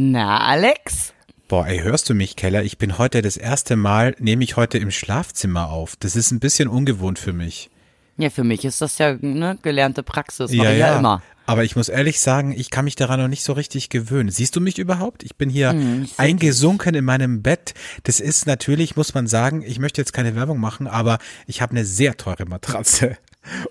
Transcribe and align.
Na, 0.00 0.46
Alex? 0.46 1.12
Boah, 1.48 1.66
ey, 1.66 1.80
hörst 1.80 2.08
du 2.08 2.14
mich, 2.14 2.36
Keller? 2.36 2.62
Ich 2.62 2.78
bin 2.78 2.98
heute 2.98 3.20
das 3.20 3.36
erste 3.36 3.74
Mal, 3.74 4.14
nehme 4.20 4.44
ich 4.44 4.54
heute 4.54 4.78
im 4.78 4.92
Schlafzimmer 4.92 5.70
auf. 5.70 5.96
Das 5.96 6.14
ist 6.14 6.30
ein 6.30 6.38
bisschen 6.38 6.68
ungewohnt 6.68 7.18
für 7.18 7.32
mich. 7.32 7.68
Ja, 8.16 8.30
für 8.30 8.44
mich 8.44 8.64
ist 8.64 8.80
das 8.80 8.98
ja 8.98 9.16
ne, 9.20 9.58
gelernte 9.60 10.04
Praxis. 10.04 10.52
Ja, 10.52 10.64
ja, 10.64 10.70
ja. 10.70 10.98
immer. 11.00 11.20
Aber 11.46 11.64
ich 11.64 11.74
muss 11.74 11.88
ehrlich 11.88 12.20
sagen, 12.20 12.54
ich 12.56 12.70
kann 12.70 12.84
mich 12.84 12.94
daran 12.94 13.18
noch 13.18 13.26
nicht 13.26 13.42
so 13.42 13.54
richtig 13.54 13.88
gewöhnen. 13.88 14.30
Siehst 14.30 14.54
du 14.54 14.60
mich 14.60 14.78
überhaupt? 14.78 15.24
Ich 15.24 15.34
bin 15.34 15.50
hier 15.50 15.70
Hm, 15.70 16.04
ich 16.04 16.16
eingesunken 16.16 16.94
in 16.94 17.04
meinem 17.04 17.42
Bett. 17.42 17.74
Das 18.04 18.20
ist 18.20 18.46
natürlich, 18.46 18.94
muss 18.94 19.14
man 19.14 19.26
sagen, 19.26 19.64
ich 19.66 19.80
möchte 19.80 20.00
jetzt 20.00 20.12
keine 20.12 20.36
Werbung 20.36 20.60
machen, 20.60 20.86
aber 20.86 21.18
ich 21.48 21.60
habe 21.60 21.72
eine 21.72 21.84
sehr 21.84 22.16
teure 22.16 22.44
Matratze. 22.44 23.18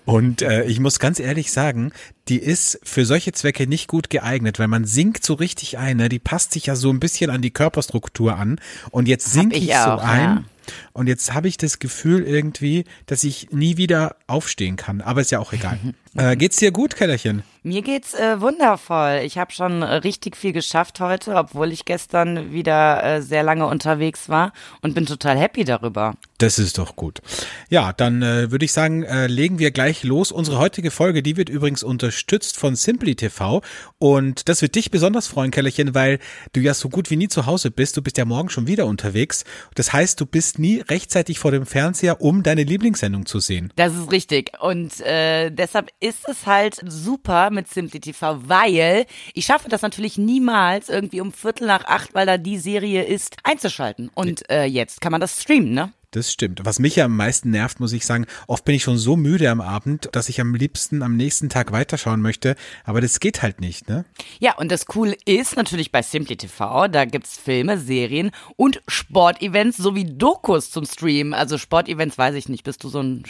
Und 0.04 0.42
äh, 0.42 0.64
ich 0.64 0.80
muss 0.80 0.98
ganz 0.98 1.20
ehrlich 1.20 1.52
sagen, 1.52 1.92
die 2.28 2.38
ist 2.38 2.80
für 2.82 3.04
solche 3.04 3.32
Zwecke 3.32 3.66
nicht 3.66 3.88
gut 3.88 4.10
geeignet, 4.10 4.58
weil 4.58 4.68
man 4.68 4.84
sinkt 4.84 5.24
so 5.24 5.34
richtig 5.34 5.78
ein. 5.78 5.98
Ne? 5.98 6.08
Die 6.08 6.18
passt 6.18 6.52
sich 6.52 6.66
ja 6.66 6.76
so 6.76 6.90
ein 6.90 7.00
bisschen 7.00 7.30
an 7.30 7.42
die 7.42 7.52
Körperstruktur 7.52 8.36
an. 8.36 8.60
Und 8.90 9.08
jetzt 9.08 9.32
sink 9.32 9.54
ich 9.54 9.68
ich, 9.68 9.76
so 9.76 9.90
auch, 9.92 10.02
ein. 10.02 10.20
ja. 10.20 10.44
Und 10.92 11.06
jetzt 11.06 11.32
habe 11.32 11.48
ich 11.48 11.56
das 11.56 11.78
Gefühl 11.78 12.24
irgendwie, 12.24 12.84
dass 13.06 13.24
ich 13.24 13.50
nie 13.50 13.76
wieder 13.76 14.16
aufstehen 14.26 14.76
kann. 14.76 15.00
Aber 15.00 15.20
ist 15.20 15.30
ja 15.30 15.38
auch 15.38 15.52
egal. 15.52 15.78
äh, 16.18 16.36
geht's 16.36 16.56
dir 16.56 16.72
gut, 16.72 16.96
Kellerchen? 16.96 17.42
Mir 17.62 17.82
geht's 17.82 18.14
äh, 18.14 18.40
wundervoll. 18.40 19.20
Ich 19.24 19.36
habe 19.36 19.52
schon 19.52 19.82
äh, 19.82 19.96
richtig 19.96 20.36
viel 20.36 20.52
geschafft 20.52 21.00
heute, 21.00 21.34
obwohl 21.34 21.72
ich 21.72 21.84
gestern 21.84 22.52
wieder 22.52 23.02
äh, 23.02 23.22
sehr 23.22 23.42
lange 23.42 23.66
unterwegs 23.66 24.28
war 24.28 24.52
und 24.80 24.94
bin 24.94 25.06
total 25.06 25.36
happy 25.36 25.64
darüber. 25.64 26.14
Das 26.38 26.60
ist 26.60 26.78
doch 26.78 26.94
gut. 26.94 27.20
Ja, 27.68 27.92
dann 27.92 28.22
äh, 28.22 28.52
würde 28.52 28.64
ich 28.64 28.72
sagen, 28.72 29.02
äh, 29.02 29.26
legen 29.26 29.58
wir 29.58 29.72
gleich 29.72 30.04
los. 30.04 30.30
Unsere 30.30 30.58
heutige 30.58 30.92
Folge, 30.92 31.22
die 31.22 31.36
wird 31.36 31.48
übrigens 31.48 31.82
unterstützt 31.82 32.56
von 32.56 32.76
Simply 32.76 33.16
TV 33.16 33.60
und 33.98 34.48
das 34.48 34.62
wird 34.62 34.76
dich 34.76 34.92
besonders 34.92 35.26
freuen, 35.26 35.50
Kellerchen, 35.50 35.96
weil 35.96 36.20
du 36.52 36.60
ja 36.60 36.74
so 36.74 36.88
gut 36.88 37.10
wie 37.10 37.16
nie 37.16 37.28
zu 37.28 37.46
Hause 37.46 37.72
bist. 37.72 37.96
Du 37.96 38.02
bist 38.02 38.18
ja 38.18 38.24
morgen 38.24 38.50
schon 38.50 38.68
wieder 38.68 38.86
unterwegs. 38.86 39.44
Das 39.74 39.92
heißt, 39.92 40.20
du 40.20 40.26
bist 40.26 40.60
nie 40.60 40.78
rechtzeitig 40.80 41.40
vor 41.40 41.50
dem 41.50 41.66
Fernseher, 41.66 42.20
um 42.20 42.44
deine 42.44 42.62
Lieblingssendung 42.62 43.26
zu 43.26 43.40
sehen. 43.40 43.72
Das 43.74 43.94
ist 43.94 44.12
richtig. 44.12 44.52
Und 44.60 45.00
äh, 45.00 45.50
deshalb 45.50 45.90
ist 46.08 46.26
es 46.28 46.46
halt 46.46 46.80
super 46.86 47.50
mit 47.50 47.68
Simply 47.68 48.00
TV, 48.00 48.48
weil 48.48 49.04
ich 49.34 49.44
schaffe 49.44 49.68
das 49.68 49.82
natürlich 49.82 50.16
niemals 50.16 50.88
irgendwie 50.88 51.20
um 51.20 51.32
Viertel 51.32 51.66
nach 51.66 51.84
acht, 51.84 52.14
weil 52.14 52.26
da 52.26 52.38
die 52.38 52.58
Serie 52.58 53.04
ist, 53.04 53.36
einzuschalten. 53.44 54.10
Und 54.14 54.48
äh, 54.50 54.64
jetzt 54.64 55.00
kann 55.02 55.12
man 55.12 55.20
das 55.20 55.42
streamen, 55.42 55.72
ne? 55.72 55.92
Das 56.12 56.32
stimmt. 56.32 56.60
Was 56.64 56.78
mich 56.78 56.96
ja 56.96 57.04
am 57.04 57.14
meisten 57.16 57.50
nervt, 57.50 57.80
muss 57.80 57.92
ich 57.92 58.06
sagen, 58.06 58.24
oft 58.46 58.64
bin 58.64 58.74
ich 58.74 58.82
schon 58.82 58.96
so 58.96 59.14
müde 59.14 59.50
am 59.50 59.60
Abend, 59.60 60.08
dass 60.12 60.30
ich 60.30 60.40
am 60.40 60.54
liebsten 60.54 61.02
am 61.02 61.18
nächsten 61.18 61.50
Tag 61.50 61.70
weiterschauen 61.70 62.22
möchte. 62.22 62.56
Aber 62.84 63.02
das 63.02 63.20
geht 63.20 63.42
halt 63.42 63.60
nicht, 63.60 63.90
ne? 63.90 64.06
Ja, 64.38 64.56
und 64.56 64.72
das 64.72 64.86
Coole 64.86 65.14
ist 65.26 65.56
natürlich 65.56 65.92
bei 65.92 66.00
Simply 66.00 66.38
TV, 66.38 66.88
da 66.88 67.04
gibt's 67.04 67.36
Filme, 67.36 67.76
Serien 67.76 68.30
und 68.56 68.80
Sportevents 68.88 69.76
sowie 69.76 70.06
Dokus 70.06 70.70
zum 70.70 70.86
Streamen. 70.86 71.34
Also 71.34 71.58
Sportevents 71.58 72.16
weiß 72.16 72.36
ich 72.36 72.48
nicht. 72.48 72.64
Bist 72.64 72.84
du 72.84 72.88
so 72.88 73.00
ein 73.00 73.24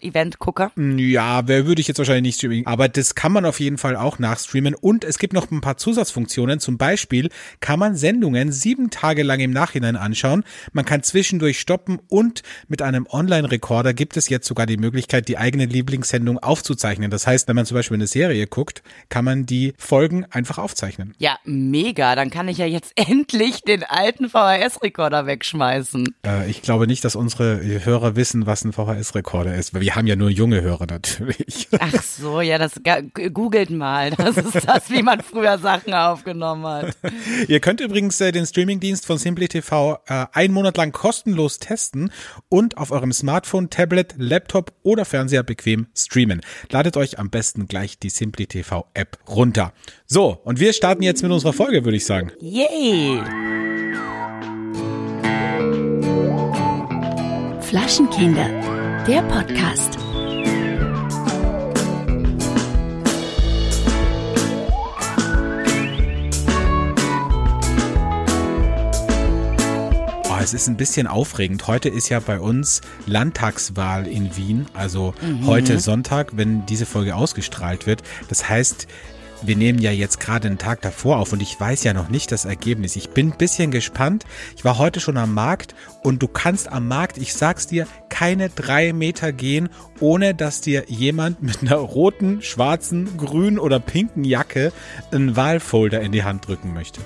Sportevent-Gucker? 0.00 0.72
Ja, 0.76 1.46
wer 1.46 1.66
würde 1.66 1.80
ich 1.80 1.88
jetzt 1.88 1.98
wahrscheinlich 1.98 2.22
nicht 2.22 2.36
streamen. 2.36 2.66
Aber 2.66 2.88
das 2.88 3.14
kann 3.14 3.32
man 3.32 3.44
auf 3.44 3.60
jeden 3.60 3.78
Fall 3.78 3.96
auch 3.96 4.18
nachstreamen. 4.18 4.74
Und 4.74 5.04
es 5.04 5.18
gibt 5.18 5.32
noch 5.32 5.50
ein 5.50 5.60
paar 5.60 5.76
Zusatzfunktionen. 5.76 6.60
Zum 6.60 6.78
Beispiel 6.78 7.28
kann 7.60 7.78
man 7.78 7.96
Sendungen 7.96 8.52
sieben 8.52 8.90
Tage 8.90 9.22
lang 9.22 9.40
im 9.40 9.50
Nachhinein 9.50 9.96
anschauen. 9.96 10.44
Man 10.72 10.84
kann 10.84 11.02
zwischendurch 11.02 11.60
stoppen 11.60 11.98
und 12.08 12.42
mit 12.68 12.82
einem 12.82 13.06
Online-Rekorder 13.08 13.94
gibt 13.94 14.16
es 14.16 14.28
jetzt 14.28 14.46
sogar 14.46 14.66
die 14.66 14.76
Möglichkeit, 14.76 15.28
die 15.28 15.38
eigene 15.38 15.66
Lieblingssendung 15.66 16.38
aufzuzeichnen. 16.38 17.10
Das 17.10 17.26
heißt, 17.26 17.48
wenn 17.48 17.56
man 17.56 17.66
zum 17.66 17.76
Beispiel 17.76 17.96
eine 17.96 18.06
Serie 18.06 18.46
guckt, 18.46 18.82
kann 19.08 19.24
man 19.24 19.46
die 19.46 19.74
Folgen 19.78 20.24
einfach 20.30 20.58
aufzeichnen. 20.58 21.14
Ja, 21.18 21.38
mega. 21.44 22.14
Dann 22.16 22.30
kann 22.30 22.48
ich 22.48 22.58
ja 22.58 22.66
jetzt 22.66 22.92
endlich 22.96 23.62
den 23.62 23.84
alten 23.84 24.28
VHS-Rekorder 24.28 25.26
wegschmeißen. 25.26 26.14
Äh, 26.24 26.50
ich 26.50 26.62
glaube 26.62 26.86
nicht, 26.86 27.04
dass 27.04 27.16
unsere 27.16 27.60
Hörer 27.84 28.16
wissen, 28.16 28.46
was 28.46 28.64
ein 28.64 28.72
VHS-Rekorder 28.72 29.54
ist, 29.54 29.74
weil 29.74 29.82
wir 29.90 29.96
haben 29.96 30.06
ja 30.06 30.14
nur 30.14 30.30
junge 30.30 30.62
Hörer 30.62 30.86
natürlich. 30.86 31.66
Ach 31.80 32.00
so, 32.00 32.40
ja, 32.40 32.58
das 32.58 32.74
googelt 33.32 33.70
mal. 33.70 34.12
Das 34.12 34.36
ist 34.36 34.68
das, 34.68 34.88
wie 34.88 35.02
man 35.02 35.20
früher 35.20 35.58
Sachen 35.58 35.92
aufgenommen 35.94 36.64
hat. 36.64 36.96
Ihr 37.48 37.58
könnt 37.58 37.80
übrigens 37.80 38.20
äh, 38.20 38.30
den 38.30 38.46
Streamingdienst 38.46 39.04
von 39.04 39.18
Simply 39.18 39.48
TV 39.48 39.98
äh, 40.06 40.26
einen 40.32 40.54
Monat 40.54 40.76
lang 40.76 40.92
kostenlos 40.92 41.58
testen 41.58 42.12
und 42.48 42.78
auf 42.78 42.92
eurem 42.92 43.12
Smartphone, 43.12 43.68
Tablet, 43.68 44.14
Laptop 44.16 44.72
oder 44.84 45.04
Fernseher 45.04 45.42
bequem 45.42 45.88
streamen. 45.92 46.40
Ladet 46.70 46.96
euch 46.96 47.18
am 47.18 47.28
besten 47.28 47.66
gleich 47.66 47.98
die 47.98 48.10
Simply 48.10 48.46
TV 48.46 48.86
App 48.94 49.18
runter. 49.28 49.72
So, 50.06 50.38
und 50.44 50.60
wir 50.60 50.72
starten 50.72 51.02
jetzt 51.02 51.24
mit 51.24 51.32
unserer 51.32 51.52
Folge, 51.52 51.84
würde 51.84 51.96
ich 51.96 52.06
sagen. 52.06 52.30
Yay! 52.38 53.20
Flaschenkinder, 57.70 58.79
der 59.06 59.22
Podcast. 59.22 59.98
Oh, 70.28 70.36
es 70.42 70.52
ist 70.52 70.68
ein 70.68 70.76
bisschen 70.76 71.06
aufregend. 71.06 71.66
Heute 71.66 71.88
ist 71.88 72.08
ja 72.10 72.20
bei 72.20 72.40
uns 72.40 72.82
Landtagswahl 73.06 74.06
in 74.06 74.36
Wien, 74.36 74.66
also 74.74 75.14
heute 75.46 75.80
Sonntag, 75.80 76.36
wenn 76.36 76.66
diese 76.66 76.84
Folge 76.84 77.14
ausgestrahlt 77.14 77.86
wird. 77.86 78.02
Das 78.28 78.48
heißt, 78.48 78.86
wir 79.42 79.56
nehmen 79.56 79.78
ja 79.78 79.90
jetzt 79.90 80.20
gerade 80.20 80.48
einen 80.48 80.58
Tag 80.58 80.82
davor 80.82 81.18
auf 81.18 81.32
und 81.32 81.40
ich 81.42 81.58
weiß 81.58 81.84
ja 81.84 81.94
noch 81.94 82.08
nicht 82.08 82.32
das 82.32 82.44
Ergebnis. 82.44 82.96
Ich 82.96 83.10
bin 83.10 83.32
ein 83.32 83.38
bisschen 83.38 83.70
gespannt. 83.70 84.24
Ich 84.56 84.64
war 84.64 84.78
heute 84.78 85.00
schon 85.00 85.16
am 85.16 85.34
Markt 85.34 85.74
und 86.02 86.22
du 86.22 86.28
kannst 86.28 86.70
am 86.70 86.88
Markt, 86.88 87.18
ich 87.18 87.34
sag's 87.34 87.66
dir, 87.66 87.86
keine 88.08 88.48
drei 88.50 88.92
Meter 88.92 89.32
gehen, 89.32 89.68
ohne 90.00 90.34
dass 90.34 90.60
dir 90.60 90.84
jemand 90.88 91.42
mit 91.42 91.62
einer 91.62 91.76
roten, 91.76 92.42
schwarzen, 92.42 93.16
grünen 93.16 93.58
oder 93.58 93.80
pinken 93.80 94.24
Jacke 94.24 94.72
einen 95.12 95.36
Wahlfolder 95.36 96.00
in 96.00 96.12
die 96.12 96.24
Hand 96.24 96.46
drücken 96.46 96.72
möchte. 96.74 97.00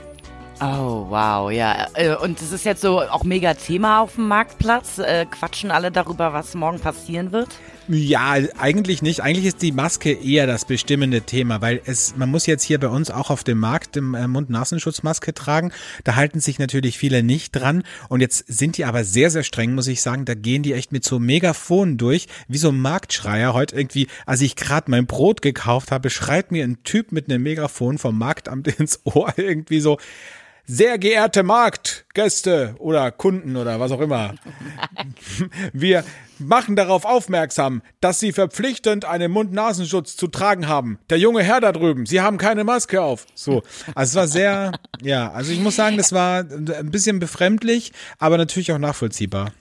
Oh, 0.60 1.06
wow, 1.08 1.50
ja. 1.50 1.88
Äh, 1.94 2.14
Und 2.14 2.40
es 2.40 2.52
ist 2.52 2.64
jetzt 2.64 2.80
so 2.80 3.00
auch 3.00 3.24
mega 3.24 3.54
Thema 3.54 4.00
auf 4.00 4.14
dem 4.14 4.28
Marktplatz. 4.28 4.98
Äh, 4.98 5.26
Quatschen 5.26 5.70
alle 5.70 5.90
darüber, 5.90 6.32
was 6.32 6.54
morgen 6.54 6.78
passieren 6.78 7.32
wird? 7.32 7.48
Ja, 7.86 8.36
eigentlich 8.58 9.02
nicht. 9.02 9.20
Eigentlich 9.20 9.44
ist 9.44 9.60
die 9.60 9.72
Maske 9.72 10.12
eher 10.12 10.46
das 10.46 10.64
bestimmende 10.64 11.20
Thema, 11.20 11.60
weil 11.60 11.82
es, 11.84 12.16
man 12.16 12.30
muss 12.30 12.46
jetzt 12.46 12.62
hier 12.62 12.80
bei 12.80 12.88
uns 12.88 13.10
auch 13.10 13.28
auf 13.28 13.44
dem 13.44 13.58
Markt 13.58 13.98
im 13.98 14.14
äh, 14.14 14.26
Mund-Nasenschutzmaske 14.26 15.34
tragen. 15.34 15.70
Da 16.02 16.16
halten 16.16 16.40
sich 16.40 16.58
natürlich 16.58 16.96
viele 16.96 17.22
nicht 17.22 17.54
dran. 17.54 17.82
Und 18.08 18.20
jetzt 18.20 18.46
sind 18.48 18.78
die 18.78 18.86
aber 18.86 19.04
sehr, 19.04 19.30
sehr 19.30 19.42
streng, 19.42 19.74
muss 19.74 19.86
ich 19.86 20.00
sagen. 20.00 20.24
Da 20.24 20.32
gehen 20.32 20.62
die 20.62 20.72
echt 20.72 20.92
mit 20.92 21.04
so 21.04 21.18
Megafonen 21.18 21.98
durch, 21.98 22.26
wie 22.48 22.56
so 22.56 22.70
ein 22.70 22.80
Marktschreier. 22.80 23.52
Heute 23.52 23.76
irgendwie, 23.76 24.08
als 24.24 24.40
ich 24.40 24.56
gerade 24.56 24.90
mein 24.90 25.06
Brot 25.06 25.42
gekauft 25.42 25.92
habe, 25.92 26.08
schreit 26.08 26.52
mir 26.52 26.64
ein 26.64 26.82
Typ 26.84 27.12
mit 27.12 27.28
einem 27.28 27.42
Megafon 27.42 27.98
vom 27.98 28.16
Marktamt 28.16 28.66
ins 28.80 29.00
Ohr 29.04 29.34
irgendwie 29.36 29.80
so, 29.80 29.98
sehr 30.66 30.98
geehrte 30.98 31.42
Marktgäste 31.42 32.74
oder 32.78 33.10
Kunden 33.10 33.56
oder 33.56 33.80
was 33.80 33.92
auch 33.92 34.00
immer. 34.00 34.34
Wir 35.72 36.04
machen 36.38 36.76
darauf 36.76 37.04
aufmerksam, 37.04 37.82
dass 38.00 38.20
Sie 38.20 38.32
verpflichtend 38.32 39.04
einen 39.04 39.30
Mund-Nasenschutz 39.30 40.16
zu 40.16 40.28
tragen 40.28 40.68
haben. 40.68 40.98
Der 41.10 41.18
junge 41.18 41.42
Herr 41.42 41.60
da 41.60 41.72
drüben, 41.72 42.06
Sie 42.06 42.20
haben 42.20 42.38
keine 42.38 42.64
Maske 42.64 43.02
auf. 43.02 43.26
So. 43.34 43.62
Also 43.94 44.10
es 44.10 44.14
war 44.14 44.28
sehr, 44.28 44.72
ja, 45.02 45.30
also 45.30 45.52
ich 45.52 45.60
muss 45.60 45.76
sagen, 45.76 45.96
das 45.96 46.12
war 46.12 46.40
ein 46.40 46.90
bisschen 46.90 47.18
befremdlich, 47.18 47.92
aber 48.18 48.36
natürlich 48.36 48.72
auch 48.72 48.78
nachvollziehbar. 48.78 49.52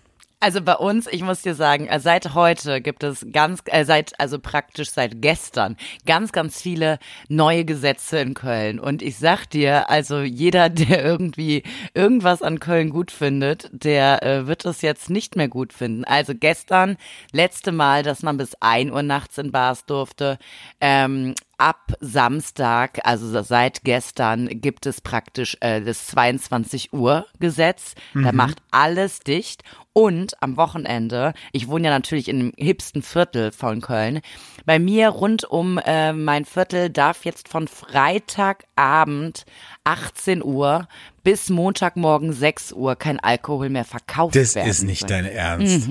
Also 0.43 0.61
bei 0.61 0.75
uns, 0.75 1.07
ich 1.07 1.23
muss 1.23 1.41
dir 1.41 1.55
sagen, 1.55 1.87
äh, 1.87 2.01
seit 2.01 2.33
heute 2.33 2.81
gibt 2.81 3.05
es 3.05 3.25
ganz, 3.31 3.61
äh, 3.67 3.85
seit, 3.85 4.19
also 4.19 4.39
praktisch 4.39 4.89
seit 4.89 5.21
gestern, 5.21 5.77
ganz, 6.05 6.33
ganz 6.33 6.61
viele 6.61 6.99
neue 7.29 7.63
Gesetze 7.63 8.19
in 8.19 8.33
Köln. 8.33 8.77
Und 8.77 9.01
ich 9.01 9.17
sag 9.17 9.45
dir, 9.45 9.89
also 9.89 10.19
jeder, 10.19 10.67
der 10.69 11.01
irgendwie 11.01 11.63
irgendwas 11.93 12.41
an 12.41 12.59
Köln 12.59 12.89
gut 12.89 13.09
findet, 13.09 13.69
der 13.71 14.21
äh, 14.21 14.45
wird 14.45 14.65
es 14.65 14.81
jetzt 14.81 15.09
nicht 15.09 15.37
mehr 15.37 15.47
gut 15.47 15.71
finden. 15.71 16.03
Also 16.03 16.33
gestern, 16.37 16.97
letzte 17.31 17.71
Mal, 17.71 18.03
dass 18.03 18.21
man 18.21 18.35
bis 18.35 18.53
ein 18.59 18.91
Uhr 18.91 19.01
nachts 19.01 19.37
in 19.37 19.53
Bars 19.53 19.85
durfte. 19.85 20.37
Ähm, 20.81 21.35
ab 21.57 21.93
Samstag, 21.99 22.99
also 23.03 23.41
seit 23.43 23.83
gestern, 23.83 24.47
gibt 24.61 24.85
es 24.85 25.01
praktisch 25.01 25.57
äh, 25.61 25.81
das 25.81 26.07
22 26.07 26.93
Uhr 26.93 27.25
Gesetz. 27.39 27.93
Da 28.13 28.31
macht 28.31 28.57
alles 28.71 29.19
dicht. 29.19 29.63
Und 29.95 30.41
am 30.41 30.57
Wochenende, 30.57 31.33
ich 31.51 31.67
wohne 31.67 31.85
ja 31.89 31.93
natürlich 31.93 32.27
in 32.27 32.39
dem 32.39 32.53
hipsten 32.57 33.03
Viertel 33.03 33.51
von 33.51 33.79
Köln, 33.81 34.21
bei 34.65 34.79
mir 34.79 35.09
rund 35.09 35.43
um 35.43 35.77
äh, 35.77 36.13
mein 36.13 36.45
Viertel 36.45 36.89
darf 36.89 37.25
jetzt 37.25 37.47
von 37.47 37.67
Freitagabend 37.67 39.45
18 39.83 40.43
Uhr 40.43 40.87
bis 41.23 41.49
Montagmorgen 41.49 42.33
6 42.33 42.73
Uhr 42.73 42.95
kein 42.95 43.19
Alkohol 43.19 43.69
mehr 43.69 43.85
verkauft 43.85 44.35
Das 44.35 44.55
werden. 44.55 44.69
ist 44.69 44.81
nicht 44.83 45.09
dein 45.09 45.25
Ernst. 45.25 45.87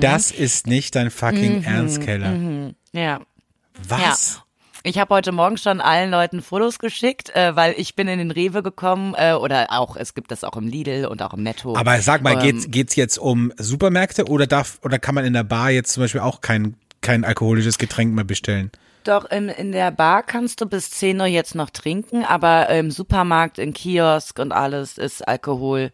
Das 0.00 0.30
ist 0.30 0.66
nicht 0.66 0.94
dein 0.94 1.10
fucking 1.10 1.64
Ernst, 1.64 2.02
Keller. 2.02 2.72
Ja. 2.92 3.20
Was? 3.88 4.42
Ich 4.82 4.98
habe 4.98 5.14
heute 5.14 5.30
Morgen 5.30 5.58
schon 5.58 5.82
allen 5.82 6.10
Leuten 6.10 6.40
Fotos 6.40 6.78
geschickt, 6.78 7.34
äh, 7.36 7.54
weil 7.54 7.74
ich 7.76 7.96
bin 7.96 8.08
in 8.08 8.18
den 8.18 8.30
Rewe 8.30 8.62
gekommen 8.62 9.14
äh, 9.14 9.34
oder 9.34 9.66
auch, 9.70 9.94
es 9.94 10.14
gibt 10.14 10.30
das 10.30 10.42
auch 10.42 10.56
im 10.56 10.66
Lidl 10.66 11.04
und 11.04 11.20
auch 11.20 11.34
im 11.34 11.42
Netto. 11.42 11.76
Aber 11.76 12.00
sag 12.00 12.22
mal, 12.22 12.32
Ähm, 12.32 12.40
geht's, 12.40 12.70
geht's 12.70 12.96
jetzt 12.96 13.18
um 13.18 13.52
Supermärkte 13.58 14.24
oder 14.26 14.46
darf, 14.46 14.78
oder 14.82 14.98
kann 14.98 15.14
man 15.14 15.26
in 15.26 15.34
der 15.34 15.44
Bar 15.44 15.70
jetzt 15.70 15.92
zum 15.92 16.04
Beispiel 16.04 16.22
auch 16.22 16.40
kein, 16.40 16.76
kein 17.02 17.24
alkoholisches 17.24 17.76
Getränk 17.76 18.14
mehr 18.14 18.24
bestellen? 18.24 18.70
Doch, 19.04 19.30
in, 19.30 19.50
in 19.50 19.72
der 19.72 19.90
Bar 19.90 20.22
kannst 20.22 20.62
du 20.62 20.66
bis 20.66 20.90
10 20.90 21.20
Uhr 21.20 21.26
jetzt 21.26 21.54
noch 21.54 21.68
trinken, 21.68 22.24
aber 22.24 22.70
im 22.70 22.90
Supermarkt, 22.90 23.58
im 23.58 23.74
Kiosk 23.74 24.38
und 24.38 24.52
alles 24.52 24.96
ist 24.96 25.26
Alkohol. 25.28 25.92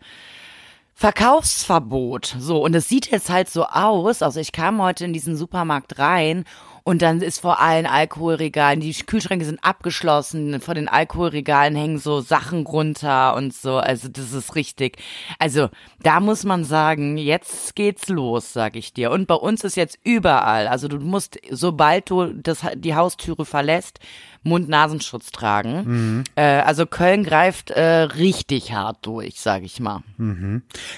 Verkaufsverbot. 0.95 2.37
So, 2.39 2.65
und 2.65 2.75
es 2.75 2.89
sieht 2.89 3.11
jetzt 3.11 3.31
halt 3.31 3.51
so 3.51 3.67
aus. 3.67 4.23
Also 4.23 4.41
ich 4.41 4.53
kam 4.53 4.81
heute 4.81 5.05
in 5.05 5.13
diesen 5.13 5.37
Supermarkt 5.37 5.99
rein 5.99 6.45
und 6.87 7.03
dann 7.03 7.21
ist 7.21 7.41
vor 7.41 7.59
allen 7.59 7.85
Alkoholregalen, 7.85 8.79
die 8.79 8.93
Kühlschränke 8.93 9.45
sind 9.45 9.59
abgeschlossen, 9.65 10.61
vor 10.61 10.77
den 10.77 10.87
Alkoholregalen 10.87 11.75
hängen 11.75 11.99
so 11.99 12.21
Sachen 12.21 12.65
runter 12.65 13.35
und 13.35 13.53
so. 13.53 13.79
Also 13.79 14.07
das 14.07 14.33
ist 14.33 14.55
richtig. 14.55 14.99
Also 15.41 15.69
da 16.01 16.21
muss 16.21 16.45
man 16.45 16.63
sagen, 16.63 17.19
jetzt 17.19 17.75
geht's 17.75 18.09
los, 18.09 18.53
sag 18.53 18.77
ich 18.77 18.93
dir. 18.93 19.11
Und 19.11 19.27
bei 19.27 19.35
uns 19.35 19.65
ist 19.65 19.77
jetzt 19.77 19.99
überall. 20.05 20.69
Also 20.69 20.87
du 20.87 21.01
musst, 21.01 21.41
sobald 21.51 22.09
du 22.09 22.27
das, 22.27 22.65
die 22.77 22.95
Haustüre 22.95 23.45
verlässt, 23.45 23.99
Mund-Nasenschutz 24.47 25.31
tragen. 25.31 26.25
Äh, 26.37 26.43
also 26.43 26.87
Köln 26.87 27.25
greift 27.25 27.71
äh, 27.71 27.83
richtig 27.83 28.73
hart 28.73 29.05
durch, 29.05 29.41
sag 29.41 29.63
ich 29.63 29.81
mal. 29.81 30.03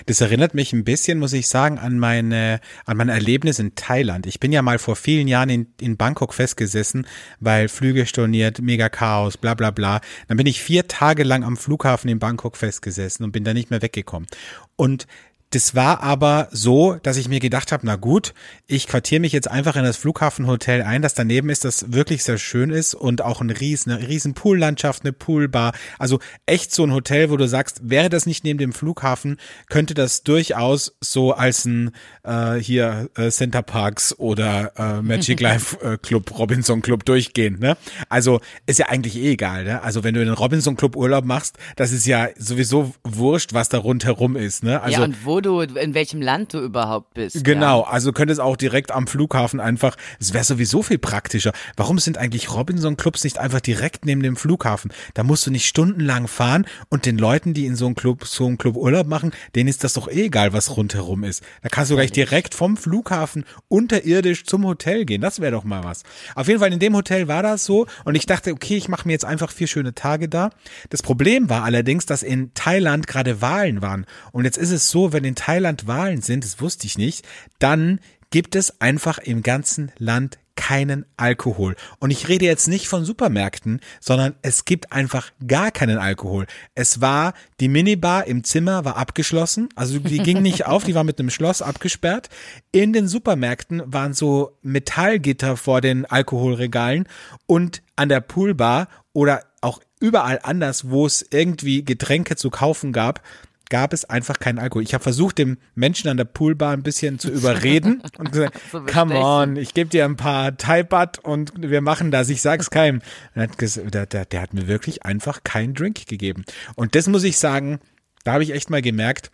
Das 0.06 0.20
erinnert 0.20 0.54
mich 0.54 0.72
ein 0.72 0.84
bisschen, 0.84 1.18
muss 1.18 1.32
ich 1.32 1.48
sagen, 1.48 1.78
an 1.78 1.98
meine, 1.98 2.60
an 2.86 2.96
mein 2.96 3.08
Erlebnis 3.08 3.58
in 3.58 3.74
Thailand. 3.74 4.26
Ich 4.26 4.38
bin 4.40 4.52
ja 4.52 4.62
mal 4.62 4.78
vor 4.78 4.96
vielen 4.96 5.28
Jahren 5.28 5.48
in, 5.48 5.66
in 5.80 5.96
Bangkok 5.96 6.34
festgesessen, 6.34 7.06
weil 7.40 7.68
Flüge 7.68 8.06
storniert, 8.06 8.60
mega 8.60 8.88
Chaos, 8.88 9.36
bla 9.36 9.54
bla 9.54 9.70
bla. 9.70 10.00
Dann 10.28 10.36
bin 10.36 10.46
ich 10.46 10.62
vier 10.62 10.86
Tage 10.86 11.24
lang 11.24 11.44
am 11.44 11.56
Flughafen 11.56 12.08
in 12.08 12.18
Bangkok 12.18 12.56
festgesessen 12.56 13.24
und 13.24 13.32
bin 13.32 13.44
da 13.44 13.54
nicht 13.54 13.70
mehr 13.70 13.82
weggekommen. 13.82 14.28
Und 14.76 15.08
das 15.50 15.74
war 15.74 16.02
aber 16.02 16.48
so, 16.50 16.96
dass 17.02 17.16
ich 17.16 17.28
mir 17.28 17.40
gedacht 17.40 17.72
habe, 17.72 17.86
na 17.86 17.96
gut, 17.96 18.34
ich 18.66 18.86
quartiere 18.86 19.20
mich 19.20 19.32
jetzt 19.32 19.50
einfach 19.50 19.76
in 19.76 19.84
das 19.84 19.96
Flughafenhotel 19.96 20.82
ein, 20.82 21.00
das 21.00 21.14
daneben 21.14 21.48
ist, 21.48 21.64
das 21.64 21.92
wirklich 21.92 22.22
sehr 22.22 22.36
schön 22.36 22.70
ist 22.70 22.94
und 22.94 23.22
auch 23.22 23.40
ein 23.40 23.50
riesen, 23.50 23.90
eine 23.92 24.06
riesen 24.06 24.34
Poollandschaft, 24.34 25.04
eine 25.04 25.12
Poolbar. 25.12 25.72
Also 25.98 26.18
echt 26.44 26.74
so 26.74 26.84
ein 26.84 26.92
Hotel, 26.92 27.30
wo 27.30 27.38
du 27.38 27.48
sagst, 27.48 27.80
wäre 27.88 28.10
das 28.10 28.26
nicht 28.26 28.44
neben 28.44 28.58
dem 28.58 28.72
Flughafen, 28.74 29.38
könnte 29.70 29.94
das 29.94 30.22
durchaus 30.22 30.96
so 31.00 31.32
als 31.32 31.64
ein 31.64 31.92
äh, 32.24 32.56
hier 32.56 33.08
äh, 33.16 33.30
Center 33.30 33.62
Parks 33.62 34.18
oder 34.18 34.72
äh, 34.76 35.02
Magic 35.02 35.40
Life 35.40 35.78
äh, 35.80 35.96
Club, 35.96 36.38
Robinson 36.38 36.82
Club 36.82 37.06
durchgehen. 37.06 37.58
Ne? 37.58 37.78
Also 38.10 38.40
ist 38.66 38.78
ja 38.78 38.88
eigentlich 38.88 39.16
eh 39.16 39.32
egal. 39.32 39.64
Ne? 39.64 39.82
Also 39.82 40.04
wenn 40.04 40.12
du 40.12 40.20
in 40.20 40.26
den 40.26 40.34
Robinson 40.34 40.76
Club 40.76 40.94
Urlaub 40.94 41.24
machst, 41.24 41.56
das 41.76 41.92
ist 41.92 42.06
ja 42.06 42.28
sowieso 42.36 42.92
wurscht, 43.02 43.54
was 43.54 43.70
da 43.70 43.78
rundherum 43.78 44.36
ist. 44.36 44.62
Ne? 44.62 44.82
Also 44.82 45.00
ja, 45.00 45.08
wo 45.38 45.40
du, 45.40 45.61
in 45.61 45.94
welchem 45.94 46.20
Land 46.20 46.52
du 46.52 46.58
überhaupt 46.58 47.14
bist. 47.14 47.44
Genau, 47.44 47.82
also 47.82 48.12
könntest 48.12 48.40
auch 48.40 48.56
direkt 48.56 48.90
am 48.90 49.06
Flughafen 49.06 49.61
einfach, 49.61 49.96
es 50.19 50.35
wäre 50.35 50.43
sowieso 50.43 50.82
viel 50.82 50.99
praktischer. 50.99 51.52
Warum 51.76 52.00
sind 52.00 52.19
eigentlich 52.19 52.52
Robinson-Clubs 52.52 53.23
nicht 53.23 53.38
einfach 53.38 53.61
direkt 53.61 54.05
neben 54.05 54.23
dem 54.23 54.35
Flughafen? 54.35 54.93
Da 55.14 55.23
musst 55.23 55.46
du 55.46 55.52
nicht 55.52 55.67
stundenlang 55.67 56.26
fahren 56.26 56.67
und 56.88 57.06
den 57.06 57.19
Leuten, 57.19 57.55
die 57.55 57.67
in 57.67 57.76
so 57.76 57.87
einem 57.87 57.94
Club, 57.94 58.26
so 58.26 58.46
einem 58.46 58.58
Club 58.58 58.76
Urlaub 58.76 59.06
machen, 59.06 59.31
denen 59.55 59.69
ist 59.69 59.85
das 59.85 59.93
doch 59.93 60.08
eh 60.08 60.25
egal, 60.25 60.52
was 60.52 60.76
rundherum 60.76 61.23
ist. 61.23 61.44
Da 61.62 61.69
kannst 61.69 61.93
du 61.93 61.94
gleich 61.94 62.11
direkt 62.11 62.55
vom 62.55 62.76
Flughafen 62.76 63.44
unterirdisch 63.69 64.44
zum 64.44 64.67
Hotel 64.67 65.05
gehen. 65.05 65.20
Das 65.20 65.38
wäre 65.38 65.52
doch 65.52 65.64
mal 65.64 65.84
was. 65.84 66.02
Auf 66.34 66.49
jeden 66.49 66.58
Fall 66.58 66.73
in 66.73 66.81
dem 66.81 66.96
Hotel 66.96 67.29
war 67.29 67.44
das 67.44 67.64
so 67.64 67.87
und 68.05 68.17
ich 68.17 68.26
dachte, 68.26 68.52
okay, 68.52 68.76
ich 68.76 68.88
mache 68.88 69.06
mir 69.06 69.12
jetzt 69.12 69.25
einfach 69.25 69.52
vier 69.52 69.69
schöne 69.69 69.94
Tage 69.94 70.29
da. 70.29 70.50
Das 70.91 71.02
Problem 71.02 71.49
war 71.49 71.62
allerdings, 71.62 72.06
dass 72.06 72.25
in 72.25 72.52
Thailand 72.55 73.06
gerade 73.06 73.41
Wahlen 73.41 73.82
waren. 73.82 74.05
Und 74.32 74.44
jetzt 74.44 74.58
ist 74.58 74.73
es 74.73 74.91
so, 74.91 75.12
wenn 75.12 75.27
in 75.28 75.36
Thailand 75.36 75.86
Wahlen 75.86 76.22
sind, 76.22 76.44
das 76.44 76.60
wusste 76.60 76.86
ich 76.86 76.98
nicht, 76.98 77.26
dann 77.58 78.00
gibt 78.30 78.56
es 78.56 78.80
einfach 78.80 79.19
im 79.19 79.42
ganzen 79.42 79.92
Land 79.98 80.38
keinen 80.58 81.06
Alkohol. 81.16 81.76
Und 82.00 82.10
ich 82.10 82.26
rede 82.26 82.44
jetzt 82.44 82.66
nicht 82.66 82.88
von 82.88 83.04
Supermärkten, 83.04 83.80
sondern 84.00 84.34
es 84.42 84.64
gibt 84.64 84.90
einfach 84.90 85.30
gar 85.46 85.70
keinen 85.70 85.98
Alkohol. 85.98 86.48
Es 86.75 87.00
war, 87.00 87.34
die 87.60 87.69
Minibar 87.69 88.26
im 88.26 88.42
Zimmer 88.42 88.84
war 88.84 88.96
abgeschlossen, 88.96 89.69
also 89.76 90.00
die 90.00 90.19
ging 90.25 90.42
nicht 90.42 90.66
auf, 90.66 90.82
die 90.82 90.96
war 90.96 91.04
mit 91.04 91.20
einem 91.20 91.31
Schloss 91.31 91.62
abgesperrt. 91.62 92.28
In 92.72 92.92
den 92.92 93.06
Supermärkten 93.06 93.82
waren 93.86 94.14
so 94.14 94.58
Metallgitter 94.62 95.56
vor 95.56 95.81
den 95.81 96.06
Alkoholregalen 96.06 97.06
und 97.46 97.81
an 97.94 98.08
der 98.08 98.20
Poolbar 98.20 98.88
oder 99.12 99.44
auch 99.60 99.81
überall 100.00 100.40
anders, 100.42 100.90
wo 100.90 101.06
es 101.06 101.24
irgendwie 101.31 101.84
Getränke 101.84 102.34
zu 102.34 102.50
kaufen 102.50 102.92
gab, 102.92 103.22
gab 103.69 103.93
es 103.93 104.05
einfach 104.05 104.38
keinen 104.38 104.59
Alkohol. 104.59 104.82
Ich 104.82 104.94
habe 104.94 105.03
versucht, 105.03 105.38
dem 105.38 105.59
Menschen 105.75 106.09
an 106.09 106.17
der 106.17 106.25
Poolbar 106.25 106.73
ein 106.73 106.82
bisschen 106.82 107.19
zu 107.19 107.31
überreden 107.31 108.03
und 108.19 108.32
gesagt, 108.32 108.61
So 108.70 108.81
come 108.82 109.17
on, 109.17 109.56
ich 109.56 109.75
gebe 109.75 109.91
dir 109.91 110.05
ein 110.05 110.17
paar 110.17 110.56
Thai 110.56 110.87
und 111.23 111.53
wir 111.56 111.81
machen 111.81 112.11
das, 112.11 112.29
ich 112.29 112.41
sag's 112.43 112.70
keinem. 112.70 113.00
Er 113.35 113.47
der, 113.47 114.06
der, 114.06 114.25
der 114.25 114.43
hat 114.43 114.55
mir 114.55 114.67
wirklich 114.67 115.05
einfach 115.05 115.44
keinen 115.44 115.75
Drink 115.75 116.06
gegeben. 116.06 116.44
Und 116.76 116.94
das 116.94 117.06
muss 117.06 117.25
ich 117.25 117.38
sagen, 117.38 117.81
da 118.25 118.35
habe 118.35 118.43
ich 118.43 118.53
echt 118.53 118.70
mal 118.70 118.82
gemerkt, 118.82 119.31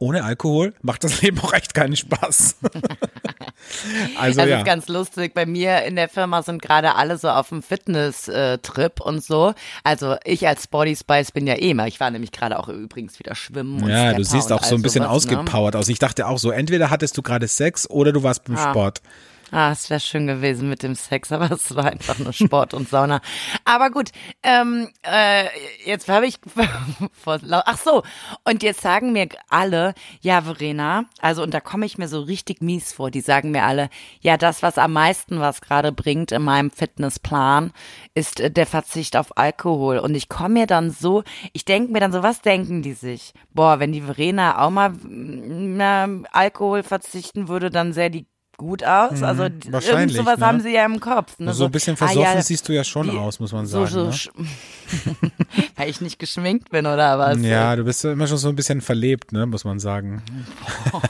ohne 0.00 0.24
Alkohol 0.24 0.74
macht 0.82 1.04
das 1.04 1.22
Leben 1.22 1.38
auch 1.40 1.52
echt 1.52 1.74
keinen 1.74 1.94
Spaß. 1.94 2.56
also 4.18 4.40
Das 4.40 4.48
ja. 4.48 4.58
ist 4.58 4.64
ganz 4.64 4.88
lustig. 4.88 5.34
Bei 5.34 5.46
mir 5.46 5.82
in 5.84 5.94
der 5.94 6.08
Firma 6.08 6.42
sind 6.42 6.60
gerade 6.62 6.96
alle 6.96 7.18
so 7.18 7.28
auf 7.28 7.50
dem 7.50 7.62
Fitness-Trip 7.62 9.00
und 9.00 9.22
so. 9.22 9.54
Also 9.84 10.16
ich 10.24 10.48
als 10.48 10.66
Body 10.66 10.96
Spice 10.96 11.32
bin 11.32 11.46
ja 11.46 11.54
eh 11.58 11.74
mal. 11.74 11.86
Ich 11.86 12.00
war 12.00 12.10
nämlich 12.10 12.32
gerade 12.32 12.58
auch 12.58 12.68
übrigens 12.68 13.18
wieder 13.18 13.34
schwimmen. 13.34 13.82
Und 13.82 13.90
ja, 13.90 14.12
du 14.14 14.24
siehst 14.24 14.50
auch 14.52 14.64
so 14.64 14.74
ein 14.74 14.82
bisschen 14.82 15.04
sowas, 15.04 15.26
ne? 15.26 15.36
ausgepowert 15.38 15.76
aus. 15.76 15.88
Ich 15.88 15.98
dachte 15.98 16.26
auch 16.26 16.38
so, 16.38 16.50
entweder 16.50 16.90
hattest 16.90 17.16
du 17.16 17.22
gerade 17.22 17.46
Sex 17.46 17.88
oder 17.88 18.12
du 18.12 18.22
warst 18.22 18.44
beim 18.44 18.56
Ah. 18.56 18.70
Sport. 18.70 19.02
Ah, 19.52 19.72
es 19.72 19.90
wäre 19.90 19.98
schön 19.98 20.28
gewesen 20.28 20.68
mit 20.68 20.84
dem 20.84 20.94
Sex, 20.94 21.32
aber 21.32 21.50
es 21.50 21.74
war 21.74 21.86
einfach 21.86 22.18
nur 22.18 22.32
Sport 22.32 22.72
und 22.72 22.88
Sauna. 22.88 23.20
Aber 23.64 23.90
gut, 23.90 24.10
ähm, 24.44 24.88
äh, 25.02 25.46
jetzt 25.84 26.08
habe 26.08 26.26
ich 26.26 26.38
ach 27.26 27.78
so, 27.78 28.04
und 28.44 28.62
jetzt 28.62 28.80
sagen 28.80 29.12
mir 29.12 29.28
alle, 29.48 29.94
ja 30.20 30.42
Verena, 30.42 31.06
also 31.20 31.42
und 31.42 31.52
da 31.52 31.60
komme 31.60 31.84
ich 31.84 31.98
mir 31.98 32.06
so 32.06 32.20
richtig 32.20 32.62
mies 32.62 32.92
vor. 32.92 33.10
Die 33.10 33.20
sagen 33.20 33.50
mir 33.50 33.64
alle, 33.64 33.90
ja 34.20 34.36
das, 34.36 34.62
was 34.62 34.78
am 34.78 34.92
meisten 34.92 35.40
was 35.40 35.60
gerade 35.60 35.90
bringt 35.90 36.30
in 36.30 36.42
meinem 36.42 36.70
Fitnessplan, 36.70 37.72
ist 38.14 38.38
äh, 38.38 38.52
der 38.52 38.66
Verzicht 38.66 39.16
auf 39.16 39.36
Alkohol. 39.36 39.98
Und 39.98 40.14
ich 40.14 40.28
komme 40.28 40.60
mir 40.60 40.66
dann 40.68 40.92
so, 40.92 41.24
ich 41.52 41.64
denke 41.64 41.92
mir 41.92 42.00
dann 42.00 42.12
so, 42.12 42.22
was 42.22 42.40
denken 42.40 42.82
die 42.82 42.92
sich? 42.92 43.32
Boah, 43.52 43.80
wenn 43.80 43.90
die 43.90 44.02
Verena 44.02 44.64
auch 44.64 44.70
mal 44.70 44.90
mm, 44.90 45.76
na, 45.76 46.08
Alkohol 46.30 46.84
verzichten 46.84 47.48
würde, 47.48 47.70
dann 47.70 47.92
sähe 47.92 48.10
die 48.10 48.26
gut 48.60 48.84
aus. 48.84 49.22
Also 49.22 49.44
irgend 49.44 49.64
Mhm. 49.72 50.08
sowas 50.10 50.38
ne? 50.38 50.46
haben 50.46 50.60
sie 50.60 50.72
ja 50.74 50.84
im 50.84 51.00
Kopf. 51.00 51.38
Ne? 51.38 51.52
So 51.54 51.64
ein 51.64 51.70
bisschen 51.70 51.94
ah, 51.94 51.96
versoffen 51.96 52.22
ja, 52.36 52.42
siehst 52.42 52.68
du 52.68 52.72
ja 52.74 52.84
schon 52.84 53.10
die- 53.10 53.16
aus, 53.16 53.40
muss 53.40 53.52
man 53.52 53.66
so, 53.66 53.86
sagen. 53.86 53.90
so, 53.90 54.04
ne? 54.04 54.12
sch- 54.12 54.30
Weil 55.76 55.88
ich 55.88 56.00
nicht 56.02 56.18
geschminkt 56.18 56.68
bin 56.70 56.86
oder 56.86 57.18
was? 57.18 57.40
Ja, 57.40 57.74
du 57.74 57.84
bist 57.84 58.04
immer 58.04 58.26
schon 58.26 58.36
so 58.36 58.48
ein 58.50 58.56
bisschen 58.56 58.80
verlebt, 58.82 59.32
ne, 59.32 59.46
muss 59.46 59.64
man 59.64 59.78
sagen. 59.80 60.22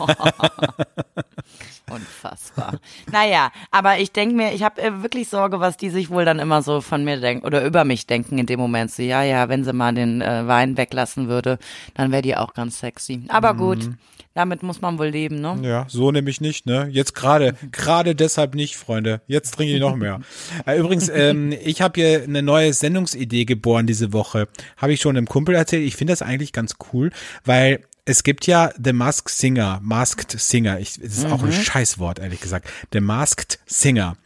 Unfassbar. 1.91 2.75
naja, 3.11 3.51
aber 3.73 3.99
ich 3.99 4.13
denke 4.13 4.37
mir, 4.37 4.53
ich 4.53 4.63
habe 4.63 4.81
äh, 4.81 5.03
wirklich 5.03 5.29
Sorge, 5.29 5.59
was 5.59 5.77
die 5.77 5.91
sich 5.91 6.09
wohl 6.09 6.25
dann 6.25 6.39
immer 6.39 6.63
so 6.63 6.81
von 6.81 7.03
mir 7.03 7.19
denken 7.19 7.45
oder 7.45 7.65
über 7.65 7.85
mich 7.85 8.07
denken 8.07 8.39
in 8.39 8.47
dem 8.47 8.61
Moment. 8.61 8.93
So, 8.93 9.03
ja, 9.03 9.25
ja, 9.25 9.49
wenn 9.49 9.65
sie 9.65 9.73
mal 9.73 9.93
den 9.93 10.23
äh, 10.23 10.47
Wein 10.47 10.77
weglassen 10.77 11.27
würde, 11.29 11.59
dann 11.95 12.13
wäre 12.13 12.23
die 12.23 12.37
auch 12.37 12.55
ganz 12.55 12.79
sexy. 12.79 13.25
Aber 13.29 13.55
gut, 13.55 13.79
Mhm. 13.87 13.99
damit 14.35 14.63
muss 14.63 14.81
man 14.81 15.01
wohl 15.01 15.09
leben, 15.09 15.41
ne? 15.41 15.59
Ja, 15.63 15.85
so 15.89 16.13
nämlich 16.13 16.41
nicht, 16.41 16.65
ne? 16.65 16.87
Jetzt 16.93 17.17
gerade, 17.17 17.40
gerade 17.73 18.15
deshalb 18.15 18.55
nicht, 18.55 18.77
Freunde. 18.77 19.21
Jetzt 19.27 19.55
trinke 19.55 19.75
ich 19.75 19.81
noch 19.81 19.97
mehr. 19.97 20.21
Äh, 20.67 20.79
Übrigens, 20.79 21.09
ähm, 21.09 21.53
ich 21.53 21.81
habe 21.81 22.01
hier 22.01 22.23
eine 22.23 22.43
neue 22.43 22.73
Sendungsidee 22.73 23.45
geboren 23.45 23.87
diese 23.87 24.13
Woche. 24.13 24.49
Habe 24.77 24.93
ich 24.93 25.01
schon 25.01 25.17
einem 25.17 25.27
Kumpel 25.27 25.55
erzählt. 25.55 25.87
Ich 25.87 25.97
finde 25.97 26.13
das 26.13 26.23
eigentlich 26.23 26.53
ganz 26.53 26.75
cool, 26.93 27.11
weil 27.45 27.81
es 28.11 28.25
gibt 28.25 28.47
ja 28.47 28.73
The 28.83 28.93
Masked 28.93 29.31
Singer, 29.31 29.79
Masked 29.83 30.33
Singer. 30.33 30.81
Ich, 30.81 30.95
das 31.01 31.19
ist 31.19 31.27
auch 31.27 31.43
ein 31.43 31.53
Scheißwort, 31.53 32.19
ehrlich 32.19 32.41
gesagt. 32.41 32.69
The 32.93 33.01
Masked 33.01 33.61
Singer. 33.67 34.17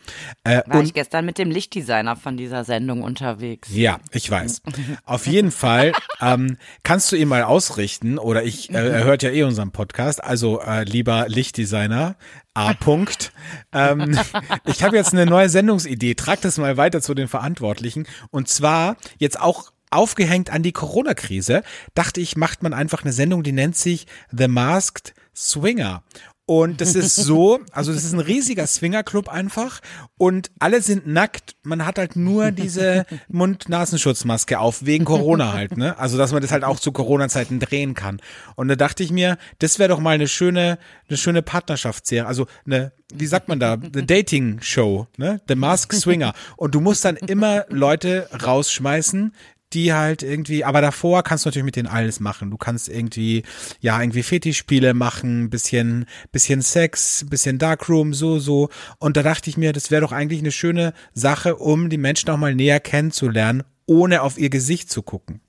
Äh, 0.42 0.62
War 0.66 0.80
und 0.80 0.86
ich 0.86 0.94
gestern 0.94 1.26
mit 1.26 1.36
dem 1.36 1.50
Lichtdesigner 1.50 2.16
von 2.16 2.36
dieser 2.36 2.64
Sendung 2.64 3.02
unterwegs. 3.02 3.68
Ja, 3.72 4.00
ich 4.10 4.30
weiß. 4.30 4.62
Auf 5.04 5.26
jeden 5.26 5.50
Fall 5.50 5.92
ähm, 6.20 6.56
kannst 6.82 7.12
du 7.12 7.16
ihn 7.16 7.28
mal 7.28 7.42
ausrichten 7.42 8.18
oder 8.18 8.42
ich, 8.42 8.70
äh, 8.70 8.88
er 8.88 9.04
hört 9.04 9.22
ja 9.22 9.30
eh 9.30 9.42
unseren 9.42 9.70
Podcast, 9.70 10.24
also 10.24 10.60
äh, 10.60 10.84
lieber 10.84 11.26
Lichtdesigner, 11.28 12.16
A. 12.54 12.72
Punkt. 12.80 13.32
Ähm, 13.72 14.18
ich 14.64 14.82
habe 14.82 14.96
jetzt 14.96 15.12
eine 15.12 15.26
neue 15.26 15.48
Sendungsidee. 15.48 16.14
Trag 16.14 16.40
das 16.40 16.56
mal 16.56 16.76
weiter 16.76 17.02
zu 17.02 17.14
den 17.14 17.28
Verantwortlichen 17.28 18.06
und 18.30 18.48
zwar 18.48 18.96
jetzt 19.18 19.38
auch 19.38 19.73
aufgehängt 19.90 20.50
an 20.50 20.62
die 20.62 20.72
Corona-Krise, 20.72 21.62
dachte 21.94 22.20
ich, 22.20 22.36
macht 22.36 22.62
man 22.62 22.72
einfach 22.72 23.02
eine 23.02 23.12
Sendung, 23.12 23.42
die 23.42 23.52
nennt 23.52 23.76
sich 23.76 24.06
The 24.30 24.48
Masked 24.48 25.14
Swinger. 25.34 26.02
Und 26.46 26.82
das 26.82 26.94
ist 26.94 27.16
so, 27.16 27.60
also 27.72 27.92
das 27.92 28.04
ist 28.04 28.12
ein 28.12 28.20
riesiger 28.20 28.66
Swingerclub 28.66 29.28
einfach 29.28 29.80
und 30.18 30.50
alle 30.58 30.82
sind 30.82 31.06
nackt. 31.06 31.56
Man 31.62 31.86
hat 31.86 31.98
halt 31.98 32.16
nur 32.16 32.50
diese 32.50 33.06
Mund-Nasenschutzmaske 33.28 34.58
auf, 34.58 34.84
wegen 34.84 35.06
Corona 35.06 35.54
halt, 35.54 35.78
ne? 35.78 35.98
Also, 35.98 36.18
dass 36.18 36.32
man 36.32 36.42
das 36.42 36.52
halt 36.52 36.62
auch 36.62 36.78
zu 36.78 36.92
Corona-Zeiten 36.92 37.60
drehen 37.60 37.94
kann. 37.94 38.20
Und 38.56 38.68
da 38.68 38.76
dachte 38.76 39.02
ich 39.02 39.10
mir, 39.10 39.38
das 39.58 39.78
wäre 39.78 39.88
doch 39.88 40.00
mal 40.00 40.10
eine 40.10 40.28
schöne, 40.28 40.78
eine 41.08 41.16
schöne 41.16 41.40
Partnerschaftsserie. 41.40 42.26
Also 42.26 42.46
eine, 42.66 42.92
wie 43.12 43.26
sagt 43.26 43.48
man 43.48 43.58
da, 43.58 43.72
eine 43.72 44.04
Dating-Show, 44.04 45.06
ne? 45.16 45.40
The 45.48 45.54
Mask 45.54 45.94
Swinger. 45.94 46.34
Und 46.58 46.74
du 46.74 46.80
musst 46.80 47.06
dann 47.06 47.16
immer 47.16 47.64
Leute 47.70 48.28
rausschmeißen, 48.44 49.32
die 49.74 49.92
halt 49.92 50.22
irgendwie, 50.22 50.64
aber 50.64 50.80
davor 50.80 51.22
kannst 51.22 51.44
du 51.44 51.48
natürlich 51.48 51.64
mit 51.64 51.76
denen 51.76 51.88
alles 51.88 52.20
machen. 52.20 52.50
Du 52.50 52.56
kannst 52.56 52.88
irgendwie, 52.88 53.42
ja, 53.80 54.00
irgendwie 54.00 54.22
Fetischspiele 54.22 54.94
machen, 54.94 55.50
bisschen, 55.50 56.06
bisschen 56.32 56.62
Sex, 56.62 57.26
bisschen 57.28 57.58
Darkroom, 57.58 58.14
so, 58.14 58.38
so. 58.38 58.68
Und 58.98 59.16
da 59.16 59.22
dachte 59.22 59.50
ich 59.50 59.56
mir, 59.56 59.72
das 59.72 59.90
wäre 59.90 60.02
doch 60.02 60.12
eigentlich 60.12 60.40
eine 60.40 60.52
schöne 60.52 60.94
Sache, 61.12 61.56
um 61.56 61.90
die 61.90 61.98
Menschen 61.98 62.30
auch 62.30 62.38
mal 62.38 62.54
näher 62.54 62.80
kennenzulernen, 62.80 63.64
ohne 63.86 64.22
auf 64.22 64.38
ihr 64.38 64.50
Gesicht 64.50 64.90
zu 64.90 65.02
gucken. 65.02 65.40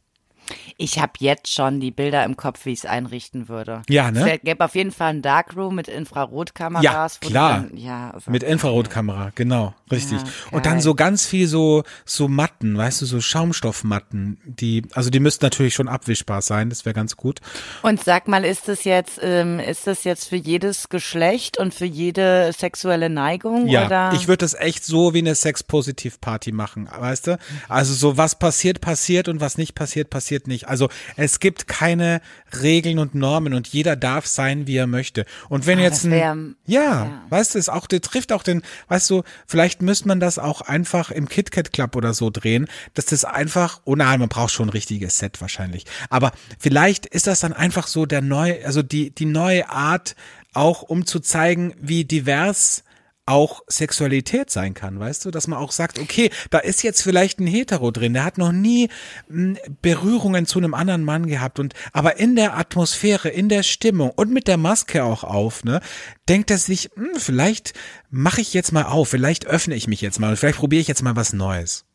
Ich 0.77 1.00
habe 1.00 1.13
jetzt 1.20 1.53
schon 1.53 1.79
die 1.79 1.91
Bilder 1.91 2.25
im 2.25 2.36
Kopf, 2.36 2.65
wie 2.65 2.72
ich 2.72 2.79
es 2.79 2.86
einrichten 2.86 3.48
würde. 3.48 3.82
Ja, 3.88 4.12
ne? 4.12 4.34
Es 4.34 4.41
gäbe 4.41 4.65
auf 4.65 4.75
jeden 4.75 4.91
Fall 4.91 5.12
ein 5.12 5.22
Darkroom 5.22 5.75
mit 5.75 5.88
Infrarotkameras. 5.88 7.20
Ja, 7.24 7.29
klar. 7.29 7.65
Dann, 7.70 7.77
ja, 7.77 8.12
also, 8.12 8.29
Mit 8.29 8.44
Infrarotkamera, 8.44 9.32
genau, 9.36 9.74
richtig. 9.89 10.20
Ja, 10.20 10.27
und 10.51 10.65
dann 10.65 10.82
so 10.82 10.94
ganz 10.94 11.25
viel 11.25 11.48
so 11.48 11.84
so 12.03 12.27
Matten, 12.27 12.77
weißt 12.77 13.01
du, 13.01 13.05
so 13.05 13.22
Schaumstoffmatten, 13.22 14.38
die 14.44 14.84
also 14.94 15.10
die 15.10 15.22
müssten 15.22 15.46
natürlich 15.46 15.74
schon 15.74 15.88
abwischbar 15.88 16.41
sein, 16.41 16.70
das 16.70 16.86
wäre 16.86 16.94
ganz 16.94 17.15
gut. 17.15 17.39
Und 17.82 18.03
sag 18.03 18.27
mal, 18.27 18.44
ist 18.44 18.67
das 18.67 18.84
jetzt, 18.84 19.20
ähm, 19.22 19.60
ist 19.60 19.88
das 19.88 20.03
jetzt 20.03 20.27
für 20.27 20.36
jedes 20.36 20.89
Geschlecht 20.89 21.58
und 21.58 21.74
für 21.74 21.86
jede 21.86 22.51
sexuelle 22.51 23.10
Neigung? 23.10 23.67
Ja, 23.67 23.86
oder? 23.86 24.12
ich 24.13 24.27
würde 24.27 24.39
das 24.39 24.53
echt 24.53 24.84
so 24.84 25.13
wie 25.13 25.20
eine 25.20 25.36
Sex-Positiv-Party 25.36 26.51
machen, 26.51 26.89
weißt 26.94 27.27
du? 27.27 27.38
Also 27.70 27.94
so 27.94 28.17
was 28.17 28.38
passiert, 28.38 28.82
passiert 28.82 29.29
und 29.29 29.39
was 29.39 29.58
nicht 29.58 29.74
passiert, 29.74 30.10
passiert 30.10 30.48
nicht. 30.48 30.64
Also 30.67 30.89
es 31.15 31.39
gibt 31.39 31.67
keine 31.67 32.22
Regeln 32.62 33.00
und 33.00 33.15
Normen 33.15 33.53
und 33.53 33.67
jeder 33.67 33.95
darf 33.95 34.25
sein, 34.27 34.67
wie 34.67 34.77
er 34.77 34.88
möchte. 34.88 35.25
Und 35.50 35.65
wenn 35.67 35.79
Ah, 35.79 35.84
jetzt 35.84 36.05
das 36.05 36.12
wär- 36.12 36.31
ein, 36.31 36.55
ja, 36.65 36.81
ja. 36.81 37.22
weißt 37.29 37.55
du, 37.55 37.60
es 37.60 37.69
auch, 37.69 37.88
der 37.88 38.01
trifft 38.01 38.31
auch 38.31 38.43
den, 38.43 38.62
weißt 38.88 39.10
du, 39.10 39.24
vielleicht 39.48 39.81
müsste 39.81 40.07
man 40.07 40.19
das 40.19 40.39
auch 40.39 40.62
einfach 40.62 41.12
im 41.12 41.27
KitKat 41.29 41.74
Club 41.74 41.95
oder 41.95 42.13
so 42.13 42.29
drehen, 42.29 42.67
dass 42.93 43.05
das 43.07 43.25
einfach, 43.25 43.81
oh 43.86 43.95
nein, 43.95 44.19
man 44.19 44.29
braucht 44.29 44.51
schon 44.53 44.67
ein 44.67 44.72
richtiges 44.72 45.17
Set 45.17 45.41
wahrscheinlich. 45.41 45.86
Aber 46.10 46.31
vielleicht 46.60 47.05
ist 47.05 47.27
das 47.27 47.39
dann 47.39 47.53
einfach 47.53 47.88
so 47.88 48.05
der 48.05 48.22
neue, 48.22 48.65
also 48.65 48.81
die, 48.81 49.12
die 49.12 49.25
neue 49.25 49.69
Art, 49.69 50.15
auch 50.53 50.81
um 50.84 51.05
zu 51.05 51.19
zeigen, 51.19 51.74
wie 51.81 52.05
divers 52.05 52.84
auch 53.27 53.62
Sexualität 53.67 54.50
sein 54.51 54.74
kann, 54.75 55.00
weißt 55.00 55.25
du, 55.25 55.32
dass 55.32 55.48
man 55.48 55.58
auch 55.58 55.72
sagt, 55.72 55.98
okay, 55.98 56.29
da 56.51 56.60
ist 56.60 56.84
jetzt 56.84 57.01
vielleicht 57.01 57.39
ein 57.39 57.48
Hetero 57.48 57.89
drin, 57.91 58.13
der 58.13 58.24
hat 58.24 58.38
noch 58.38 58.51
nie 58.51 58.89
mh, 59.29 59.58
Berührungen 59.82 60.46
zu 60.46 60.60
einem 60.60 60.74
anderen 60.75 61.03
Mann 61.03 61.25
gehabt 61.27 61.58
und 61.60 61.74
aber 61.91 62.17
in 62.20 62.36
der 62.36 62.55
Atmosphäre, 62.58 63.29
in 63.29 63.50
der 63.50 63.63
Stimmung 63.63 64.12
und 64.12 64.32
mit 64.32 64.48
der 64.48 64.58
Maske 64.58 65.03
auch 65.03 65.24
auf, 65.24 65.63
ne, 65.63 65.82
denkt 66.29 66.51
er 66.51 66.60
sich, 66.60 66.91
mh, 66.96 67.17
vielleicht 67.20 67.74
mache 68.12 68.41
ich 68.41 68.53
jetzt 68.53 68.72
mal 68.72 68.84
auf, 68.84 69.10
vielleicht 69.10 69.48
öffne 69.48 69.75
ich 69.75 69.88
mich 69.88 70.01
jetzt 70.01 70.20
mal 70.20 70.29
und 70.29 70.38
vielleicht 70.38 70.60
probiere 70.60 70.82
ich 70.82 70.88
jetzt 70.88 71.01
mal 71.01 71.15
was 71.15 71.34
Neues. 71.34 71.86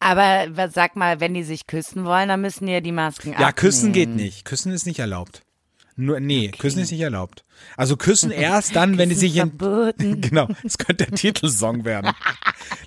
Aber 0.00 0.46
sag 0.70 0.96
mal, 0.96 1.20
wenn 1.20 1.32
die 1.32 1.44
sich 1.44 1.66
küssen 1.66 2.04
wollen, 2.04 2.28
dann 2.28 2.40
müssen 2.42 2.66
die 2.66 2.72
ja 2.72 2.80
die 2.80 2.92
Masken 2.92 3.34
Ja, 3.38 3.52
küssen 3.52 3.92
geht 3.92 4.08
abnehmen. 4.08 4.26
nicht, 4.26 4.44
küssen 4.44 4.72
ist 4.72 4.86
nicht 4.86 4.98
erlaubt. 4.98 5.42
Nur 5.96 6.20
nee, 6.20 6.48
küssen 6.50 6.80
ist 6.80 6.90
nicht 6.90 7.00
erlaubt. 7.00 7.44
Also 7.76 7.96
küssen 7.96 8.30
erst 8.30 8.76
dann, 8.76 8.98
wenn 8.98 9.08
die 9.08 9.14
sich 9.14 9.36
in. 9.36 9.52
Genau, 9.98 10.48
das 10.62 10.78
könnte 10.78 11.06
der 11.06 11.14
Titelsong 11.14 11.84
werden. 11.84 12.10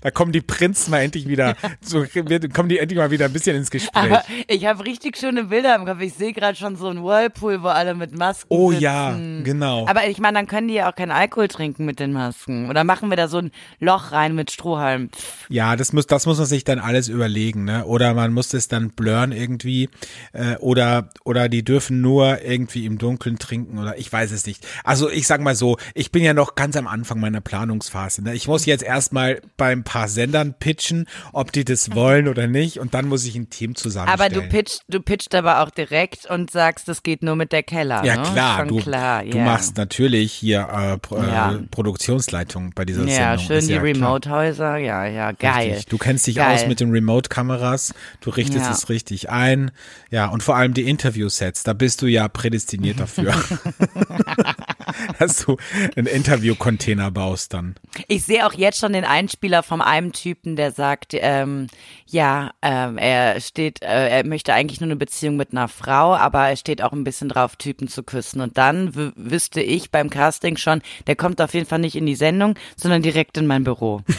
Da 0.02 0.12
kommen 0.12 0.32
die 0.32 0.42
Prinzen 0.42 0.92
mal 0.92 1.00
endlich 1.02 1.28
wieder, 1.28 1.56
so 1.82 2.06
kommen 2.54 2.70
die 2.70 2.80
endlich 2.80 2.98
mal 2.98 3.12
wieder 3.12 3.26
ein 3.26 3.34
bisschen 3.34 3.56
ins 3.56 3.70
Gespräch. 3.72 3.92
Aber 4.04 4.24
ich 4.48 4.66
habe 4.66 4.86
richtig 4.86 5.18
schöne 5.18 5.46
Bilder 5.46 5.76
im 5.76 5.86
Kopf. 5.86 6.02
Ich 6.02 6.14
sehe 6.14 6.34
gerade 6.34 6.58
schon 6.58 6.76
so 6.76 6.88
ein 6.88 7.04
Whirlpool, 7.04 7.62
wo 7.64 7.68
alle 7.68 7.94
mit 7.96 8.16
Masken 8.18 8.48
Oh 8.50 8.72
sitzen. 8.72 8.82
ja, 8.84 9.18
genau. 9.44 9.88
Aber 9.88 10.08
ich 10.08 10.18
meine, 10.20 10.38
dann 10.40 10.48
können 10.48 10.68
die 10.68 10.76
ja 10.76 10.90
auch 10.90 10.96
keinen 10.96 11.12
Alkohol 11.12 11.48
trinken 11.48 11.86
mit 11.86 12.00
den 12.00 12.12
Masken. 12.14 12.70
Oder 12.70 12.84
machen 12.84 13.10
wir 13.10 13.18
da 13.18 13.28
so 13.28 13.38
ein 13.40 13.52
Loch 13.80 14.12
rein 14.12 14.36
mit 14.36 14.52
Strohhalm? 14.52 15.10
Pff. 15.10 15.46
Ja, 15.50 15.76
das 15.76 15.94
muss, 15.94 16.08
das 16.08 16.26
muss 16.26 16.38
man 16.38 16.48
sich 16.48 16.64
dann 16.64 16.80
alles 16.80 17.08
überlegen, 17.08 17.64
ne? 17.66 17.86
Oder 17.86 18.14
man 18.14 18.34
muss 18.34 18.54
es 18.54 18.68
dann 18.68 18.90
blurren 18.92 19.32
irgendwie, 19.32 19.90
äh, 20.34 20.56
oder 20.58 21.10
oder 21.24 21.50
die 21.50 21.64
dürfen 21.64 22.02
nur 22.02 22.42
irgendwie 22.42 22.86
im 22.86 22.98
Dunkeln 22.98 23.38
trinken 23.40 23.78
oder 23.80 23.98
ich 23.98 24.12
weiß 24.12 24.32
es 24.32 24.46
nicht. 24.46 24.57
Also 24.84 25.10
ich 25.10 25.28
sag 25.28 25.42
mal 25.42 25.56
so, 25.56 25.78
ich 25.94 26.12
bin 26.12 26.24
ja 26.24 26.34
noch 26.34 26.56
ganz 26.56 26.76
am 26.76 26.88
Anfang 26.88 27.20
meiner 27.20 27.42
Planungsphase. 27.42 28.24
Ne? 28.24 28.34
Ich 28.36 28.48
muss 28.48 28.66
jetzt 28.66 28.84
erstmal 28.84 29.42
bei 29.58 29.72
ein 29.72 29.84
paar 29.84 30.08
Sendern 30.08 30.54
pitchen, 30.58 31.08
ob 31.34 31.52
die 31.52 31.66
das 31.66 31.94
wollen 31.96 32.28
oder 32.28 32.48
nicht, 32.48 32.80
und 32.80 32.94
dann 32.94 33.08
muss 33.08 33.26
ich 33.26 33.36
ein 33.36 33.50
Team 33.50 33.72
Aber 33.72 33.80
zusammenstellen. 33.80 34.34
du 34.34 34.42
pitcht, 34.50 34.82
du 34.88 35.00
pitcht 35.02 35.36
aber 35.36 35.62
auch 35.62 35.70
direkt 35.70 36.26
und 36.30 36.52
sagst, 36.52 36.88
das 36.88 37.04
geht 37.04 37.24
nur 37.24 37.36
mit 37.36 37.52
der 37.52 37.64
Keller. 37.64 38.04
Ja 38.04 38.18
ne? 38.18 38.24
klar, 38.32 38.58
Schon 38.60 38.68
du, 38.70 38.78
klar, 38.80 39.24
du 39.24 39.38
ja. 39.38 39.44
machst 39.46 39.78
natürlich 39.78 40.34
hier 40.34 40.68
äh, 40.72 40.98
Pro, 40.98 41.18
Ja. 41.18 41.54
äh, 41.54 41.58
Produktionsleitung 41.72 42.72
bei 42.76 42.86
dieser 42.86 43.04
Ja, 43.06 43.38
Sendung. 43.38 43.46
schön 43.48 43.68
die 43.68 43.74
ja 43.74 43.80
klar. 43.80 43.94
Remote-Häuser. 43.94 44.78
Ja, 44.78 45.06
ja, 45.06 45.32
geil. 45.32 45.70
Richtig. 45.70 45.86
Du 45.88 45.98
kennst 45.98 46.28
dich 46.28 46.36
Geil. 46.36 46.56
aus 46.56 46.68
mit 46.68 46.80
den 46.80 46.92
Remote-Kameras, 46.92 47.94
du 48.22 48.30
richtest 48.30 48.66
Ja. 48.66 48.72
es 48.72 48.90
richtig 48.90 49.30
ein. 49.30 49.72
Ja, 50.10 50.28
und 50.28 50.44
vor 50.44 50.56
allem 50.56 50.74
die 50.74 50.88
Interview-Sets, 50.90 51.64
da 51.64 51.74
bist 51.74 52.02
du 52.02 52.08
ja 52.08 52.28
prädestiniert 52.28 53.00
dafür. 53.00 53.34
Dass 55.20 55.46
du 55.46 55.58
einen 55.96 56.08
Interview-Container 56.08 57.12
baust 57.12 57.54
dann. 57.54 57.76
Ich 58.08 58.24
sehe 58.24 58.46
auch 58.46 58.54
jetzt 58.54 58.80
schon 58.80 58.94
den 58.94 59.06
Einspieler 59.06 59.64
von 59.64 59.82
einem 59.82 60.12
Typen, 60.14 60.56
der 60.56 60.72
sagt, 60.72 61.14
ähm, 61.14 61.68
ja, 62.06 62.52
ähm, 62.62 62.98
er 62.98 63.40
steht, 63.42 63.82
äh, 63.82 64.10
er 64.10 64.26
möchte 64.26 64.54
eigentlich 64.54 64.80
nur 64.80 64.88
eine 64.88 64.96
Beziehung 64.96 65.36
mit 65.36 65.52
einer 65.52 65.68
Frau, 65.68 66.16
aber 66.16 66.50
er 66.50 66.56
steht 66.56 66.82
auch 66.82 66.94
ein 66.94 67.04
bisschen 67.04 67.30
drauf, 67.30 67.56
Typen 67.56 67.88
zu 67.88 68.04
küssen. 68.04 68.42
Und 68.42 68.58
dann 68.58 68.92
wüsste 69.16 69.62
ich 69.62 69.92
beim 69.92 70.10
Casting 70.10 70.58
schon, 70.58 70.82
der 71.08 71.16
kommt 71.16 71.42
auf 71.42 71.54
jeden 71.54 71.66
Fall 71.68 71.80
nicht 71.80 71.96
in 71.96 72.06
die 72.06 72.16
Sendung, 72.16 72.56
sondern 72.76 73.02
direkt 73.02 73.38
in 73.38 73.48
mein 73.48 73.64
Büro. 73.64 74.02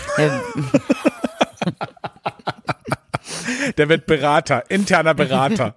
Der, 3.77 3.89
wird 3.89 4.07
Berater, 4.07 4.71
interner 4.71 5.15
Berater. 5.15 5.77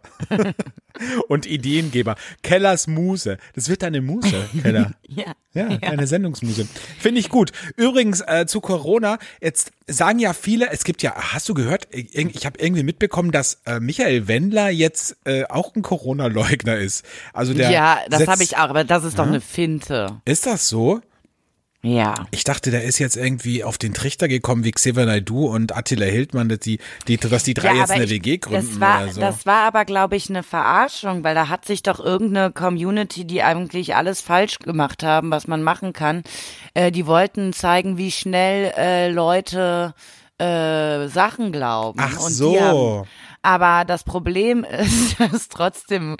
und 1.27 1.45
Ideengeber. 1.45 2.15
Kellers 2.43 2.87
Muse. 2.87 3.37
Das 3.55 3.69
wird 3.69 3.83
deine 3.83 4.01
Muse, 4.01 4.49
Keller. 4.61 4.91
ja. 5.07 5.35
Ja, 5.53 5.67
eine 5.81 6.07
Sendungsmuse. 6.07 6.65
Finde 6.99 7.19
ich 7.19 7.27
gut. 7.27 7.51
Übrigens 7.75 8.21
äh, 8.21 8.45
zu 8.47 8.61
Corona, 8.61 9.19
jetzt 9.41 9.73
sagen 9.85 10.19
ja 10.19 10.31
viele, 10.31 10.69
es 10.71 10.85
gibt 10.85 11.03
ja, 11.03 11.13
hast 11.13 11.49
du 11.49 11.53
gehört, 11.53 11.89
ich, 11.91 12.15
ich 12.15 12.45
habe 12.45 12.57
irgendwie 12.57 12.83
mitbekommen, 12.83 13.31
dass 13.31 13.61
äh, 13.65 13.81
Michael 13.81 14.29
Wendler 14.29 14.69
jetzt 14.69 15.17
äh, 15.25 15.43
auch 15.45 15.75
ein 15.75 15.81
Corona-Leugner 15.81 16.77
ist. 16.77 17.05
Also 17.33 17.53
der 17.53 17.69
ja, 17.69 17.99
das 18.09 18.27
habe 18.27 18.43
ich 18.43 18.55
auch, 18.55 18.69
aber 18.69 18.85
das 18.85 19.03
ist 19.03 19.19
doch 19.19 19.27
eine 19.27 19.41
Finte. 19.41 20.21
Ist 20.23 20.45
das 20.45 20.69
so? 20.69 21.01
Ja. 21.83 22.27
Ich 22.29 22.43
dachte, 22.43 22.69
der 22.69 22.83
ist 22.83 22.99
jetzt 22.99 23.17
irgendwie 23.17 23.63
auf 23.63 23.79
den 23.79 23.93
Trichter 23.93 24.27
gekommen 24.27 24.63
wie 24.63 24.71
Xavier 24.71 25.05
Naidoo 25.07 25.47
und 25.47 25.75
Attila 25.75 26.05
Hildmann, 26.05 26.47
dass 26.47 26.59
die, 26.59 26.79
die, 27.07 27.17
dass 27.17 27.43
die 27.43 27.55
drei 27.55 27.69
ja, 27.73 27.79
jetzt 27.81 27.91
eine 27.91 28.03
ich- 28.03 28.11
WG 28.11 28.37
gründen 28.37 28.67
das 28.69 28.79
war, 28.79 29.03
oder 29.03 29.11
so. 29.13 29.21
Das 29.21 29.45
war 29.47 29.63
aber, 29.65 29.85
glaube 29.85 30.15
ich, 30.15 30.29
eine 30.29 30.43
Verarschung, 30.43 31.23
weil 31.23 31.33
da 31.33 31.49
hat 31.49 31.65
sich 31.65 31.81
doch 31.81 31.99
irgendeine 31.99 32.51
Community, 32.51 33.25
die 33.25 33.41
eigentlich 33.41 33.95
alles 33.95 34.21
falsch 34.21 34.59
gemacht 34.59 35.01
haben, 35.01 35.31
was 35.31 35.47
man 35.47 35.63
machen 35.63 35.91
kann, 35.91 36.21
äh, 36.75 36.91
die 36.91 37.07
wollten 37.07 37.51
zeigen, 37.51 37.97
wie 37.97 38.11
schnell 38.11 38.71
äh, 38.77 39.09
Leute 39.09 39.95
äh, 40.37 41.07
Sachen 41.07 41.51
glauben. 41.51 41.99
Ach 42.01 42.19
Und 42.19 42.31
so. 42.31 42.59
Haben, 42.59 43.07
aber 43.43 43.85
das 43.85 44.03
Problem 44.03 44.63
ist, 44.79 45.19
dass 45.19 45.49
trotzdem 45.49 46.15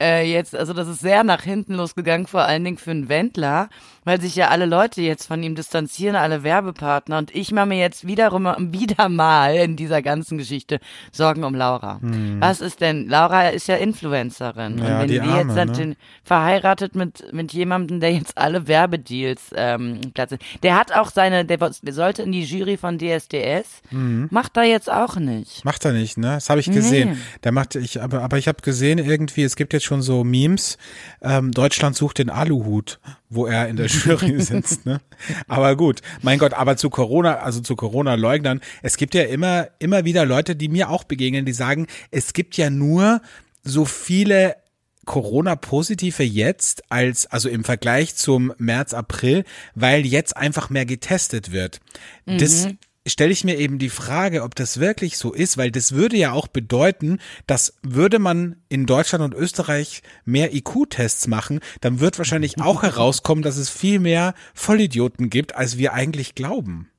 äh, 0.00 0.24
jetzt, 0.30 0.54
also 0.54 0.72
das 0.72 0.88
ist 0.88 1.00
sehr 1.00 1.22
nach 1.24 1.42
hinten 1.42 1.74
losgegangen, 1.74 2.26
vor 2.26 2.42
allen 2.42 2.64
Dingen 2.64 2.78
für 2.78 2.90
einen 2.92 3.08
Wendler, 3.10 3.68
weil 4.04 4.20
sich 4.20 4.36
ja 4.36 4.48
alle 4.48 4.66
Leute 4.66 5.00
jetzt 5.02 5.26
von 5.26 5.42
ihm 5.42 5.54
distanzieren, 5.54 6.16
alle 6.16 6.42
Werbepartner. 6.42 7.18
Und 7.18 7.34
ich 7.34 7.52
mache 7.52 7.66
mir 7.66 7.78
jetzt 7.78 8.06
wiederum 8.06 8.46
wieder 8.72 9.08
mal 9.08 9.54
in 9.56 9.76
dieser 9.76 10.02
ganzen 10.02 10.38
Geschichte 10.38 10.80
Sorgen 11.12 11.44
um 11.44 11.54
Laura. 11.54 12.00
Was 12.40 12.60
ist 12.60 12.80
denn? 12.80 13.08
Laura 13.08 13.48
ist 13.48 13.68
ja 13.68 13.76
Influencerin. 13.76 14.78
Hm. 14.78 14.84
Ja, 14.84 14.94
und 14.94 15.00
wenn 15.00 15.08
die 15.08 15.14
die, 15.14 15.20
Arme, 15.20 15.54
jetzt 15.54 15.56
dann 15.56 15.88
ne? 15.88 15.96
verheiratet 16.24 16.94
mit, 16.94 17.32
mit 17.32 17.52
jemandem, 17.52 18.00
der 18.00 18.12
jetzt 18.12 18.36
alle 18.36 18.66
Werbedeals 18.66 19.50
ähm, 19.54 20.00
platzt. 20.14 20.36
Der 20.62 20.78
hat 20.78 20.92
auch 20.92 21.10
seine, 21.10 21.44
der, 21.44 21.58
der 21.58 21.92
sollte 21.92 22.22
in 22.22 22.32
die 22.32 22.42
Jury 22.42 22.76
von 22.76 22.98
DSDS. 22.98 23.82
Mhm. 23.90 24.28
Macht 24.30 24.56
er 24.56 24.64
jetzt 24.64 24.90
auch 24.90 25.16
nicht. 25.16 25.64
Macht 25.64 25.84
er 25.84 25.92
nicht, 25.92 26.18
ne? 26.18 26.32
Das 26.32 26.50
habe 26.50 26.60
ich 26.60 26.70
gesehen. 26.70 27.10
Nee. 27.10 27.18
Der 27.44 27.52
macht 27.52 27.74
ich, 27.74 28.00
aber, 28.00 28.22
aber 28.22 28.38
ich 28.38 28.48
habe 28.48 28.62
gesehen 28.62 28.98
irgendwie, 28.98 29.42
es 29.42 29.56
gibt 29.56 29.72
jetzt 29.72 29.84
schon 29.84 30.02
so 30.02 30.24
Memes. 30.24 30.78
Ähm, 31.20 31.52
Deutschland 31.52 31.96
sucht 31.96 32.18
den 32.18 32.30
Aluhut, 32.30 32.98
wo 33.34 33.46
er 33.46 33.68
in 33.68 33.76
der 33.76 33.86
Jury 33.88 34.40
sitzt, 34.40 34.86
ne? 34.86 35.00
Aber 35.48 35.76
gut, 35.76 36.00
mein 36.22 36.38
Gott, 36.38 36.54
aber 36.54 36.76
zu 36.76 36.90
Corona, 36.90 37.38
also 37.38 37.60
zu 37.60 37.76
Corona-Leugnern, 37.76 38.60
es 38.82 38.96
gibt 38.96 39.14
ja 39.14 39.22
immer, 39.22 39.68
immer 39.78 40.04
wieder 40.04 40.24
Leute, 40.24 40.56
die 40.56 40.68
mir 40.68 40.90
auch 40.90 41.04
begegnen, 41.04 41.44
die 41.44 41.52
sagen, 41.52 41.86
es 42.10 42.32
gibt 42.32 42.56
ja 42.56 42.70
nur 42.70 43.20
so 43.62 43.84
viele 43.84 44.56
Corona-Positive 45.04 46.22
jetzt 46.22 46.84
als, 46.90 47.26
also 47.26 47.48
im 47.48 47.64
Vergleich 47.64 48.14
zum 48.14 48.52
März, 48.58 48.94
April, 48.94 49.44
weil 49.74 50.06
jetzt 50.06 50.36
einfach 50.36 50.70
mehr 50.70 50.86
getestet 50.86 51.52
wird. 51.52 51.80
Das 52.26 52.68
stelle 53.06 53.32
ich 53.32 53.44
mir 53.44 53.58
eben 53.58 53.78
die 53.78 53.90
Frage, 53.90 54.42
ob 54.42 54.54
das 54.54 54.78
wirklich 54.78 55.18
so 55.18 55.32
ist, 55.32 55.56
weil 55.56 55.70
das 55.70 55.92
würde 55.92 56.16
ja 56.16 56.32
auch 56.32 56.46
bedeuten, 56.46 57.18
dass 57.46 57.74
würde 57.82 58.18
man 58.18 58.56
in 58.68 58.86
Deutschland 58.86 59.24
und 59.24 59.34
Österreich 59.34 60.02
mehr 60.24 60.54
IQ-Tests 60.54 61.26
machen, 61.26 61.60
dann 61.80 62.00
wird 62.00 62.18
wahrscheinlich 62.18 62.58
auch 62.60 62.82
herauskommen, 62.82 63.42
dass 63.42 63.56
es 63.56 63.70
viel 63.70 63.98
mehr 63.98 64.34
Vollidioten 64.54 65.30
gibt, 65.30 65.56
als 65.56 65.78
wir 65.78 65.92
eigentlich 65.92 66.34
glauben. 66.34 66.91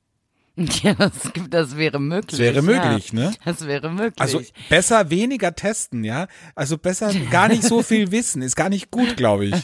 Ja, 0.84 0.94
das, 0.94 1.12
das 1.50 1.76
wäre 1.76 1.98
möglich. 1.98 2.30
Das 2.30 2.38
wäre 2.38 2.62
möglich, 2.62 3.12
ja. 3.12 3.18
ne? 3.18 3.34
Das 3.44 3.66
wäre 3.66 3.90
möglich. 3.90 4.20
Also 4.20 4.40
besser 4.68 5.10
weniger 5.10 5.54
testen, 5.54 6.04
ja? 6.04 6.28
Also 6.54 6.78
besser 6.78 7.12
gar 7.30 7.48
nicht 7.48 7.64
so 7.64 7.82
viel 7.82 8.12
wissen, 8.12 8.40
ist 8.40 8.54
gar 8.54 8.68
nicht 8.68 8.90
gut, 8.90 9.16
glaube 9.16 9.46
ich. 9.46 9.56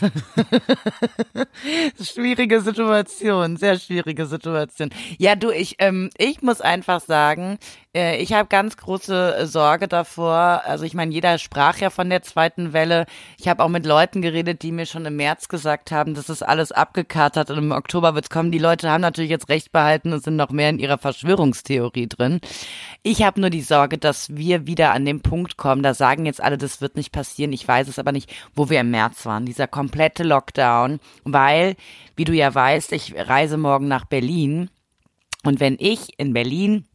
Schwierige 2.03 2.61
Situation, 2.61 3.57
sehr 3.57 3.79
schwierige 3.79 4.27
Situation. 4.27 4.91
Ja, 5.19 5.37
du, 5.37 5.51
ich, 5.51 5.77
ähm, 5.79 6.11
ich 6.19 6.43
muss 6.43 6.61
einfach 6.61 7.01
sagen, 7.01 7.59
äh, 7.95 8.21
ich 8.23 8.33
habe 8.33 8.49
ganz 8.49 8.77
große 8.77 9.37
äh, 9.37 9.47
Sorge 9.47 9.89
davor. 9.89 10.63
Also 10.65 10.85
ich 10.85 10.95
meine, 10.95 11.13
jeder 11.13 11.39
sprach 11.39 11.79
ja 11.79 11.91
von 11.91 12.11
der 12.11 12.23
zweiten 12.23 12.73
Welle. 12.73 13.07
Ich 13.39 13.49
habe 13.49 13.63
auch 13.63 13.69
mit 13.69 13.87
Leuten 13.87 14.23
geredet, 14.23 14.63
die 14.63 14.73
mir 14.73 14.87
schon 14.87 15.07
im 15.07 15.17
März 15.17 15.49
gesagt 15.49 15.93
haben, 15.93 16.15
das 16.15 16.29
ist 16.29 16.43
alles 16.43 16.73
abgekatert 16.73 17.51
und 17.51 17.59
im 17.59 17.73
Oktober 17.73 18.15
wird's 18.15 18.31
kommen. 18.31 18.53
Die 18.53 18.59
Leute 18.59 18.91
haben 18.91 19.01
natürlich 19.01 19.31
jetzt 19.31 19.49
recht 19.49 19.73
behalten 19.73 20.13
und 20.13 20.23
sind 20.23 20.37
noch 20.37 20.51
mehr 20.51 20.71
in 20.71 20.80
ihrer 20.81 20.99
Verschwörungstheorie 20.99 22.09
drin. 22.09 22.41
Ich 23.03 23.23
habe 23.23 23.41
nur 23.41 23.51
die 23.51 23.63
Sorge, 23.63 23.99
dass 23.99 24.37
wir 24.37 24.67
wieder 24.67 24.93
an 24.93 25.05
den 25.05 25.21
Punkt 25.21 25.57
kommen. 25.57 25.83
Da 25.83 25.95
sagen 25.95 26.27
jetzt 26.27 26.43
alle, 26.43 26.59
das 26.59 26.81
wird 26.81 26.97
nicht 26.97 27.13
passieren. 27.13 27.53
Ich 27.53 27.67
weiß 27.67 27.89
es 27.89 27.99
aber 27.99 28.13
nicht, 28.13 28.33
wo 28.55 28.71
wir 28.71 28.81
im 28.81 28.91
März 28.91 29.27
waren. 29.27 29.47
Dieser 29.47 29.67
komplette 29.67 30.23
Lockdown, 30.23 31.01
weil, 31.25 31.77
wie 32.17 32.25
du 32.25 32.33
ja 32.33 32.55
weißt, 32.55 32.93
ich 32.93 33.15
reise 33.17 33.57
morgen 33.57 33.89
nach 33.89 34.05
Berlin. 34.05 34.71
Und 35.45 35.61
wenn 35.61 35.77
ich 35.79 36.19
in 36.19 36.33
Berlin 36.33 36.87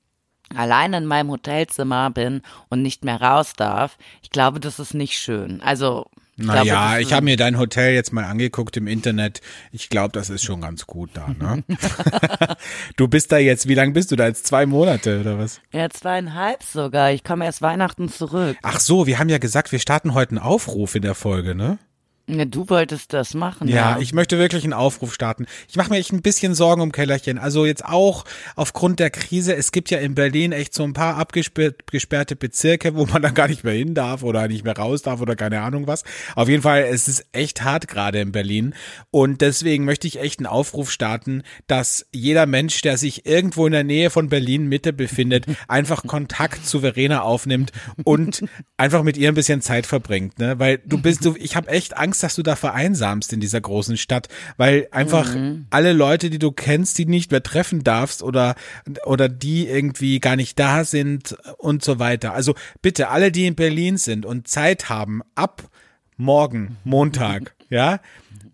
alleine 0.55 0.97
in 0.97 1.05
meinem 1.05 1.31
Hotelzimmer 1.31 2.09
bin 2.11 2.41
und 2.69 2.81
nicht 2.81 3.03
mehr 3.03 3.21
raus 3.21 3.53
darf, 3.53 3.97
ich 4.21 4.29
glaube, 4.29 4.59
das 4.59 4.79
ist 4.79 4.93
nicht 4.93 5.17
schön. 5.17 5.61
Also, 5.61 6.05
Naja, 6.37 6.99
ich 6.99 7.13
habe 7.13 7.23
mir 7.23 7.37
dein 7.37 7.57
Hotel 7.57 7.93
jetzt 7.93 8.11
mal 8.11 8.25
angeguckt 8.25 8.75
im 8.75 8.87
Internet. 8.87 9.41
Ich 9.71 9.89
glaube, 9.89 10.11
das 10.11 10.29
ist 10.29 10.43
schon 10.43 10.61
ganz 10.61 10.85
gut 10.85 11.11
da, 11.13 11.29
ne? 11.29 11.63
du 12.97 13.07
bist 13.07 13.31
da 13.31 13.37
jetzt, 13.37 13.69
wie 13.69 13.73
lange 13.73 13.93
bist 13.93 14.11
du 14.11 14.17
da? 14.17 14.27
Jetzt 14.27 14.45
zwei 14.45 14.65
Monate 14.65 15.21
oder 15.21 15.39
was? 15.39 15.61
Ja, 15.71 15.89
zweieinhalb 15.89 16.61
sogar. 16.61 17.11
Ich 17.11 17.23
komme 17.23 17.45
erst 17.45 17.61
Weihnachten 17.61 18.09
zurück. 18.09 18.57
Ach 18.63 18.81
so, 18.81 19.07
wir 19.07 19.17
haben 19.17 19.29
ja 19.29 19.37
gesagt, 19.37 19.71
wir 19.71 19.79
starten 19.79 20.13
heute 20.13 20.31
einen 20.31 20.39
Aufruf 20.39 20.95
in 20.95 21.03
der 21.03 21.15
Folge, 21.15 21.55
ne? 21.55 21.77
Ja, 22.27 22.45
du 22.45 22.67
wolltest 22.69 23.13
das 23.13 23.33
machen. 23.35 23.67
Ja, 23.67 23.75
Ja, 23.95 23.97
ich 23.99 24.13
möchte 24.13 24.39
wirklich 24.39 24.63
einen 24.63 24.73
Aufruf 24.73 25.13
starten. 25.13 25.45
Ich 25.69 25.75
mache 25.75 25.91
mir 25.91 25.97
echt 25.97 26.11
ein 26.11 26.23
bisschen 26.23 26.55
Sorgen 26.55 26.81
um 26.81 26.91
Kellerchen. 26.91 27.37
Also 27.37 27.65
jetzt 27.65 27.85
auch 27.85 28.25
aufgrund 28.55 28.99
der 28.99 29.11
Krise. 29.11 29.55
Es 29.55 29.71
gibt 29.71 29.91
ja 29.91 29.99
in 29.99 30.15
Berlin 30.15 30.51
echt 30.51 30.73
so 30.73 30.83
ein 30.83 30.93
paar 30.93 31.17
abgesperrt- 31.17 31.81
gesperrte 31.91 32.35
Bezirke, 32.35 32.95
wo 32.95 33.05
man 33.05 33.21
dann 33.21 33.33
gar 33.35 33.47
nicht 33.47 33.63
mehr 33.63 33.73
hin 33.75 33.93
darf 33.93 34.23
oder 34.23 34.47
nicht 34.47 34.63
mehr 34.63 34.75
raus 34.75 35.03
darf 35.03 35.21
oder 35.21 35.35
keine 35.35 35.61
Ahnung 35.61 35.85
was. 35.85 36.03
Auf 36.35 36.49
jeden 36.49 36.63
Fall, 36.63 36.83
es 36.89 37.07
ist 37.07 37.25
echt 37.31 37.63
hart 37.63 37.87
gerade 37.87 38.19
in 38.21 38.31
Berlin. 38.31 38.73
Und 39.11 39.41
deswegen 39.41 39.85
möchte 39.85 40.07
ich 40.07 40.19
echt 40.19 40.39
einen 40.39 40.47
Aufruf 40.47 40.89
starten, 40.91 41.43
dass 41.67 42.07
jeder 42.11 42.47
Mensch, 42.47 42.81
der 42.81 42.97
sich 42.97 43.27
irgendwo 43.27 43.67
in 43.67 43.73
der 43.73 43.83
Nähe 43.83 44.09
von 44.09 44.29
Berlin 44.29 44.67
Mitte 44.67 44.93
befindet, 44.93 45.45
einfach 45.67 46.01
Kontakt 46.07 46.65
zu 46.65 46.79
Verena 46.79 47.21
aufnimmt 47.21 47.71
und 48.03 48.43
einfach 48.77 49.03
mit 49.03 49.15
ihr 49.17 49.29
ein 49.29 49.35
bisschen 49.35 49.61
Zeit 49.61 49.85
verbringt, 49.85 50.39
ne? 50.39 50.57
Weil 50.57 50.79
du 50.79 50.97
bist, 50.97 51.23
du, 51.23 51.35
ich 51.37 51.55
habe 51.55 51.67
echt 51.69 51.95
Angst, 51.95 52.14
dass 52.23 52.35
du 52.35 52.43
da 52.43 52.55
vereinsamst 52.55 53.33
in 53.33 53.39
dieser 53.39 53.61
großen 53.61 53.97
Stadt, 53.97 54.27
weil 54.57 54.87
einfach 54.91 55.35
alle 55.69 55.93
Leute, 55.93 56.29
die 56.29 56.39
du 56.39 56.51
kennst, 56.51 56.97
die 56.97 57.05
nicht 57.05 57.31
mehr 57.31 57.43
treffen 57.43 57.83
darfst 57.83 58.23
oder 58.23 58.55
oder 59.05 59.29
die 59.29 59.67
irgendwie 59.67 60.19
gar 60.19 60.35
nicht 60.35 60.59
da 60.59 60.83
sind 60.83 61.37
und 61.57 61.83
so 61.83 61.99
weiter. 61.99 62.33
Also 62.33 62.55
bitte 62.81 63.09
alle, 63.09 63.31
die 63.31 63.47
in 63.47 63.55
Berlin 63.55 63.97
sind 63.97 64.25
und 64.25 64.47
Zeit 64.47 64.89
haben, 64.89 65.21
ab 65.35 65.69
morgen 66.17 66.77
Montag, 66.83 67.55
ja, 67.69 67.99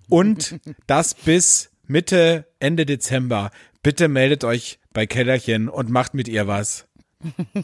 und 0.09 0.59
das 0.87 1.13
bis 1.13 1.69
Mitte 1.87 2.45
Ende 2.59 2.85
Dezember. 2.85 3.51
Bitte 3.83 4.07
meldet 4.07 4.43
euch 4.43 4.79
bei 4.93 5.05
Kellerchen 5.05 5.69
und 5.69 5.89
macht 5.89 6.13
mit 6.13 6.27
ihr 6.27 6.47
was. 6.47 6.85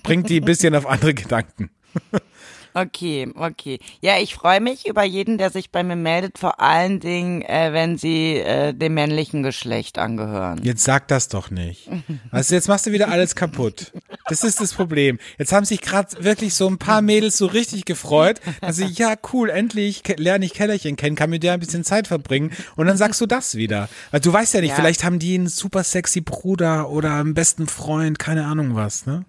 Bringt 0.03 0.29
die 0.29 0.41
ein 0.41 0.45
bisschen 0.45 0.75
auf 0.75 0.85
andere 0.85 1.13
Gedanken. 1.13 1.69
Okay, 2.79 3.27
okay. 3.33 3.79
Ja, 4.01 4.19
ich 4.19 4.35
freue 4.35 4.61
mich 4.61 4.87
über 4.87 5.03
jeden, 5.03 5.39
der 5.39 5.49
sich 5.49 5.71
bei 5.71 5.81
mir 5.83 5.95
meldet, 5.95 6.37
vor 6.37 6.59
allen 6.59 6.99
Dingen, 6.99 7.41
äh, 7.41 7.73
wenn 7.73 7.97
sie 7.97 8.35
äh, 8.35 8.71
dem 8.73 8.93
männlichen 8.93 9.41
Geschlecht 9.41 9.97
angehören. 9.97 10.61
Jetzt 10.63 10.83
sag 10.83 11.07
das 11.07 11.27
doch 11.27 11.49
nicht. 11.49 11.89
Also 12.29 12.53
jetzt 12.53 12.67
machst 12.67 12.85
du 12.85 12.91
wieder 12.91 13.09
alles 13.09 13.35
kaputt. 13.35 13.91
Das 14.29 14.43
ist 14.43 14.61
das 14.61 14.73
Problem. 14.75 15.17
Jetzt 15.39 15.53
haben 15.53 15.65
sich 15.65 15.81
gerade 15.81 16.23
wirklich 16.23 16.53
so 16.53 16.67
ein 16.67 16.77
paar 16.77 17.01
Mädels 17.01 17.37
so 17.37 17.47
richtig 17.47 17.85
gefreut. 17.85 18.41
Also 18.61 18.83
ja, 18.85 19.15
cool, 19.33 19.49
endlich 19.49 20.03
lerne 20.17 20.45
ich 20.45 20.53
Kellerchen 20.53 20.97
kennen, 20.97 21.15
kann 21.15 21.31
mit 21.31 21.41
der 21.41 21.53
ein 21.53 21.59
bisschen 21.59 21.83
Zeit 21.83 22.07
verbringen. 22.07 22.51
Und 22.75 22.85
dann 22.85 22.97
sagst 22.97 23.19
du 23.21 23.25
das 23.25 23.55
wieder. 23.55 23.89
Weil 24.11 24.19
du 24.19 24.31
weißt 24.31 24.53
ja 24.53 24.61
nicht, 24.61 24.69
Ja. 24.71 24.75
vielleicht 24.75 25.03
haben 25.03 25.17
die 25.17 25.33
einen 25.35 25.47
super 25.47 25.83
sexy 25.83 26.21
Bruder 26.21 26.89
oder 26.89 27.15
einen 27.15 27.33
besten 27.33 27.65
Freund, 27.67 28.19
keine 28.19 28.45
Ahnung 28.45 28.75
was, 28.75 29.05
ne? 29.07 29.25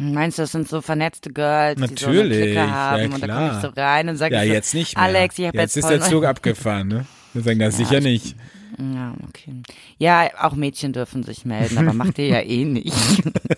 Meinst 0.00 0.38
du, 0.38 0.42
das 0.42 0.52
sind 0.52 0.66
so 0.66 0.80
vernetzte 0.80 1.30
Girls, 1.30 1.76
die 1.76 1.94
so 2.00 2.06
eine 2.06 2.16
Natürlich, 2.16 2.38
Clique 2.38 2.54
ja, 2.54 2.68
haben 2.68 3.12
und 3.12 3.22
da 3.22 3.26
komme 3.26 3.52
ich 3.54 3.60
so 3.62 3.68
rein 3.80 4.08
und 4.08 4.16
sage 4.16 4.34
Ja, 4.34 4.42
ich 4.42 4.48
so, 4.48 4.54
jetzt 4.54 4.74
nicht 4.74 4.96
mehr. 4.96 5.04
Alex, 5.04 5.38
ich 5.38 5.46
habe 5.46 5.58
jetzt 5.58 5.76
jetzt, 5.76 5.84
ist 5.84 5.90
der 5.90 6.00
Zug 6.00 6.24
abgefahren, 6.24 6.88
ne? 6.88 7.06
Wir 7.34 7.42
sagen 7.42 7.58
das 7.58 7.76
sicher 7.76 8.00
nicht. 8.00 8.34
Ja, 8.78 9.14
okay. 9.28 9.62
Ja, 9.98 10.30
auch 10.40 10.54
Mädchen 10.54 10.94
dürfen 10.94 11.22
sich 11.22 11.44
melden, 11.44 11.76
aber 11.76 11.92
macht 11.92 12.18
ihr 12.18 12.28
ja 12.28 12.40
eh 12.40 12.64
nicht. 12.64 12.94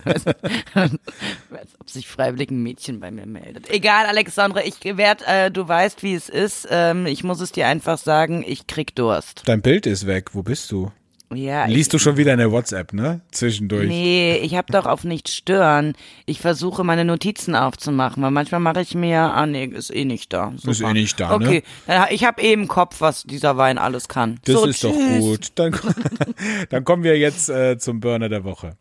Als 0.74 1.00
ob 1.78 1.88
sich 1.88 2.08
freiwillig 2.08 2.50
ein 2.50 2.62
Mädchen 2.62 2.98
bei 2.98 3.10
mir 3.10 3.26
meldet. 3.26 3.70
Egal, 3.70 4.06
Alexandre, 4.06 4.64
ich 4.64 4.76
werd, 4.84 5.22
äh, 5.26 5.50
du 5.50 5.68
weißt, 5.68 6.02
wie 6.02 6.14
es 6.14 6.28
ist. 6.28 6.66
Ähm, 6.70 7.06
ich 7.06 7.22
muss 7.22 7.40
es 7.40 7.52
dir 7.52 7.68
einfach 7.68 7.98
sagen, 7.98 8.44
ich 8.46 8.66
krieg 8.66 8.96
Durst. 8.96 9.42
Dein 9.44 9.62
Bild 9.62 9.86
ist 9.86 10.06
weg. 10.06 10.30
Wo 10.32 10.42
bist 10.42 10.72
du? 10.72 10.90
Ja, 11.34 11.66
Liest 11.66 11.92
du 11.92 11.98
schon 11.98 12.16
wieder 12.16 12.32
eine 12.32 12.50
WhatsApp, 12.50 12.92
ne? 12.92 13.20
Zwischendurch. 13.30 13.88
Nee, 13.88 14.38
ich 14.42 14.54
habe 14.54 14.72
doch 14.72 14.86
auf 14.86 15.04
nicht 15.04 15.28
stören. 15.28 15.94
Ich 16.26 16.40
versuche 16.40 16.84
meine 16.84 17.04
Notizen 17.04 17.54
aufzumachen, 17.54 18.22
weil 18.22 18.30
manchmal 18.30 18.60
mache 18.60 18.80
ich 18.80 18.94
mir, 18.94 19.20
ah 19.20 19.46
nee, 19.46 19.64
ist 19.64 19.94
eh 19.94 20.04
nicht 20.04 20.32
da. 20.32 20.52
Super. 20.56 20.70
Ist 20.70 20.80
eh 20.80 20.92
nicht 20.92 21.20
da, 21.20 21.38
ne? 21.38 21.46
Okay, 21.46 21.62
dann, 21.86 22.06
ich 22.10 22.24
habe 22.24 22.42
eh 22.42 22.52
im 22.52 22.68
Kopf, 22.68 23.00
was 23.00 23.22
dieser 23.24 23.56
Wein 23.56 23.78
alles 23.78 24.08
kann. 24.08 24.38
Das 24.44 24.54
so, 24.54 24.66
ist 24.66 24.84
doch 24.84 24.92
tschüss. 24.94 25.18
gut. 25.18 25.48
Dann, 25.56 25.76
dann 26.70 26.84
kommen 26.84 27.02
wir 27.02 27.18
jetzt 27.18 27.48
äh, 27.48 27.78
zum 27.78 28.00
Burner 28.00 28.28
der 28.28 28.44
Woche. 28.44 28.76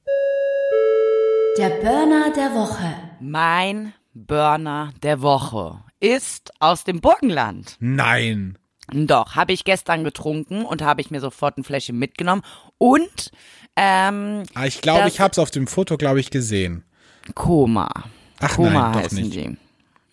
Der 1.57 1.69
Burner 1.69 2.31
der 2.35 2.53
Woche. 2.53 2.93
Mein 3.19 3.93
Burner 4.13 4.93
der 5.03 5.21
Woche 5.21 5.83
ist 5.99 6.51
aus 6.59 6.83
dem 6.83 7.01
Burgenland. 7.01 7.75
Nein. 7.79 8.57
Doch, 8.91 9.35
habe 9.35 9.53
ich 9.53 9.63
gestern 9.63 10.03
getrunken 10.03 10.65
und 10.65 10.81
habe 10.81 11.01
ich 11.01 11.11
mir 11.11 11.19
sofort 11.21 11.57
ein 11.57 11.63
Fläschchen 11.63 11.97
mitgenommen. 11.97 12.41
Und 12.77 13.31
ähm, 13.75 14.43
Ah, 14.53 14.65
ich 14.65 14.81
glaube, 14.81 15.07
ich 15.07 15.19
habe 15.19 15.31
es 15.31 15.39
auf 15.39 15.51
dem 15.51 15.67
Foto, 15.67 15.97
glaube 15.97 16.19
ich, 16.19 16.29
gesehen. 16.29 16.83
Koma. 17.35 17.89
Ach 18.39 18.55
Koma 18.55 18.69
nein, 18.71 18.93
doch 18.93 18.99
heißen 19.03 19.21
nicht. 19.21 19.35
die. 19.35 19.57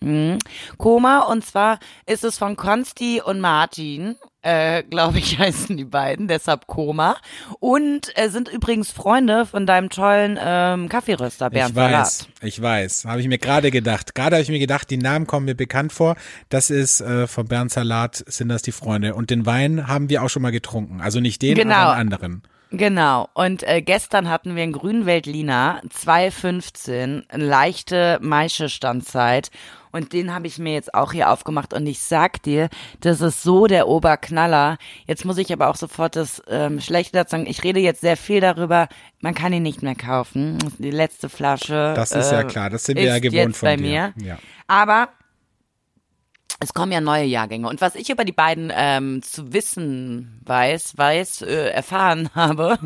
Mhm. 0.01 0.39
Koma 0.77 1.19
und 1.23 1.45
zwar 1.45 1.79
ist 2.05 2.23
es 2.23 2.37
von 2.37 2.55
Konsti 2.55 3.21
und 3.23 3.41
Martin, 3.41 4.15
äh, 4.41 4.81
glaube 4.83 5.17
ich, 5.19 5.37
heißen 5.39 5.75
die 5.75 5.83
beiden, 5.83 6.27
deshalb 6.29 6.67
Koma. 6.67 7.17
Und 7.59 8.17
äh, 8.17 8.29
sind 8.29 8.47
übrigens 8.47 8.91
Freunde 8.91 9.45
von 9.45 9.65
deinem 9.65 9.89
tollen 9.89 10.39
ähm, 10.41 10.87
Kaffeeröster 10.87 11.49
Bernd 11.49 11.71
ich 11.71 11.75
weiß, 11.75 12.17
Salat. 12.19 12.27
ich 12.41 12.61
weiß. 12.61 13.05
Habe 13.05 13.19
ich 13.19 13.27
mir 13.27 13.37
gerade 13.39 13.71
gedacht. 13.71 14.15
Gerade 14.15 14.37
habe 14.37 14.43
ich 14.43 14.49
mir 14.49 14.59
gedacht, 14.59 14.89
die 14.89 14.97
Namen 14.97 15.27
kommen 15.27 15.45
mir 15.45 15.55
bekannt 15.55 15.91
vor. 15.91 16.15
Das 16.47 16.69
ist 16.69 17.01
äh, 17.01 17.27
von 17.27 17.47
Bernd 17.47 17.71
Salat, 17.71 18.23
sind 18.27 18.47
das 18.47 18.61
die 18.61 18.71
Freunde. 18.71 19.15
Und 19.15 19.29
den 19.29 19.45
Wein 19.45 19.87
haben 19.87 20.09
wir 20.09 20.23
auch 20.23 20.29
schon 20.29 20.41
mal 20.41 20.51
getrunken. 20.51 21.01
Also 21.01 21.19
nicht 21.19 21.41
den, 21.41 21.55
Genau. 21.55 21.75
aber 21.75 21.91
einen 21.93 22.13
anderen. 22.13 22.31
Genau. 22.43 22.53
Und 23.33 23.63
äh, 23.63 23.81
gestern 23.81 24.29
hatten 24.29 24.55
wir 24.55 24.63
in 24.63 24.73
Grünweltlina 24.73 25.81
2,15, 25.89 27.23
eine 27.27 27.43
leichte 27.43 28.19
Maische-Standzeit. 28.21 29.49
Und 29.91 30.13
den 30.13 30.33
habe 30.33 30.45
ich 30.45 30.59
mir 30.59 30.73
jetzt 30.73 30.93
auch 30.93 31.13
hier 31.13 31.31
aufgemacht. 31.31 31.73
Und 31.73 31.87
ich 31.87 31.99
sag 31.99 32.43
dir, 32.43 32.69
das 33.01 33.21
ist 33.21 33.41
so 33.41 33.65
der 33.65 33.87
Oberknaller. 33.87 34.77
Jetzt 35.07 35.25
muss 35.25 35.39
ich 35.39 35.51
aber 35.51 35.67
auch 35.69 35.75
sofort 35.75 36.15
das 36.15 36.43
ähm, 36.47 36.79
Schlechte 36.79 37.13
dazu 37.13 37.31
sagen. 37.31 37.47
Ich 37.47 37.63
rede 37.63 37.79
jetzt 37.79 38.01
sehr 38.01 38.17
viel 38.17 38.39
darüber. 38.39 38.87
Man 39.19 39.33
kann 39.33 39.51
ihn 39.51 39.63
nicht 39.63 39.81
mehr 39.81 39.95
kaufen. 39.95 40.59
Die 40.77 40.91
letzte 40.91 41.27
Flasche. 41.27 41.93
Das 41.95 42.11
ist 42.11 42.31
ja 42.31 42.41
äh, 42.41 42.45
klar. 42.45 42.69
Das 42.69 42.83
sind 42.83 42.97
wir 42.97 43.05
ja 43.05 43.19
gewohnt 43.19 43.57
von 43.57 43.65
bei 43.65 43.75
dir. 43.77 44.13
mir. 44.15 44.27
Ja. 44.27 44.37
Aber 44.67 45.09
es 46.59 46.73
kommen 46.73 46.91
ja 46.91 47.01
neue 47.01 47.25
Jahrgänge. 47.25 47.67
Und 47.67 47.81
was 47.81 47.95
ich 47.95 48.09
über 48.09 48.25
die 48.25 48.31
beiden 48.33 48.71
ähm, 48.75 49.21
zu 49.21 49.53
wissen 49.53 50.41
weiß, 50.45 50.97
weiß, 50.97 51.41
äh, 51.43 51.69
erfahren 51.69 52.29
habe, 52.35 52.77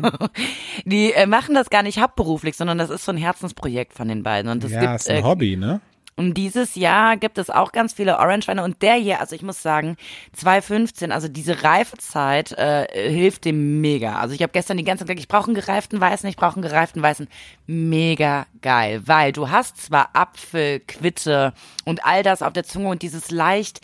die 0.84 1.12
äh, 1.12 1.26
machen 1.26 1.54
das 1.54 1.70
gar 1.70 1.82
nicht 1.82 2.00
hauptberuflich, 2.00 2.56
sondern 2.56 2.78
das 2.78 2.90
ist 2.90 3.04
so 3.04 3.12
ein 3.12 3.18
Herzensprojekt 3.18 3.94
von 3.94 4.08
den 4.08 4.22
beiden. 4.22 4.50
Und 4.50 4.62
es 4.64 4.70
Ja, 4.72 4.80
gibt 4.80 4.94
ist 4.94 5.10
ein 5.10 5.16
äh, 5.16 5.22
Hobby, 5.22 5.56
ne? 5.56 5.80
Und 6.16 6.34
dieses 6.34 6.76
Jahr 6.76 7.16
gibt 7.16 7.38
es 7.38 7.50
auch 7.50 7.72
ganz 7.72 7.92
viele 7.92 8.18
Orange-Weine 8.18 8.62
und 8.62 8.82
der 8.82 8.94
hier, 8.94 9.20
also 9.20 9.34
ich 9.34 9.42
muss 9.42 9.62
sagen, 9.62 9.96
2015, 10.34 11.10
also 11.10 11.26
diese 11.26 11.64
Reifezeit 11.64 12.52
äh, 12.52 12.86
hilft 13.10 13.44
dem 13.44 13.80
mega. 13.80 14.20
Also 14.20 14.34
ich 14.34 14.42
habe 14.42 14.52
gestern 14.52 14.76
die 14.76 14.84
ganze 14.84 15.02
Zeit 15.04 15.08
gesagt, 15.08 15.20
ich 15.20 15.28
brauche 15.28 15.46
einen 15.46 15.56
gereiften 15.56 16.00
Weißen, 16.00 16.28
ich 16.28 16.36
brauche 16.36 16.54
einen 16.54 16.62
gereiften 16.62 17.02
Weißen. 17.02 17.26
Mega 17.66 18.46
geil, 18.62 19.02
weil 19.06 19.32
du 19.32 19.50
hast 19.50 19.78
zwar 19.78 20.10
Apfel, 20.12 20.80
Quitte 20.80 21.52
und 21.84 22.06
all 22.06 22.22
das 22.22 22.42
auf 22.42 22.52
der 22.52 22.64
Zunge 22.64 22.90
und 22.90 23.02
dieses 23.02 23.32
leicht 23.32 23.80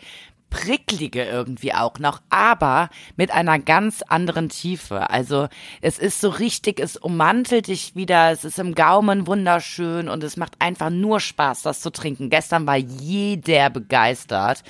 pricklige 0.51 1.23
irgendwie 1.23 1.73
auch 1.73 1.97
noch, 1.97 2.21
aber 2.29 2.89
mit 3.15 3.31
einer 3.31 3.57
ganz 3.57 4.03
anderen 4.03 4.49
Tiefe. 4.49 5.09
Also 5.09 5.47
es 5.81 5.97
ist 5.97 6.21
so 6.21 6.29
richtig, 6.29 6.79
es 6.79 6.97
ummantelt 6.97 7.67
dich 7.67 7.95
wieder, 7.95 8.31
es 8.31 8.43
ist 8.43 8.59
im 8.59 8.75
Gaumen 8.75 9.25
wunderschön 9.25 10.07
und 10.07 10.23
es 10.23 10.37
macht 10.37 10.53
einfach 10.59 10.91
nur 10.91 11.19
Spaß, 11.19 11.63
das 11.63 11.79
zu 11.79 11.89
trinken. 11.89 12.29
Gestern 12.29 12.67
war 12.67 12.75
jeder 12.75 13.71
begeistert. 13.71 14.63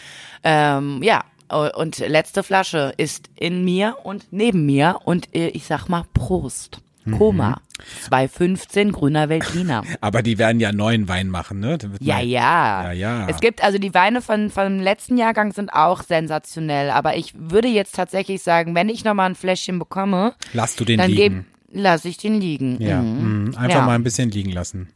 Ähm, 0.43 1.03
ja, 1.03 1.25
und 1.49 1.97
letzte 1.97 2.43
Flasche 2.43 2.93
ist 2.95 3.29
in 3.35 3.65
mir 3.65 3.97
und 4.03 4.27
neben 4.31 4.65
mir 4.65 4.99
und 5.03 5.35
äh, 5.35 5.49
ich 5.49 5.65
sag 5.65 5.89
mal 5.89 6.05
Prost. 6.13 6.79
Koma. 7.17 7.59
215 8.03 8.91
grüner 8.91 9.29
Veltliner. 9.29 9.83
Aber 10.01 10.21
die 10.21 10.37
werden 10.37 10.59
ja 10.59 10.71
neuen 10.71 11.07
Wein 11.07 11.29
machen, 11.29 11.59
ne? 11.59 11.77
Ja, 11.99 12.15
mal- 12.15 12.23
ja. 12.25 12.83
Ja, 12.83 12.91
ja. 12.91 13.27
Es 13.29 13.39
gibt, 13.39 13.63
also 13.63 13.77
die 13.79 13.93
Weine 13.93 14.21
von, 14.21 14.49
vom 14.49 14.79
letzten 14.79 15.17
Jahrgang 15.17 15.51
sind 15.51 15.71
auch 15.73 16.03
sensationell, 16.03 16.89
aber 16.91 17.15
ich 17.17 17.33
würde 17.35 17.67
jetzt 17.67 17.95
tatsächlich 17.95 18.41
sagen, 18.43 18.75
wenn 18.75 18.89
ich 18.89 19.03
nochmal 19.03 19.29
ein 19.29 19.35
Fläschchen 19.35 19.79
bekomme, 19.79 20.33
Lass 20.53 20.75
du 20.75 20.85
den 20.85 20.99
dann 20.99 21.09
liegen. 21.11 21.45
lasse 21.71 22.07
ich 22.09 22.17
den 22.17 22.39
liegen. 22.39 22.81
Ja, 22.81 23.01
Mhm. 23.01 23.45
mhm. 23.45 23.57
einfach 23.57 23.79
Ja. 23.79 23.85
mal 23.85 23.95
ein 23.95 24.03
bisschen 24.03 24.29
liegen 24.29 24.51
lassen. 24.51 24.89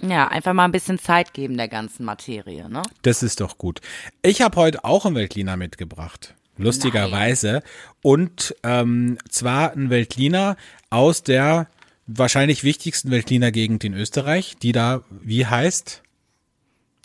Ja, 0.00 0.26
einfach 0.28 0.52
mal 0.52 0.64
ein 0.64 0.72
bisschen 0.72 0.98
Zeit 0.98 1.32
geben 1.32 1.56
der 1.56 1.68
ganzen 1.68 2.04
Materie, 2.04 2.68
ne? 2.68 2.82
Das 3.02 3.22
ist 3.22 3.40
doch 3.40 3.56
gut. 3.56 3.80
Ich 4.22 4.40
habe 4.42 4.56
heute 4.56 4.84
auch 4.84 5.06
einen 5.06 5.14
Veltliner 5.14 5.56
mitgebracht. 5.56 6.34
Lustigerweise. 6.58 7.62
Und 8.02 8.54
ähm, 8.62 9.18
zwar 9.28 9.72
ein 9.72 9.90
Veltliner 9.90 10.56
aus 10.90 11.22
der 11.22 11.68
wahrscheinlich 12.06 12.64
wichtigsten 12.64 13.10
Veltliner 13.10 13.52
Gegend 13.52 13.84
in 13.84 13.94
Österreich, 13.94 14.56
die 14.60 14.72
da 14.72 15.02
wie 15.10 15.46
heißt? 15.46 16.01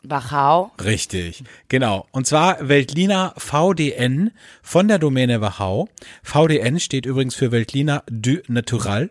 Wachau. 0.10 0.72
Richtig, 0.84 1.44
genau. 1.70 2.08
Und 2.12 2.28
zwar 2.28 2.68
Veltliner 2.68 3.34
VDN 3.38 4.32
von 4.62 4.88
der 4.88 5.00
Domäne 5.00 5.42
Wachau. 5.42 5.90
VDN 6.24 6.80
steht 6.80 7.06
übrigens 7.06 7.36
für 7.36 7.52
Veltliner 7.52 8.04
du 8.10 8.38
Natural. 8.48 9.10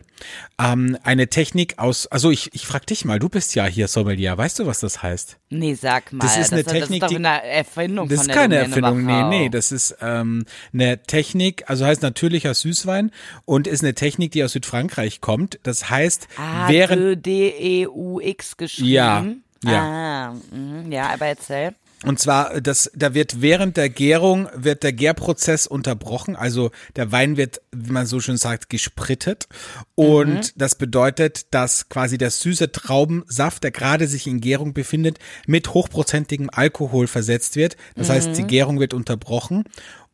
Ähm, 0.59 0.97
eine 1.03 1.27
Technik 1.27 1.77
aus, 1.77 2.07
also 2.07 2.31
ich, 2.31 2.51
ich 2.55 2.65
frag 2.65 2.87
dich 2.87 3.05
mal, 3.05 3.19
du 3.19 3.29
bist 3.29 3.53
ja 3.53 3.65
hier 3.65 3.87
Sommelier, 3.87 4.35
weißt 4.35 4.57
du, 4.59 4.65
was 4.65 4.79
das 4.79 5.03
heißt? 5.03 5.37
Nee, 5.49 5.75
sag 5.75 6.11
mal. 6.11 6.25
Das 6.25 6.37
ist 6.37 6.51
eine 6.51 6.63
das, 6.63 6.73
Technik, 6.73 7.01
das 7.01 7.11
ist 7.11 7.19
doch 7.19 7.23
eine 7.25 7.43
Erfindung 7.43 8.09
Das 8.09 8.21
ist 8.21 8.29
keine 8.29 8.55
Domäne 8.55 8.67
Erfindung, 8.69 9.05
nee, 9.05 9.11
Wachau. 9.13 9.29
nee, 9.29 9.49
das 9.49 9.71
ist 9.71 9.95
ähm, 10.01 10.45
eine 10.73 11.03
Technik, 11.03 11.63
also 11.69 11.85
heißt 11.85 12.01
natürlicher 12.01 12.53
Süßwein 12.55 13.11
und 13.45 13.67
ist 13.67 13.83
eine 13.83 13.93
Technik, 13.93 14.31
die 14.31 14.43
aus 14.43 14.53
Südfrankreich 14.53 15.21
kommt. 15.21 15.59
Das 15.63 15.89
heißt, 15.89 16.27
Ah, 16.37 16.67
während 16.69 17.25
D-E-U-X 17.25 18.57
geschrieben. 18.57 18.89
Ja, 18.89 19.25
ja. 19.63 20.29
Ah, 20.29 20.35
mhm, 20.51 20.91
ja, 20.91 21.09
aber 21.13 21.27
erzähl. 21.27 21.73
Und 22.05 22.19
zwar, 22.19 22.61
das, 22.61 22.91
da 22.93 23.15
wird 23.15 23.41
während 23.41 23.75
der 23.75 23.89
Gärung, 23.89 24.47
wird 24.53 24.83
der 24.83 24.93
Gärprozess 24.93 25.65
unterbrochen. 25.65 26.35
Also 26.35 26.69
der 26.95 27.11
Wein 27.11 27.37
wird, 27.37 27.59
wie 27.71 27.91
man 27.91 28.05
so 28.05 28.19
schön 28.19 28.37
sagt, 28.37 28.69
gesprittet. 28.69 29.47
Und 29.95 30.61
das 30.61 30.75
bedeutet, 30.75 31.53
dass 31.55 31.89
quasi 31.89 32.19
der 32.19 32.29
süße 32.29 32.71
Traubensaft, 32.71 33.63
der 33.63 33.71
gerade 33.71 34.07
sich 34.07 34.27
in 34.27 34.41
Gärung 34.41 34.73
befindet, 34.73 35.17
mit 35.47 35.73
hochprozentigem 35.73 36.51
Alkohol 36.53 37.07
versetzt 37.07 37.55
wird. 37.55 37.77
Das 37.95 38.11
heißt, 38.11 38.37
die 38.37 38.43
Gärung 38.43 38.79
wird 38.79 38.93
unterbrochen. 38.93 39.63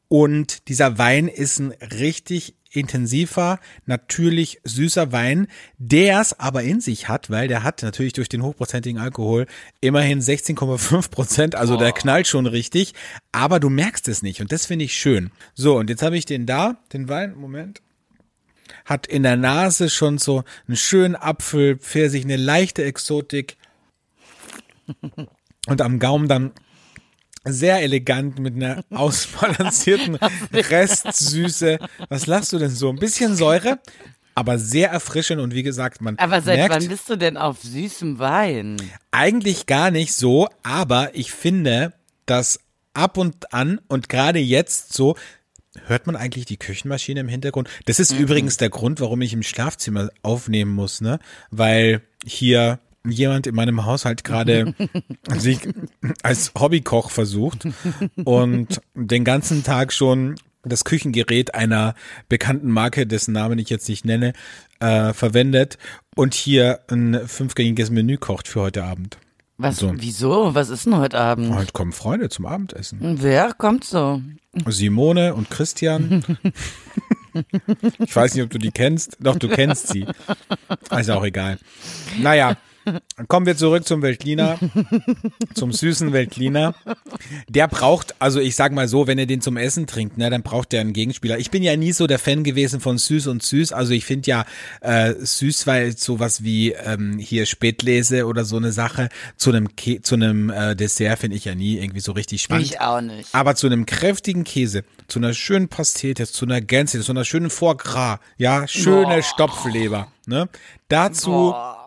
Und 0.08 0.70
dieser 0.70 0.98
Wein 0.98 1.28
ist 1.28 1.60
ein 1.60 1.72
richtig 1.72 2.56
intensiver, 2.74 3.60
natürlich 3.86 4.60
süßer 4.64 5.12
Wein, 5.12 5.48
der 5.78 6.20
es 6.20 6.40
aber 6.40 6.64
in 6.64 6.82
sich 6.82 7.08
hat, 7.08 7.30
weil 7.30 7.48
der 7.48 7.64
hat 7.64 7.84
natürlich 7.84 8.14
durch 8.14 8.30
den 8.30 8.44
hochprozentigen 8.44 9.00
Alkohol 9.00 9.46
immerhin 9.80 10.20
16,5 10.20 11.10
Prozent, 11.10 11.56
also 11.56 11.78
der 11.78 11.92
knallt 11.92 12.28
schon 12.28 12.46
richtig, 12.46 12.94
aber 13.32 13.60
du 13.60 13.70
merkst 13.70 14.08
es 14.08 14.24
nicht 14.24 14.42
und 14.42 14.52
das 14.52 14.66
finde 14.66 14.86
ich 14.86 14.96
schön. 14.96 15.32
So, 15.54 15.78
und 15.78 15.90
jetzt 15.90 16.02
habe 16.02 16.18
ich 16.18 16.26
den 16.26 16.46
da, 16.46 16.78
den 16.92 17.08
Wein, 17.10 17.36
Moment, 17.36 17.82
hat 18.86 19.08
in 19.08 19.24
der 19.24 19.38
Nase 19.38 19.90
schon 19.90 20.18
so 20.18 20.44
einen 20.68 20.78
schönen 20.78 21.16
Apfel, 21.16 21.78
Pfirsich, 21.78 22.24
eine 22.24 22.38
leichte 22.38 22.84
Exotik 22.84 23.58
und 25.68 25.82
am 25.82 26.00
Gaumen 26.00 26.28
dann 26.28 26.52
sehr 27.46 27.82
elegant 27.82 28.40
mit 28.40 28.56
einer 28.56 28.84
ausbalancierten 28.90 30.18
Restsüße. 30.54 31.80
Was 32.10 32.28
lachst 32.28 32.54
du 32.54 32.60
denn 32.60 32.70
so? 32.70 32.90
Ein 32.90 32.98
bisschen 32.98 33.36
Säure, 33.36 33.80
aber 34.36 34.58
sehr 34.58 34.90
erfrischend 34.90 35.42
und 35.42 35.54
wie 35.54 35.64
gesagt, 35.64 36.02
man 36.02 36.18
Aber 36.18 36.42
seit 36.42 36.58
merkt 36.58 36.76
wann 36.76 36.88
bist 36.88 37.10
du 37.10 37.16
denn 37.16 37.38
auf 37.38 37.62
süßem 37.62 38.20
Wein? 38.20 38.78
eigentlich 39.12 39.66
gar 39.66 39.92
nicht 39.92 40.14
so, 40.14 40.48
aber 40.64 41.16
ich 41.16 41.32
finde, 41.32 41.94
dass 42.26 42.60
ab 42.94 43.18
und 43.18 43.54
an 43.54 43.82
und 43.88 44.10
gerade 44.10 44.40
jetzt 44.40 44.94
so 44.94 45.16
Hört 45.88 46.06
man 46.06 46.16
eigentlich 46.16 46.46
die 46.46 46.58
Küchenmaschine 46.58 47.20
im 47.20 47.28
Hintergrund? 47.28 47.68
Das 47.86 48.00
ist 48.00 48.12
übrigens 48.12 48.58
der 48.58 48.70
Grund, 48.70 49.02
warum 49.02 49.22
ich 49.22 49.34
im 49.34 49.42
Schlafzimmer 49.42 50.10
aufnehmen 50.22 50.72
muss, 50.72 51.02
ne? 51.02 51.18
Weil 51.50 52.04
hier 52.24 52.80
jemand 53.08 53.48
in 53.48 53.56
meinem 53.56 53.86
Haushalt 53.86 54.24
gerade 54.24 54.74
sich 55.38 55.60
als 56.24 56.52
Hobbykoch 56.58 57.12
versucht 57.12 57.68
und 58.24 58.82
den 58.94 59.24
ganzen 59.24 59.64
Tag 59.64 59.94
schon 59.94 60.36
das 60.64 60.86
Küchengerät 60.86 61.54
einer 61.56 61.94
bekannten 62.30 62.70
Marke, 62.72 63.06
dessen 63.06 63.34
Namen 63.34 63.60
ich 63.60 63.70
jetzt 63.70 63.90
nicht 63.90 64.06
nenne, 64.06 64.32
äh, 64.80 65.12
verwendet 65.14 65.78
und 66.16 66.34
hier 66.34 66.80
ein 66.90 67.28
fünfgängiges 67.28 67.90
Menü 67.90 68.18
kocht 68.18 68.48
für 68.48 68.62
heute 68.62 68.84
Abend. 68.84 69.18
Was, 69.58 69.78
So. 69.78 69.94
wieso? 69.96 70.56
Was 70.56 70.70
ist 70.70 70.86
denn 70.86 70.98
heute 70.98 71.20
Abend? 71.20 71.54
Heute 71.54 71.74
kommen 71.74 71.92
Freunde 71.92 72.30
zum 72.30 72.46
Abendessen. 72.46 73.00
Wer 73.22 73.54
kommt 73.54 73.84
so? 73.84 74.22
Simone 74.68 75.34
und 75.36 75.50
Christian. 75.50 76.24
Ich 77.98 78.16
weiß 78.16 78.36
nicht, 78.36 78.44
ob 78.44 78.52
du 78.52 78.60
die 78.60 78.70
kennst. 78.70 79.18
Doch, 79.20 79.38
du 79.38 79.48
kennst 79.50 79.88
sie. 79.88 80.06
Ist 80.96 81.10
auch 81.10 81.24
egal. 81.26 81.58
Naja, 82.22 82.58
kommen 83.28 83.46
wir 83.46 83.58
zurück 83.58 83.86
zum 83.86 84.02
Veltliner, 84.02 84.60
zum 85.54 85.72
süßen 85.72 86.14
Veltliner. 86.14 86.76
Der 87.48 87.68
braucht, 87.68 88.16
also 88.20 88.40
ich 88.40 88.56
sag 88.56 88.72
mal 88.72 88.88
so, 88.88 89.08
wenn 89.08 89.18
ihr 89.18 89.28
den 89.28 89.42
zum 89.42 89.58
Essen 89.58 89.88
trinkt, 89.88 90.18
ne, 90.18 90.30
dann 90.30 90.44
braucht 90.44 90.72
der 90.72 90.82
einen 90.82 90.94
Gegenspieler. 90.94 91.38
Ich 91.38 91.52
bin 91.52 91.64
ja 91.64 91.76
nie 91.76 91.92
so 91.92 92.08
der 92.08 92.20
Fan 92.20 92.44
gewesen 92.44 92.80
von 92.80 92.98
süß 92.98 93.28
und 93.28 93.44
süß. 93.44 93.74
Also 93.74 93.94
ich 93.94 94.06
finde 94.06 94.30
ja 94.30 94.46
äh, 94.82 95.14
süß, 95.18 95.68
weil 95.68 95.98
sowas 95.98 96.44
wie 96.44 96.72
ähm, 96.72 97.18
hier 97.20 97.46
Spätlese 97.46 98.26
oder 98.26 98.46
so 98.46 98.58
eine 98.58 98.72
Sache 98.72 99.10
zu 99.38 99.52
einem 99.52 99.76
Ke 99.76 100.02
zu 100.02 100.16
einem 100.16 100.50
äh, 100.50 100.76
Dessert 100.76 101.20
finde 101.20 101.38
ich 101.38 101.46
ja 101.46 101.56
nie 101.56 101.78
irgendwie 101.78 102.00
so 102.00 102.12
richtig 102.12 102.42
spannend. 102.42 102.66
Ich 102.66 102.80
auch 102.82 103.02
nicht. 103.02 103.34
Aber 103.34 103.56
zu 103.56 103.68
einem 103.68 103.86
kräftigen 103.86 104.44
Käse, 104.44 104.84
zu 105.08 105.20
einer 105.20 105.34
schönen 105.34 105.68
Pastete, 105.68 106.28
zu 106.28 106.46
einer 106.46 106.62
Gänse, 106.62 107.02
zu 107.02 107.12
einer 107.12 107.26
schönen 107.26 107.50
Foie 107.50 107.76
Gras, 107.76 108.20
ja, 108.38 108.68
schöne 108.68 109.16
Boah. 109.16 109.22
Stopfleber, 109.22 110.08
ne? 110.26 110.50
Dazu 110.90 111.32
Boah, 111.32 111.83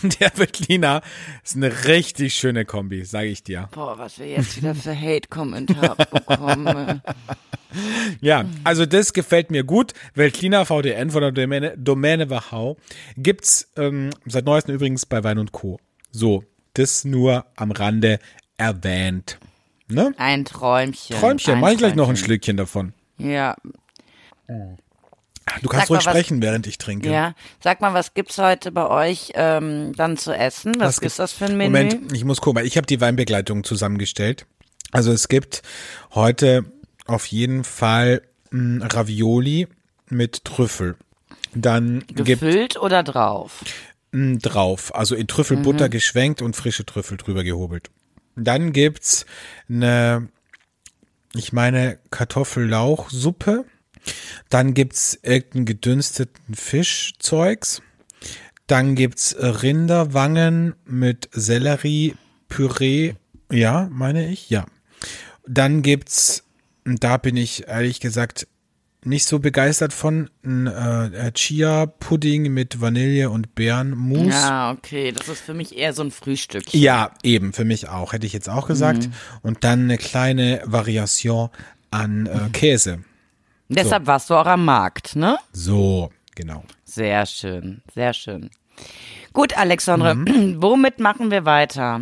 der 0.20 0.32
Veltliner 0.36 1.02
ist 1.44 1.56
eine 1.56 1.86
richtig 1.86 2.34
schöne 2.34 2.64
Kombi, 2.64 3.04
sage 3.04 3.28
ich 3.28 3.42
dir. 3.42 3.68
boah, 3.72 3.98
was 3.98 4.18
wir 4.18 4.26
jetzt 4.26 4.56
wieder 4.56 4.74
für 4.74 4.98
Hate-Kommentare 4.98 6.06
bekommen. 6.10 7.02
Ja, 8.20 8.44
also 8.64 8.86
das 8.86 9.12
gefällt 9.12 9.50
mir 9.50 9.64
gut. 9.64 9.94
Veltliner 10.14 10.66
VDN 10.66 11.10
von 11.10 11.22
der 11.22 11.32
Domäne, 11.32 11.76
Domäne 11.76 12.28
Wachau 12.30 12.76
gibt's 13.16 13.70
ähm, 13.76 14.10
seit 14.26 14.44
neuestem 14.44 14.74
übrigens 14.74 15.06
bei 15.06 15.24
Wein 15.24 15.38
und 15.38 15.52
Co. 15.52 15.78
So, 16.10 16.44
das 16.74 17.04
nur 17.04 17.46
am 17.56 17.70
Rande 17.70 18.18
erwähnt. 18.58 19.38
Ne? 19.88 20.12
Ein 20.18 20.44
Träumchen. 20.44 21.16
Träumchen, 21.16 21.54
ein 21.54 21.60
mach 21.60 21.70
ich 21.70 21.78
gleich 21.78 21.94
noch 21.94 22.08
ein. 22.08 22.16
Schlückchen 22.16 22.56
davon. 22.56 22.92
Ja, 23.18 23.56
Du 25.60 25.68
kannst 25.68 25.90
ruhig 25.90 25.98
was- 26.06 26.12
sprechen, 26.12 26.40
während 26.42 26.66
ich 26.66 26.78
trinke. 26.78 27.10
ja. 27.10 27.34
Sag 27.60 27.80
mal, 27.80 27.94
was 27.94 28.14
gibt's 28.14 28.38
heute 28.38 28.70
bei 28.72 28.86
euch 28.88 29.32
ähm, 29.34 29.92
dann 29.96 30.16
zu 30.16 30.32
essen? 30.32 30.72
Was, 30.78 30.96
Was 30.96 30.98
ist 30.98 31.18
das 31.18 31.32
für 31.32 31.46
ein 31.46 31.56
Menü? 31.56 31.70
Moment, 31.70 32.12
ich 32.12 32.24
muss 32.24 32.40
gucken. 32.40 32.64
Ich 32.64 32.76
habe 32.76 32.86
die 32.86 33.00
Weinbegleitung 33.00 33.64
zusammengestellt. 33.64 34.46
Also 34.92 35.10
es 35.12 35.28
gibt 35.28 35.62
heute 36.14 36.64
auf 37.06 37.26
jeden 37.26 37.64
Fall 37.64 38.22
mh, 38.50 38.86
Ravioli 38.86 39.66
mit 40.08 40.44
Trüffel. 40.44 40.96
Dann 41.54 42.04
gibt 42.06 42.24
Gefüllt 42.26 42.76
oder 42.78 43.02
drauf? 43.02 43.64
mh, 44.12 44.38
drauf, 44.42 44.94
also 44.94 45.14
in 45.14 45.26
Trüffelbutter 45.26 45.88
geschwenkt 45.88 46.40
und 46.42 46.54
frische 46.56 46.86
Trüffel 46.86 47.16
drüber 47.16 47.42
gehobelt. 47.44 47.90
Dann 48.36 48.72
gibt's 48.72 49.26
eine, 49.68 50.28
ich 51.34 51.52
meine 51.52 51.98
Kartoffellauchsuppe. 52.10 53.64
Dann 54.48 54.74
gibt's 54.74 55.18
irgendeinen 55.22 55.66
gedünsteten 55.66 56.54
Fischzeugs. 56.54 57.82
Dann 58.66 58.94
gibt's 58.94 59.36
Rinderwangen 59.38 60.74
mit 60.84 61.28
Sellerie, 61.32 62.14
Püree, 62.48 63.14
ja, 63.50 63.88
meine 63.90 64.30
ich, 64.30 64.50
ja. 64.50 64.66
Dann 65.46 65.82
gibt's, 65.82 66.44
und 66.84 67.02
da 67.04 67.16
bin 67.16 67.36
ich 67.36 67.66
ehrlich 67.68 68.00
gesagt 68.00 68.46
nicht 69.04 69.26
so 69.26 69.40
begeistert 69.40 69.92
von, 69.92 70.30
ein 70.44 70.68
äh, 70.68 71.32
Chia-Pudding 71.32 72.52
mit 72.52 72.80
Vanille 72.80 73.30
und 73.30 73.54
Beerenmus. 73.54 74.32
Ja, 74.32 74.70
okay, 74.70 75.10
das 75.12 75.28
ist 75.28 75.40
für 75.40 75.54
mich 75.54 75.76
eher 75.76 75.92
so 75.92 76.02
ein 76.02 76.12
Frühstückchen. 76.12 76.80
Ja, 76.80 77.12
eben, 77.24 77.52
für 77.52 77.64
mich 77.64 77.88
auch, 77.88 78.12
hätte 78.12 78.26
ich 78.26 78.32
jetzt 78.32 78.48
auch 78.48 78.68
gesagt. 78.68 79.08
Und 79.42 79.64
dann 79.64 79.82
eine 79.82 79.98
kleine 79.98 80.62
Variation 80.64 81.50
an 81.90 82.26
äh, 82.26 82.48
Käse. 82.52 83.00
Deshalb 83.74 84.06
warst 84.06 84.30
du 84.30 84.34
auch 84.34 84.46
am 84.46 84.64
Markt, 84.64 85.16
ne? 85.16 85.38
So, 85.52 86.10
genau. 86.34 86.64
Sehr 86.84 87.26
schön, 87.26 87.82
sehr 87.94 88.12
schön. 88.12 88.50
Gut, 89.32 89.56
Alexandre, 89.56 90.14
womit 90.60 90.98
machen 91.00 91.30
wir 91.30 91.44
weiter? 91.44 92.00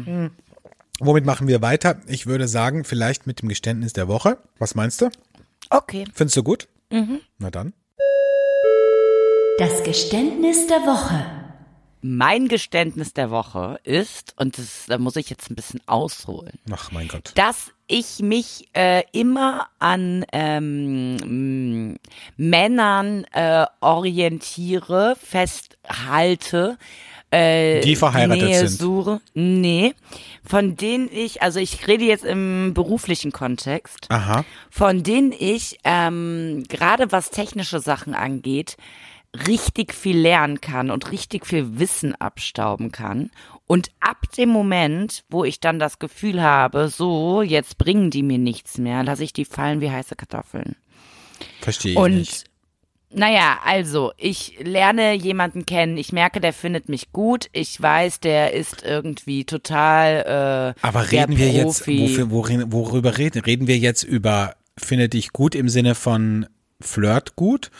Womit 0.98 1.24
machen 1.24 1.48
wir 1.48 1.62
weiter? 1.62 2.00
Ich 2.06 2.26
würde 2.26 2.48
sagen, 2.48 2.84
vielleicht 2.84 3.26
mit 3.26 3.40
dem 3.42 3.48
Geständnis 3.48 3.92
der 3.92 4.08
Woche. 4.08 4.38
Was 4.58 4.74
meinst 4.74 5.00
du? 5.00 5.10
Okay. 5.70 6.04
Findest 6.12 6.36
du 6.36 6.42
gut? 6.42 6.68
Na 7.38 7.50
dann. 7.50 7.72
Das 9.58 9.82
Geständnis 9.84 10.66
der 10.66 10.78
Woche. 10.78 11.39
Mein 12.02 12.48
Geständnis 12.48 13.12
der 13.12 13.30
Woche 13.30 13.78
ist, 13.84 14.34
und 14.38 14.56
das, 14.58 14.84
da 14.88 14.98
muss 14.98 15.16
ich 15.16 15.28
jetzt 15.30 15.50
ein 15.50 15.54
bisschen 15.54 15.80
ausholen, 15.86 16.58
Ach 16.72 16.90
mein 16.92 17.08
Gott. 17.08 17.32
dass 17.34 17.72
ich 17.86 18.20
mich 18.20 18.68
äh, 18.72 19.02
immer 19.12 19.66
an 19.78 20.24
ähm, 20.32 21.98
Männern 22.36 23.24
äh, 23.32 23.66
orientiere, 23.80 25.16
festhalte, 25.22 26.78
äh, 27.30 27.80
Die 27.80 27.96
verheiratet 27.96 28.42
Nähe 28.48 28.68
sind. 28.68 28.78
Suche. 28.80 29.20
Nee, 29.34 29.94
von 30.44 30.76
denen 30.76 31.08
ich, 31.12 31.42
also 31.42 31.60
ich 31.60 31.86
rede 31.86 32.04
jetzt 32.04 32.24
im 32.24 32.72
beruflichen 32.74 33.30
Kontext, 33.32 34.06
Aha. 34.08 34.44
von 34.70 35.02
denen 35.02 35.32
ich 35.32 35.78
ähm, 35.84 36.64
gerade 36.68 37.12
was 37.12 37.30
technische 37.30 37.80
Sachen 37.80 38.14
angeht, 38.14 38.76
richtig 39.46 39.94
viel 39.94 40.18
lernen 40.18 40.60
kann 40.60 40.90
und 40.90 41.12
richtig 41.12 41.46
viel 41.46 41.78
Wissen 41.78 42.14
abstauben 42.16 42.90
kann. 42.92 43.30
Und 43.66 43.90
ab 44.00 44.22
dem 44.36 44.48
Moment, 44.48 45.24
wo 45.28 45.44
ich 45.44 45.60
dann 45.60 45.78
das 45.78 45.98
Gefühl 46.00 46.42
habe, 46.42 46.88
so, 46.88 47.40
jetzt 47.42 47.78
bringen 47.78 48.10
die 48.10 48.24
mir 48.24 48.38
nichts 48.38 48.78
mehr, 48.78 49.04
lasse 49.04 49.22
ich 49.22 49.32
die 49.32 49.44
fallen 49.44 49.80
wie 49.80 49.90
heiße 49.90 50.16
Kartoffeln. 50.16 50.74
Verstehe 51.60 51.92
ich 51.92 51.98
Und 51.98 52.14
nicht. 52.16 52.44
naja, 53.10 53.60
also, 53.64 54.10
ich 54.16 54.58
lerne 54.60 55.14
jemanden 55.14 55.64
kennen, 55.64 55.96
ich 55.96 56.12
merke, 56.12 56.40
der 56.40 56.52
findet 56.52 56.88
mich 56.88 57.12
gut, 57.12 57.48
ich 57.52 57.80
weiß, 57.80 58.18
der 58.18 58.52
ist 58.54 58.82
irgendwie 58.82 59.44
total 59.44 60.74
äh, 60.76 60.86
Aber 60.86 61.12
reden 61.12 61.38
wir 61.38 61.50
jetzt, 61.50 61.86
wofür, 61.86 62.30
worin, 62.30 62.72
worüber 62.72 63.16
reden? 63.18 63.40
Reden 63.42 63.68
wir 63.68 63.78
jetzt 63.78 64.02
über, 64.02 64.56
finde 64.76 65.08
dich 65.08 65.32
gut 65.32 65.54
im 65.54 65.68
Sinne 65.68 65.94
von 65.94 66.46
Flirt 66.80 67.36
gut? 67.36 67.70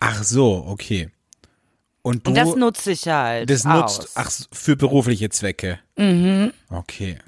Ach 0.00 0.22
so, 0.24 0.64
okay. 0.66 1.10
Und 2.02 2.26
du. 2.26 2.30
Und 2.30 2.36
das 2.36 2.56
nutze 2.56 2.92
ich 2.92 3.06
halt. 3.06 3.50
das 3.50 3.66
aus. 3.66 3.98
nutzt, 3.98 4.12
ach, 4.14 4.30
für 4.52 4.76
berufliche 4.76 5.28
Zwecke. 5.28 5.78
Mhm. 5.96 6.52
Okay. 6.70 7.18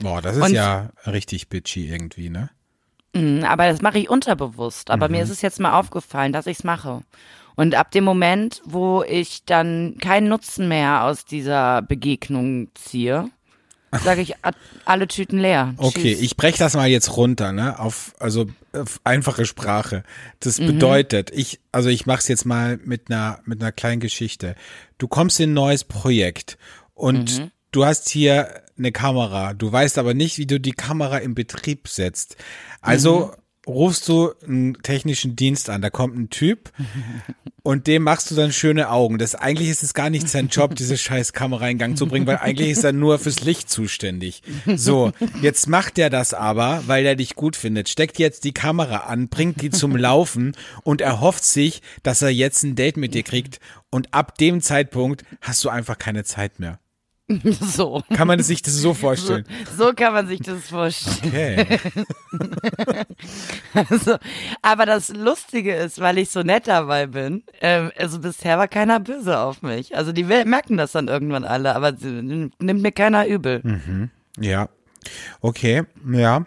Boah, 0.00 0.20
das 0.20 0.36
ist 0.36 0.42
Und- 0.42 0.52
ja 0.52 0.90
richtig 1.06 1.48
bitchy 1.48 1.88
irgendwie, 1.88 2.28
ne? 2.28 2.50
Mhm, 3.14 3.44
Aber 3.44 3.68
das 3.68 3.80
mache 3.80 3.98
ich 3.98 4.10
unterbewusst. 4.10 4.90
Aber 4.90 5.08
Mhm. 5.08 5.12
mir 5.16 5.22
ist 5.22 5.30
es 5.30 5.40
jetzt 5.42 5.60
mal 5.60 5.78
aufgefallen, 5.78 6.32
dass 6.32 6.46
ich 6.46 6.58
es 6.58 6.64
mache. 6.64 7.00
Und 7.54 7.74
ab 7.74 7.90
dem 7.92 8.04
Moment, 8.04 8.60
wo 8.66 9.02
ich 9.02 9.44
dann 9.46 9.96
keinen 9.98 10.28
Nutzen 10.28 10.68
mehr 10.68 11.04
aus 11.04 11.24
dieser 11.24 11.80
Begegnung 11.80 12.68
ziehe, 12.74 13.30
sage 14.04 14.20
ich 14.20 14.34
alle 14.84 15.08
Tüten 15.08 15.38
leer. 15.38 15.74
Okay, 15.78 16.12
Tschüss. 16.14 16.20
ich 16.22 16.36
breche 16.36 16.58
das 16.58 16.74
mal 16.74 16.88
jetzt 16.88 17.16
runter, 17.16 17.52
ne? 17.52 17.78
Auf 17.78 18.14
also 18.18 18.46
auf 18.72 19.00
einfache 19.04 19.46
Sprache. 19.46 20.02
Das 20.40 20.58
Mhm. 20.58 20.66
bedeutet, 20.66 21.30
ich 21.32 21.60
also 21.72 21.88
ich 21.88 22.06
mach's 22.06 22.28
jetzt 22.28 22.44
mal 22.44 22.78
mit 22.84 23.10
einer 23.10 23.40
mit 23.44 23.60
einer 23.62 23.72
kleinen 23.72 24.00
Geschichte. 24.00 24.54
Du 24.98 25.08
kommst 25.08 25.40
in 25.40 25.50
ein 25.50 25.54
neues 25.54 25.84
Projekt 25.84 26.58
und 26.94 27.38
Mhm. 27.38 27.50
du 27.72 27.84
hast 27.86 28.08
hier 28.10 28.62
eine 28.78 28.92
Kamera. 28.92 29.54
Du 29.54 29.72
weißt 29.72 29.96
aber 29.98 30.12
nicht, 30.14 30.36
wie 30.38 30.46
du 30.46 30.60
die 30.60 30.72
Kamera 30.72 31.18
in 31.18 31.34
Betrieb 31.34 31.88
setzt. 31.88 32.36
Also 32.82 33.26
Mhm. 33.34 33.42
Rufst 33.66 34.08
du 34.08 34.32
einen 34.46 34.80
technischen 34.82 35.36
Dienst 35.36 35.70
an. 35.70 35.82
Da 35.82 35.90
kommt 35.90 36.16
ein 36.16 36.30
Typ 36.30 36.70
und 37.62 37.86
dem 37.86 38.04
machst 38.04 38.30
du 38.30 38.34
dann 38.34 38.52
schöne 38.52 38.90
Augen. 38.90 39.18
Das 39.18 39.34
eigentlich 39.34 39.68
ist 39.68 39.82
es 39.82 39.92
gar 39.92 40.08
nicht 40.10 40.28
sein 40.28 40.48
Job, 40.48 40.76
diese 40.76 40.96
scheiß 40.96 41.32
Kamera 41.32 41.68
in 41.68 41.78
Gang 41.78 41.98
zu 41.98 42.06
bringen, 42.06 42.26
weil 42.26 42.38
eigentlich 42.38 42.70
ist 42.70 42.84
er 42.84 42.92
nur 42.92 43.18
fürs 43.18 43.40
Licht 43.40 43.68
zuständig. 43.68 44.42
So, 44.76 45.12
jetzt 45.42 45.68
macht 45.68 45.98
er 45.98 46.10
das 46.10 46.32
aber, 46.32 46.84
weil 46.86 47.04
er 47.06 47.16
dich 47.16 47.34
gut 47.34 47.56
findet. 47.56 47.88
Steckt 47.88 48.18
jetzt 48.18 48.44
die 48.44 48.54
Kamera 48.54 48.98
an, 48.98 49.28
bringt 49.28 49.60
die 49.62 49.70
zum 49.70 49.96
Laufen 49.96 50.56
und 50.84 51.00
erhofft 51.00 51.44
sich, 51.44 51.82
dass 52.02 52.22
er 52.22 52.30
jetzt 52.30 52.62
ein 52.62 52.76
Date 52.76 52.96
mit 52.96 53.14
dir 53.14 53.22
kriegt. 53.22 53.58
Und 53.90 54.14
ab 54.14 54.38
dem 54.38 54.60
Zeitpunkt 54.60 55.24
hast 55.40 55.64
du 55.64 55.68
einfach 55.68 55.98
keine 55.98 56.24
Zeit 56.24 56.60
mehr. 56.60 56.78
So. 57.60 58.02
Kann 58.14 58.28
man 58.28 58.40
sich 58.40 58.62
das 58.62 58.74
so 58.74 58.94
vorstellen? 58.94 59.44
So 59.76 59.92
kann 59.94 60.12
man 60.12 60.28
sich 60.28 60.40
das 60.40 60.68
vorstellen. 60.68 61.26
Okay. 61.26 61.80
Also, 63.74 64.16
aber 64.62 64.86
das 64.86 65.08
Lustige 65.08 65.74
ist, 65.74 66.00
weil 66.00 66.18
ich 66.18 66.30
so 66.30 66.42
nett 66.42 66.66
dabei 66.66 67.06
bin, 67.06 67.42
ähm, 67.60 67.90
also 67.98 68.20
bisher 68.20 68.58
war 68.58 68.68
keiner 68.68 69.00
böse 69.00 69.38
auf 69.38 69.62
mich. 69.62 69.96
Also 69.96 70.12
die 70.12 70.24
merken 70.24 70.76
das 70.76 70.92
dann 70.92 71.08
irgendwann 71.08 71.44
alle, 71.44 71.74
aber 71.74 71.94
sie- 71.96 72.22
nimmt 72.58 72.82
mir 72.82 72.92
keiner 72.92 73.26
übel. 73.26 73.62
Ja. 74.38 74.68
Okay, 75.40 75.82
ja. 76.10 76.46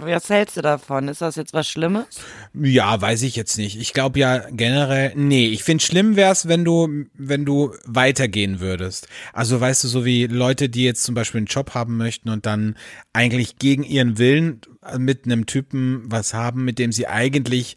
Was 0.00 0.28
hältst 0.30 0.56
du 0.56 0.62
davon? 0.62 1.08
Ist 1.08 1.20
das 1.20 1.36
jetzt 1.36 1.52
was 1.52 1.68
Schlimmes? 1.68 2.06
Ja, 2.54 3.00
weiß 3.00 3.22
ich 3.22 3.36
jetzt 3.36 3.58
nicht. 3.58 3.80
Ich 3.80 3.92
glaube 3.92 4.18
ja 4.18 4.48
generell, 4.50 5.12
nee, 5.16 5.46
ich 5.48 5.64
finde 5.64 5.84
schlimm 5.84 6.16
wär's, 6.16 6.48
wenn 6.48 6.64
du, 6.64 7.04
wenn 7.14 7.44
du 7.44 7.74
weitergehen 7.84 8.60
würdest. 8.60 9.08
Also 9.32 9.60
weißt 9.60 9.84
du, 9.84 9.88
so 9.88 10.04
wie 10.04 10.26
Leute, 10.26 10.68
die 10.68 10.84
jetzt 10.84 11.04
zum 11.04 11.14
Beispiel 11.14 11.38
einen 11.38 11.46
Job 11.46 11.74
haben 11.74 11.96
möchten 11.96 12.28
und 12.30 12.46
dann 12.46 12.76
eigentlich 13.12 13.58
gegen 13.58 13.82
ihren 13.84 14.18
Willen 14.18 14.60
mit 14.96 15.24
einem 15.24 15.46
Typen 15.46 16.02
was 16.06 16.34
haben, 16.34 16.64
mit 16.64 16.78
dem 16.78 16.92
sie 16.92 17.06
eigentlich 17.06 17.76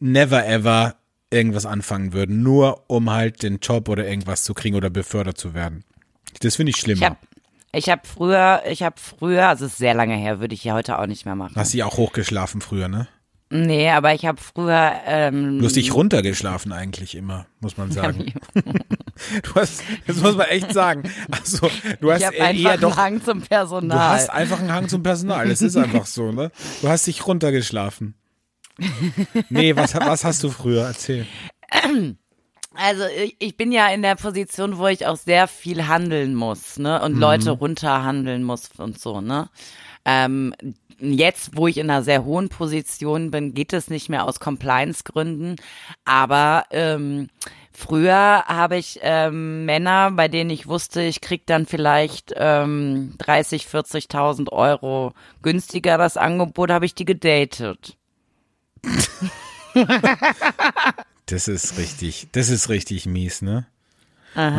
never 0.00 0.46
ever 0.46 0.96
irgendwas 1.30 1.66
anfangen 1.66 2.12
würden, 2.12 2.42
nur 2.42 2.84
um 2.88 3.10
halt 3.10 3.42
den 3.42 3.58
Job 3.58 3.88
oder 3.88 4.06
irgendwas 4.08 4.44
zu 4.44 4.54
kriegen 4.54 4.76
oder 4.76 4.90
befördert 4.90 5.38
zu 5.38 5.54
werden. 5.54 5.84
Das 6.40 6.56
finde 6.56 6.70
ich 6.70 6.76
Ich 6.76 6.82
schlimmer. 6.82 7.06
habe 7.06 7.16
ich 7.72 7.88
hab 7.90 8.06
früher, 8.06 8.62
ich 8.68 8.82
habe 8.82 8.96
früher, 8.98 9.48
also 9.48 9.66
es 9.66 9.72
ist 9.72 9.78
sehr 9.78 9.94
lange 9.94 10.16
her, 10.16 10.40
würde 10.40 10.54
ich 10.54 10.64
ja 10.64 10.74
heute 10.74 10.98
auch 10.98 11.06
nicht 11.06 11.24
mehr 11.26 11.34
machen. 11.36 11.54
Hast 11.56 11.72
dich 11.74 11.82
auch 11.84 11.96
hochgeschlafen 11.96 12.60
früher, 12.60 12.88
ne? 12.88 13.08
Nee, 13.50 13.88
aber 13.90 14.12
ich 14.14 14.26
habe 14.26 14.38
früher, 14.40 14.92
ähm, 15.06 15.58
Lustig 15.60 15.94
runtergeschlafen 15.94 16.70
eigentlich 16.72 17.14
immer, 17.14 17.46
muss 17.60 17.76
man 17.76 17.90
sagen. 17.92 18.32
Du 19.42 19.56
hast, 19.56 19.82
das 20.06 20.18
muss 20.18 20.36
man 20.36 20.46
echt 20.46 20.72
sagen. 20.72 21.02
Also, 21.28 21.68
du 22.00 22.12
hast 22.12 22.20
ich 22.20 22.26
habe 22.26 22.36
eher 22.36 22.46
einfach 22.46 22.70
einen 22.70 22.80
doch, 22.82 22.96
Hang 22.96 23.24
zum 23.24 23.40
du 23.40 23.46
Personal. 23.46 23.98
hast 24.10 24.30
einfach 24.30 24.60
einen 24.60 24.72
Hang 24.72 24.88
zum 24.88 25.02
Personal. 25.02 25.48
Das 25.48 25.60
ist 25.60 25.76
einfach 25.76 26.06
so, 26.06 26.30
ne? 26.30 26.52
Du 26.82 26.88
hast 26.88 27.04
dich 27.08 27.26
runtergeschlafen. 27.26 28.14
Nee, 29.50 29.74
was, 29.74 29.92
was 29.96 30.24
hast 30.24 30.44
du 30.44 30.50
früher? 30.50 30.84
Erzähl. 30.86 31.26
Also 32.80 33.02
ich, 33.40 33.56
bin 33.56 33.72
ja 33.72 33.88
in 33.88 34.02
der 34.02 34.14
Position, 34.14 34.78
wo 34.78 34.86
ich 34.86 35.04
auch 35.04 35.16
sehr 35.16 35.48
viel 35.48 35.88
handeln 35.88 36.36
muss, 36.36 36.78
ne? 36.78 37.02
Und 37.02 37.16
Leute 37.18 37.50
runterhandeln 37.50 38.44
muss 38.44 38.70
und 38.78 39.00
so, 39.00 39.20
ne? 39.20 39.50
Ähm, 40.04 40.54
jetzt, 41.00 41.56
wo 41.56 41.66
ich 41.66 41.78
in 41.78 41.90
einer 41.90 42.04
sehr 42.04 42.24
hohen 42.24 42.48
Position 42.50 43.32
bin, 43.32 43.52
geht 43.52 43.72
es 43.72 43.90
nicht 43.90 44.08
mehr 44.08 44.24
aus 44.24 44.38
Compliance-Gründen. 44.38 45.56
Aber 46.04 46.66
ähm, 46.70 47.30
früher 47.72 48.44
habe 48.46 48.76
ich 48.76 49.00
ähm, 49.02 49.64
Männer, 49.64 50.12
bei 50.12 50.28
denen 50.28 50.50
ich 50.50 50.68
wusste, 50.68 51.02
ich 51.02 51.20
krieg 51.20 51.46
dann 51.46 51.66
vielleicht 51.66 52.32
ähm, 52.36 53.14
30, 53.18 53.64
40.000 53.64 54.52
Euro 54.52 55.14
günstiger 55.42 55.98
das 55.98 56.16
Angebot, 56.16 56.70
habe 56.70 56.86
ich 56.86 56.94
die 56.94 57.04
gedatet. 57.04 57.96
Das 61.28 61.46
ist 61.46 61.76
richtig, 61.78 62.28
das 62.32 62.48
ist 62.48 62.68
richtig 62.68 63.06
mies, 63.06 63.42
ne? 63.42 63.66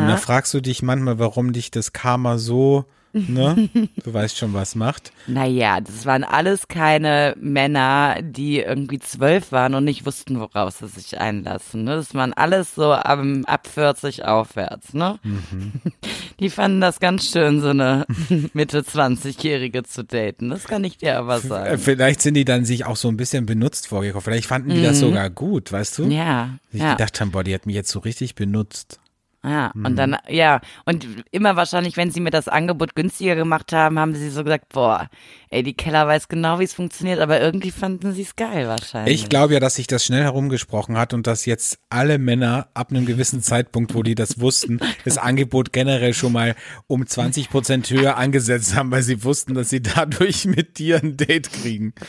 Und 0.00 0.08
da 0.08 0.16
fragst 0.16 0.52
du 0.54 0.60
dich 0.60 0.82
manchmal, 0.82 1.18
warum 1.18 1.52
dich 1.52 1.70
das 1.70 1.92
Karma 1.92 2.38
so, 2.38 2.84
ne? 3.12 3.68
Du 4.04 4.12
weißt 4.14 4.36
schon, 4.38 4.52
was 4.54 4.74
macht. 4.74 5.12
Naja, 5.26 5.80
das 5.80 6.06
waren 6.06 6.24
alles 6.24 6.68
keine 6.68 7.34
Männer, 7.40 8.16
die 8.22 8.58
irgendwie 8.60 8.98
zwölf 8.98 9.52
waren 9.52 9.74
und 9.74 9.84
nicht 9.84 10.06
wussten, 10.06 10.38
woraus 10.40 10.78
sie 10.78 10.88
sich 10.88 11.18
einlassen. 11.20 11.84
Ne? 11.84 11.96
Das 11.96 12.14
waren 12.14 12.32
alles 12.32 12.74
so 12.74 12.92
ab, 12.92 13.20
ab 13.46 13.66
40 13.66 14.24
aufwärts. 14.24 14.94
Ne? 14.94 15.18
Die 16.40 16.48
fanden 16.50 16.80
das 16.80 17.00
ganz 17.00 17.30
schön, 17.30 17.60
so 17.60 17.68
eine 17.68 18.06
Mitte 18.54 18.80
20-Jährige 18.80 19.82
zu 19.82 20.04
daten. 20.04 20.48
Das 20.50 20.64
kann 20.64 20.84
ich 20.84 20.96
dir 20.96 21.18
aber 21.18 21.36
Äh, 21.36 21.40
sagen. 21.40 21.78
Vielleicht 21.78 22.22
sind 22.22 22.34
die 22.34 22.44
dann 22.46 22.64
sich 22.64 22.86
auch 22.86 22.96
so 22.96 23.08
ein 23.08 23.16
bisschen 23.16 23.44
benutzt 23.46 23.88
vorgekommen. 23.88 24.22
Vielleicht 24.22 24.46
fanden 24.46 24.70
die 24.70 24.82
das 24.82 25.00
sogar 25.00 25.28
gut, 25.30 25.70
weißt 25.72 25.98
du? 25.98 26.04
Ja, 26.04 26.58
Ich 26.72 26.80
ja. 26.80 26.92
gedacht 26.92 27.20
haben, 27.20 27.30
boah, 27.30 27.44
die 27.44 27.54
hat 27.54 27.66
mich 27.66 27.74
jetzt 27.74 27.90
so 27.90 27.98
richtig 27.98 28.34
benutzt. 28.36 28.99
Ja, 29.42 29.72
und 29.84 29.96
dann, 29.96 30.18
ja, 30.28 30.60
und 30.84 31.06
immer 31.30 31.56
wahrscheinlich, 31.56 31.96
wenn 31.96 32.10
sie 32.10 32.20
mir 32.20 32.30
das 32.30 32.46
Angebot 32.46 32.94
günstiger 32.94 33.36
gemacht 33.36 33.72
haben, 33.72 33.98
haben 33.98 34.14
sie 34.14 34.28
so 34.28 34.44
gesagt, 34.44 34.68
boah, 34.68 35.08
ey, 35.52 35.64
die 35.64 35.74
Keller 35.74 36.06
weiß 36.06 36.28
genau, 36.28 36.60
wie 36.60 36.64
es 36.64 36.74
funktioniert, 36.74 37.18
aber 37.18 37.40
irgendwie 37.40 37.72
fanden 37.72 38.12
sie 38.12 38.22
es 38.22 38.36
geil 38.36 38.68
wahrscheinlich. 38.68 39.22
Ich 39.22 39.28
glaube 39.28 39.54
ja, 39.54 39.60
dass 39.60 39.74
sich 39.74 39.88
das 39.88 40.04
schnell 40.04 40.22
herumgesprochen 40.22 40.96
hat 40.96 41.12
und 41.12 41.26
dass 41.26 41.44
jetzt 41.44 41.80
alle 41.90 42.18
Männer 42.18 42.68
ab 42.72 42.90
einem 42.90 43.04
gewissen 43.04 43.42
Zeitpunkt, 43.42 43.94
wo 43.94 44.04
die 44.04 44.14
das 44.14 44.38
wussten, 44.38 44.78
das 45.04 45.18
Angebot 45.18 45.72
generell 45.72 46.14
schon 46.14 46.32
mal 46.32 46.54
um 46.86 47.04
20 47.04 47.50
Prozent 47.50 47.90
höher 47.90 48.16
angesetzt 48.16 48.76
haben, 48.76 48.92
weil 48.92 49.02
sie 49.02 49.24
wussten, 49.24 49.54
dass 49.54 49.70
sie 49.70 49.82
dadurch 49.82 50.44
mit 50.44 50.78
dir 50.78 51.00
ein 51.02 51.16
Date 51.16 51.52
kriegen. 51.52 51.94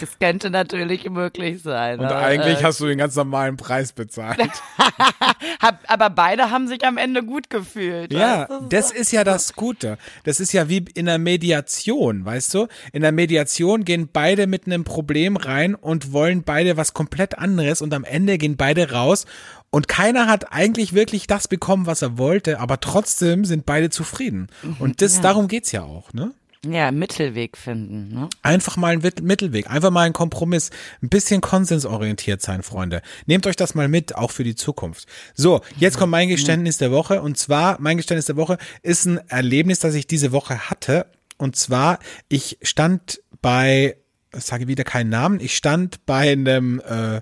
Das 0.00 0.18
könnte 0.18 0.50
natürlich 0.50 1.08
möglich 1.08 1.62
sein. 1.62 1.98
Und 1.98 2.06
eigentlich 2.06 2.60
äh, 2.60 2.62
hast 2.64 2.80
du 2.80 2.86
den 2.86 2.98
ganz 2.98 3.16
normalen 3.16 3.56
Preis 3.56 3.92
bezahlt. 3.92 4.38
aber 5.86 6.10
beide 6.10 6.50
haben 6.50 6.68
sich 6.68 6.84
am 6.84 6.98
Ende 6.98 7.22
gut 7.22 7.48
gefühlt. 7.48 8.12
Ja, 8.12 8.46
das 8.68 8.90
ist 8.90 9.12
ja 9.12 9.24
das 9.24 9.54
Gute. 9.54 9.96
Das 10.24 10.40
ist 10.40 10.52
ja 10.52 10.68
wie 10.68 10.84
in 10.94 11.06
der 11.06 11.18
Mediation, 11.18 11.93
weißt 11.94 12.54
du? 12.54 12.66
In 12.92 13.02
der 13.02 13.12
Mediation 13.12 13.84
gehen 13.84 14.08
beide 14.12 14.46
mit 14.46 14.66
einem 14.66 14.84
Problem 14.84 15.36
rein 15.36 15.74
und 15.74 16.12
wollen 16.12 16.42
beide 16.42 16.76
was 16.76 16.94
komplett 16.94 17.38
anderes 17.38 17.82
und 17.82 17.94
am 17.94 18.04
Ende 18.04 18.38
gehen 18.38 18.56
beide 18.56 18.92
raus 18.92 19.26
und 19.70 19.88
keiner 19.88 20.28
hat 20.28 20.52
eigentlich 20.52 20.92
wirklich 20.92 21.26
das 21.26 21.48
bekommen, 21.48 21.86
was 21.86 22.02
er 22.02 22.16
wollte, 22.16 22.60
aber 22.60 22.80
trotzdem 22.80 23.44
sind 23.44 23.66
beide 23.66 23.90
zufrieden. 23.90 24.46
Und 24.78 25.02
das, 25.02 25.20
darum 25.20 25.48
geht's 25.48 25.72
ja 25.72 25.82
auch, 25.82 26.12
ne? 26.12 26.32
Ja, 26.64 26.90
Mittelweg 26.92 27.56
finden. 27.56 28.14
Ne? 28.14 28.28
Einfach 28.42 28.76
mal 28.76 28.92
einen 28.92 29.02
Mittelweg, 29.22 29.70
einfach 29.70 29.90
mal 29.90 30.02
einen 30.02 30.14
Kompromiss, 30.14 30.70
ein 31.02 31.08
bisschen 31.08 31.40
konsensorientiert 31.40 32.40
sein, 32.40 32.62
Freunde. 32.62 33.02
Nehmt 33.26 33.46
euch 33.46 33.56
das 33.56 33.74
mal 33.74 33.88
mit, 33.88 34.14
auch 34.14 34.30
für 34.30 34.44
die 34.44 34.54
Zukunft. 34.54 35.06
So, 35.34 35.60
jetzt 35.76 35.98
kommt 35.98 36.10
mein 36.10 36.28
Geständnis 36.28 36.78
der 36.78 36.90
Woche 36.90 37.20
und 37.20 37.36
zwar, 37.36 37.76
mein 37.80 37.96
Geständnis 37.96 38.26
der 38.26 38.36
Woche 38.36 38.58
ist 38.82 39.06
ein 39.06 39.18
Erlebnis, 39.28 39.80
das 39.80 39.94
ich 39.94 40.06
diese 40.06 40.32
Woche 40.32 40.70
hatte 40.70 41.06
und 41.38 41.56
zwar, 41.56 41.98
ich 42.28 42.58
stand 42.62 43.20
bei, 43.42 43.96
sage 44.32 44.68
wieder 44.68 44.84
keinen 44.84 45.10
Namen, 45.10 45.40
ich 45.40 45.56
stand 45.56 46.04
bei 46.06 46.32
einem, 46.32 46.80
äh, 46.80 47.20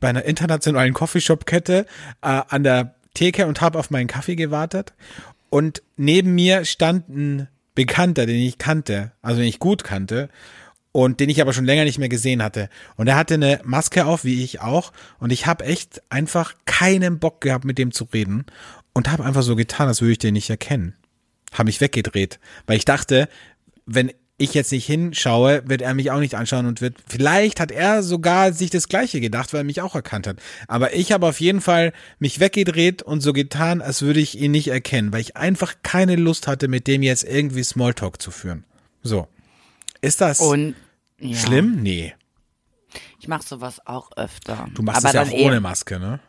bei 0.00 0.08
einer 0.08 0.24
internationalen 0.24 0.94
Coffeeshop-Kette 0.94 1.86
äh, 2.22 2.42
an 2.48 2.62
der 2.62 2.94
Theke 3.14 3.46
und 3.46 3.60
habe 3.60 3.78
auf 3.78 3.90
meinen 3.90 4.06
Kaffee 4.06 4.36
gewartet 4.36 4.94
und 5.50 5.82
neben 5.96 6.34
mir 6.34 6.64
stand 6.64 7.08
ein 7.08 7.48
Bekannter, 7.74 8.26
den 8.26 8.40
ich 8.40 8.58
kannte, 8.58 9.12
also 9.22 9.40
den 9.40 9.48
ich 9.48 9.60
gut 9.60 9.84
kannte 9.84 10.28
und 10.92 11.20
den 11.20 11.30
ich 11.30 11.40
aber 11.40 11.52
schon 11.52 11.64
länger 11.64 11.84
nicht 11.84 11.98
mehr 11.98 12.08
gesehen 12.08 12.42
hatte. 12.42 12.68
Und 12.96 13.06
er 13.06 13.16
hatte 13.16 13.34
eine 13.34 13.60
Maske 13.64 14.04
auf, 14.04 14.24
wie 14.24 14.42
ich 14.42 14.60
auch. 14.60 14.92
Und 15.18 15.30
ich 15.30 15.46
habe 15.46 15.64
echt 15.64 16.02
einfach 16.10 16.54
keinen 16.64 17.18
Bock 17.18 17.40
gehabt, 17.40 17.64
mit 17.64 17.78
dem 17.78 17.92
zu 17.92 18.04
reden 18.12 18.46
und 18.94 19.10
habe 19.10 19.24
einfach 19.24 19.42
so 19.42 19.54
getan, 19.54 19.86
als 19.86 20.00
würde 20.00 20.12
ich 20.12 20.18
den 20.18 20.34
nicht 20.34 20.50
erkennen. 20.50 20.94
Habe 21.52 21.66
mich 21.66 21.80
weggedreht, 21.80 22.38
weil 22.66 22.76
ich 22.76 22.84
dachte, 22.84 23.28
wenn 23.86 24.12
ich 24.40 24.54
jetzt 24.54 24.70
nicht 24.70 24.86
hinschaue, 24.86 25.62
wird 25.66 25.82
er 25.82 25.94
mich 25.94 26.12
auch 26.12 26.20
nicht 26.20 26.36
anschauen 26.36 26.66
und 26.66 26.80
wird, 26.80 26.96
vielleicht 27.06 27.58
hat 27.58 27.72
er 27.72 28.04
sogar 28.04 28.52
sich 28.52 28.70
das 28.70 28.88
Gleiche 28.88 29.20
gedacht, 29.20 29.52
weil 29.52 29.62
er 29.62 29.64
mich 29.64 29.80
auch 29.80 29.96
erkannt 29.96 30.28
hat. 30.28 30.38
Aber 30.68 30.94
ich 30.94 31.10
habe 31.10 31.26
auf 31.26 31.40
jeden 31.40 31.60
Fall 31.60 31.92
mich 32.20 32.38
weggedreht 32.38 33.02
und 33.02 33.20
so 33.20 33.32
getan, 33.32 33.82
als 33.82 34.00
würde 34.00 34.20
ich 34.20 34.38
ihn 34.38 34.52
nicht 34.52 34.68
erkennen, 34.68 35.12
weil 35.12 35.22
ich 35.22 35.36
einfach 35.36 35.74
keine 35.82 36.14
Lust 36.14 36.46
hatte, 36.46 36.68
mit 36.68 36.86
dem 36.86 37.02
jetzt 37.02 37.24
irgendwie 37.24 37.64
Smalltalk 37.64 38.22
zu 38.22 38.30
führen. 38.30 38.64
So. 39.02 39.26
Ist 40.00 40.20
das 40.20 40.40
Und 40.40 40.76
ja, 41.18 41.36
schlimm? 41.36 41.82
Nee. 41.82 42.14
Ich 43.18 43.26
mache 43.26 43.42
sowas 43.44 43.84
auch 43.86 44.12
öfter. 44.16 44.68
Du 44.74 44.82
machst 44.82 45.04
aber 45.04 45.08
es 45.08 45.30
ja 45.30 45.36
auch 45.36 45.44
ohne 45.44 45.60
Maske, 45.60 45.98
ne? 45.98 46.20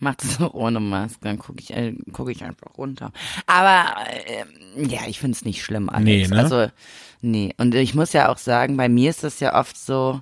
Mach 0.00 0.14
das 0.16 0.40
auch 0.40 0.54
ohne 0.54 0.80
Maske, 0.80 1.20
dann 1.22 1.38
gucke 1.38 1.60
ich, 1.60 1.72
äh, 1.72 1.94
guck 2.12 2.30
ich 2.30 2.44
einfach 2.44 2.76
runter. 2.76 3.12
Aber 3.46 3.94
äh, 4.06 4.84
ja, 4.86 5.00
ich 5.06 5.18
find's 5.20 5.44
nicht 5.44 5.62
schlimm, 5.62 5.88
Alex. 5.88 6.28
Nee, 6.30 6.34
ne? 6.34 6.42
Also, 6.42 6.66
nee. 7.20 7.54
Und 7.58 7.74
ich 7.74 7.94
muss 7.94 8.12
ja 8.12 8.28
auch 8.28 8.38
sagen, 8.38 8.76
bei 8.76 8.88
mir 8.88 9.10
ist 9.10 9.24
das 9.24 9.40
ja 9.40 9.58
oft 9.58 9.76
so, 9.76 10.20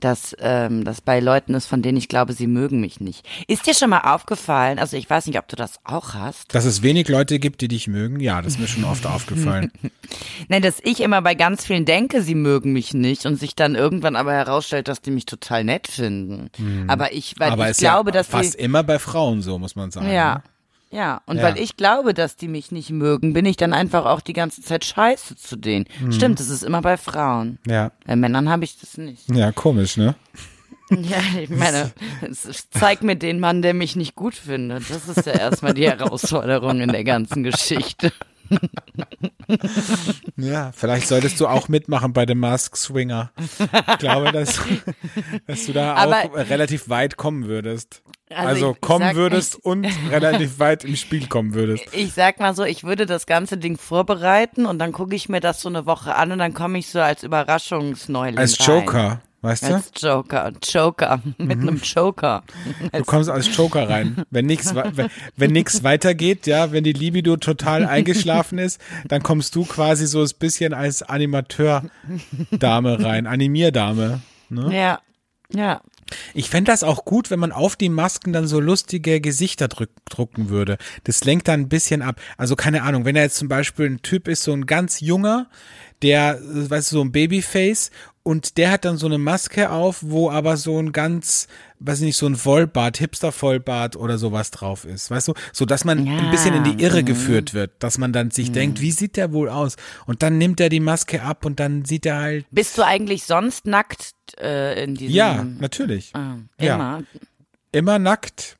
dass 0.00 0.36
ähm, 0.40 0.84
das 0.84 1.00
bei 1.00 1.20
Leuten 1.20 1.54
ist, 1.54 1.66
von 1.66 1.82
denen 1.82 1.96
ich 1.98 2.08
glaube, 2.08 2.32
sie 2.32 2.46
mögen 2.46 2.80
mich 2.80 3.00
nicht. 3.00 3.26
Ist 3.48 3.66
dir 3.66 3.74
schon 3.74 3.90
mal 3.90 4.00
aufgefallen, 4.00 4.78
also 4.78 4.96
ich 4.96 5.08
weiß 5.08 5.26
nicht, 5.26 5.38
ob 5.38 5.48
du 5.48 5.56
das 5.56 5.78
auch 5.84 6.14
hast, 6.14 6.54
Dass 6.54 6.64
es 6.64 6.82
wenig 6.82 7.08
Leute 7.08 7.38
gibt, 7.38 7.60
die 7.60 7.68
dich 7.68 7.88
mögen, 7.88 8.20
ja, 8.20 8.42
das 8.42 8.54
ist 8.54 8.60
mir 8.60 8.68
schon 8.68 8.84
oft 8.84 9.06
aufgefallen. 9.06 9.72
Nein, 10.48 10.62
dass 10.62 10.80
ich 10.84 11.00
immer 11.00 11.22
bei 11.22 11.34
ganz 11.34 11.64
vielen 11.64 11.84
denke, 11.84 12.22
sie 12.22 12.34
mögen 12.34 12.72
mich 12.72 12.94
nicht 12.94 13.26
und 13.26 13.36
sich 13.36 13.54
dann 13.54 13.74
irgendwann 13.74 14.16
aber 14.16 14.32
herausstellt, 14.32 14.88
dass 14.88 15.00
die 15.00 15.10
mich 15.10 15.26
total 15.26 15.64
nett 15.64 15.88
finden. 15.88 16.50
Aber 16.88 17.12
ich, 17.12 17.34
weil 17.38 17.48
Mhm. 17.48 17.52
Aber 17.52 17.64
ich 17.64 17.70
ist 17.72 17.78
glaube, 17.80 18.10
ja 18.10 18.12
dass 18.12 18.26
fast 18.28 18.54
immer 18.56 18.82
bei 18.82 18.98
Frauen 18.98 19.42
so, 19.42 19.58
muss 19.58 19.76
man 19.76 19.90
sagen. 19.90 20.10
ja, 20.10 20.34
ne? 20.36 20.42
Ja. 20.90 21.20
Und 21.26 21.36
Ja. 21.38 21.42
weil 21.44 21.58
ich 21.58 21.76
glaube, 21.76 22.14
dass 22.14 22.36
die 22.36 22.48
mich 22.48 22.72
nicht 22.72 22.90
mögen, 22.90 23.32
bin 23.32 23.44
ich 23.46 23.56
dann 23.56 23.72
einfach 23.72 24.04
auch 24.06 24.20
die 24.20 24.32
ganze 24.32 24.62
Zeit 24.62 24.84
scheiße 24.84 25.36
zu 25.36 25.56
denen. 25.56 25.86
Mhm. 26.00 26.12
Stimmt, 26.12 26.40
das 26.40 26.48
ist 26.48 26.62
immer 26.62 26.82
bei 26.82 26.96
Frauen. 26.96 27.58
Ja. 27.66 27.90
Bei 28.06 28.16
Männern 28.16 28.48
habe 28.48 28.64
ich 28.64 28.78
das 28.78 28.96
nicht. 28.98 29.28
Ja, 29.30 29.52
komisch, 29.52 29.96
ne? 29.96 30.14
Ja, 30.88 31.18
ich 31.40 31.50
meine, 31.50 31.90
es 32.22 32.70
zeigt 32.70 33.02
mir 33.02 33.16
den 33.16 33.40
Mann, 33.40 33.60
der 33.60 33.74
mich 33.74 33.96
nicht 33.96 34.14
gut 34.14 34.36
findet. 34.36 34.88
Das 34.88 35.08
ist 35.08 35.26
ja 35.26 35.32
erstmal 35.32 35.74
die 35.74 35.84
Herausforderung 35.90 36.78
in 36.80 36.92
der 36.92 37.02
ganzen 37.02 37.42
Geschichte. 37.42 38.12
Ja, 40.36 40.72
vielleicht 40.72 41.08
solltest 41.08 41.40
du 41.40 41.46
auch 41.46 41.68
mitmachen 41.68 42.12
bei 42.12 42.26
dem 42.26 42.38
Mask 42.40 42.76
Swinger. 42.76 43.30
Ich 43.38 43.98
glaube, 43.98 44.32
dass, 44.32 44.60
dass 45.46 45.66
du 45.66 45.72
da 45.72 45.94
Aber- 45.94 46.24
auch 46.24 46.34
relativ 46.34 46.88
weit 46.88 47.16
kommen 47.16 47.46
würdest. 47.46 48.02
Also 48.28 48.48
Also, 48.48 48.76
kommen 48.80 49.14
würdest 49.14 49.54
echt- 49.56 49.64
und 49.64 49.84
relativ 50.10 50.58
weit 50.58 50.82
im 50.84 50.96
Spiel 50.96 51.28
kommen 51.28 51.54
würdest. 51.54 51.84
Ich 51.92 52.12
sag 52.12 52.40
mal 52.40 52.56
so, 52.56 52.64
ich 52.64 52.82
würde 52.82 53.06
das 53.06 53.26
ganze 53.26 53.56
Ding 53.56 53.78
vorbereiten 53.78 54.66
und 54.66 54.80
dann 54.80 54.90
gucke 54.92 55.14
ich 55.14 55.28
mir 55.28 55.38
das 55.40 55.60
so 55.60 55.68
eine 55.68 55.86
Woche 55.86 56.16
an 56.16 56.32
und 56.32 56.38
dann 56.40 56.52
komme 56.52 56.76
ich 56.78 56.88
so 56.88 57.00
als 57.00 57.22
Überraschungsneuling 57.22 58.36
Als 58.36 58.58
rein. 58.58 58.66
Joker, 58.80 59.20
weißt 59.42 59.62
du? 59.62 59.74
Als 59.76 59.92
Joker, 59.96 60.50
Joker, 60.60 61.20
mit 61.38 61.58
Mhm. 61.60 61.68
einem 61.68 61.80
Joker. 61.84 62.42
Du 62.92 63.04
kommst 63.04 63.30
als 63.30 63.56
Joker 63.56 63.88
rein. 63.88 64.24
Wenn 64.30 64.46
nichts 64.46 64.74
wenn, 64.74 65.08
wenn 65.36 65.52
nix 65.52 65.84
weitergeht, 65.84 66.48
ja, 66.48 66.72
wenn 66.72 66.82
die 66.82 66.94
Libido 66.94 67.36
total 67.36 67.86
eingeschlafen 67.86 68.58
ist, 68.58 68.80
dann 69.06 69.22
kommst 69.22 69.54
du 69.54 69.64
quasi 69.64 70.04
so 70.08 70.20
ein 70.22 70.30
bisschen 70.40 70.74
als 70.74 71.04
Animateur-Dame 71.04 73.04
rein, 73.04 73.28
Animierdame. 73.28 74.20
Ne? 74.48 74.76
Ja, 74.76 74.98
ja. 75.54 75.80
Ich 76.34 76.50
fänd 76.50 76.68
das 76.68 76.82
auch 76.82 77.04
gut, 77.04 77.30
wenn 77.30 77.38
man 77.38 77.52
auf 77.52 77.76
die 77.76 77.88
Masken 77.88 78.32
dann 78.32 78.46
so 78.46 78.60
lustige 78.60 79.20
Gesichter 79.20 79.68
drück, 79.68 79.90
drucken 80.08 80.48
würde. 80.48 80.78
Das 81.04 81.24
lenkt 81.24 81.48
dann 81.48 81.60
ein 81.60 81.68
bisschen 81.68 82.02
ab. 82.02 82.20
Also 82.36 82.56
keine 82.56 82.82
Ahnung, 82.82 83.04
wenn 83.04 83.16
er 83.16 83.22
jetzt 83.22 83.36
zum 83.36 83.48
Beispiel 83.48 83.86
ein 83.86 84.02
Typ 84.02 84.28
ist, 84.28 84.42
so 84.42 84.52
ein 84.52 84.66
ganz 84.66 85.00
junger, 85.00 85.48
der, 86.02 86.38
weißt 86.42 86.92
du, 86.92 86.96
so 86.96 87.02
ein 87.02 87.12
Babyface 87.12 87.90
und 88.26 88.56
der 88.58 88.72
hat 88.72 88.84
dann 88.84 88.96
so 88.96 89.06
eine 89.06 89.18
Maske 89.18 89.70
auf, 89.70 89.98
wo 90.02 90.28
aber 90.32 90.56
so 90.56 90.76
ein 90.80 90.90
ganz, 90.90 91.46
weiß 91.78 92.00
ich 92.00 92.06
nicht, 92.06 92.16
so 92.16 92.26
ein 92.26 92.34
Vollbart, 92.34 92.96
Hipster-Vollbart 92.98 93.94
oder 93.94 94.18
sowas 94.18 94.50
drauf 94.50 94.84
ist, 94.84 95.12
weißt 95.12 95.28
du? 95.28 95.34
So, 95.52 95.64
dass 95.64 95.84
man 95.84 96.04
Ja, 96.04 96.16
ein 96.18 96.32
bisschen 96.32 96.52
in 96.52 96.64
die 96.64 96.82
Irre 96.82 97.02
mhm. 97.02 97.06
geführt 97.06 97.54
wird, 97.54 97.70
dass 97.78 97.98
man 97.98 98.12
dann 98.12 98.32
sich 98.32 98.50
denkt, 98.50 98.80
wie 98.80 98.90
sieht 98.90 99.16
der 99.16 99.32
wohl 99.32 99.48
aus? 99.48 99.76
Und 100.06 100.24
dann 100.24 100.38
nimmt 100.38 100.58
er 100.60 100.70
die 100.70 100.80
Maske 100.80 101.22
ab 101.22 101.44
und 101.44 101.60
dann 101.60 101.84
sieht 101.84 102.04
er 102.04 102.16
halt, 102.18 102.46
Bist 102.50 102.76
du 102.76 102.84
eigentlich 102.84 103.22
sonst 103.22 103.64
nackt 103.64 104.10
äh, 104.40 104.82
in 104.82 104.96
diesem? 104.96 105.14
ja, 105.14 105.46
natürlich. 105.60 106.10
Ah, 106.14 106.34
Ja. 106.60 106.74
immer. 106.74 107.02
immer 107.70 107.98
nackt 108.00 108.55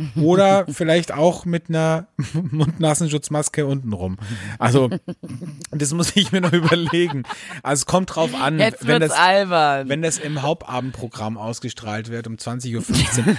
oder 0.16 0.66
vielleicht 0.68 1.12
auch 1.12 1.44
mit 1.44 1.68
einer 1.68 2.06
Mund-Nasenschutzmaske 2.32 3.66
untenrum. 3.66 4.18
Also, 4.58 4.90
das 5.70 5.92
muss 5.92 6.14
ich 6.16 6.32
mir 6.32 6.40
noch 6.40 6.52
überlegen. 6.54 7.24
Also, 7.62 7.80
es 7.80 7.86
kommt 7.86 8.14
drauf 8.14 8.34
an, 8.34 8.58
Jetzt 8.58 8.86
wenn 8.86 9.00
das, 9.00 9.12
albern. 9.12 9.88
wenn 9.88 10.02
das 10.02 10.18
im 10.18 10.42
Hauptabendprogramm 10.42 11.36
ausgestrahlt 11.36 12.10
wird 12.10 12.26
um 12.26 12.36
20.15 12.36 12.74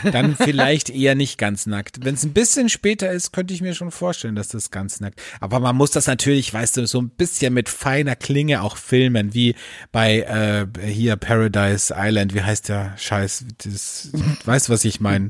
Uhr, 0.06 0.12
dann 0.12 0.36
vielleicht 0.36 0.90
eher 0.90 1.16
nicht 1.16 1.38
ganz 1.38 1.66
nackt. 1.66 2.04
Wenn 2.04 2.16
es 2.16 2.24
ein 2.24 2.34
bisschen 2.34 2.70
später 2.70 3.12
ist, 3.12 3.32
könnte 3.32 3.54
ich 3.54 3.62
mir 3.62 3.74
schon 3.74 3.92
vorstellen, 3.92 4.36
dass 4.36 4.50
das 4.50 4.72
ganz 4.72 5.00
nackt. 5.00 5.22
Aber 5.40 5.60
man 5.60 5.76
muss 5.76 5.92
das 5.92 6.08
natürlich, 6.08 6.54
weißt 6.54 6.78
du, 6.78 6.88
so 6.88 7.02
ein 7.02 7.10
bisschen 7.10 7.54
mit 7.54 7.70
feiner 7.70 8.16
Klinge 8.16 8.62
auch 8.62 8.78
filmen, 8.78 9.34
wie 9.34 9.56
bei 9.92 10.22
äh, 10.22 10.68
hier 10.88 11.16
Paradise 11.16 11.94
Island. 11.98 12.34
Wie 12.34 12.42
heißt 12.42 12.70
der 12.70 12.94
Scheiß? 12.98 13.46
Das, 13.64 14.10
weißt 14.46 14.68
du, 14.68 14.74
was 14.74 14.86
ich 14.86 15.00
meine? 15.00 15.30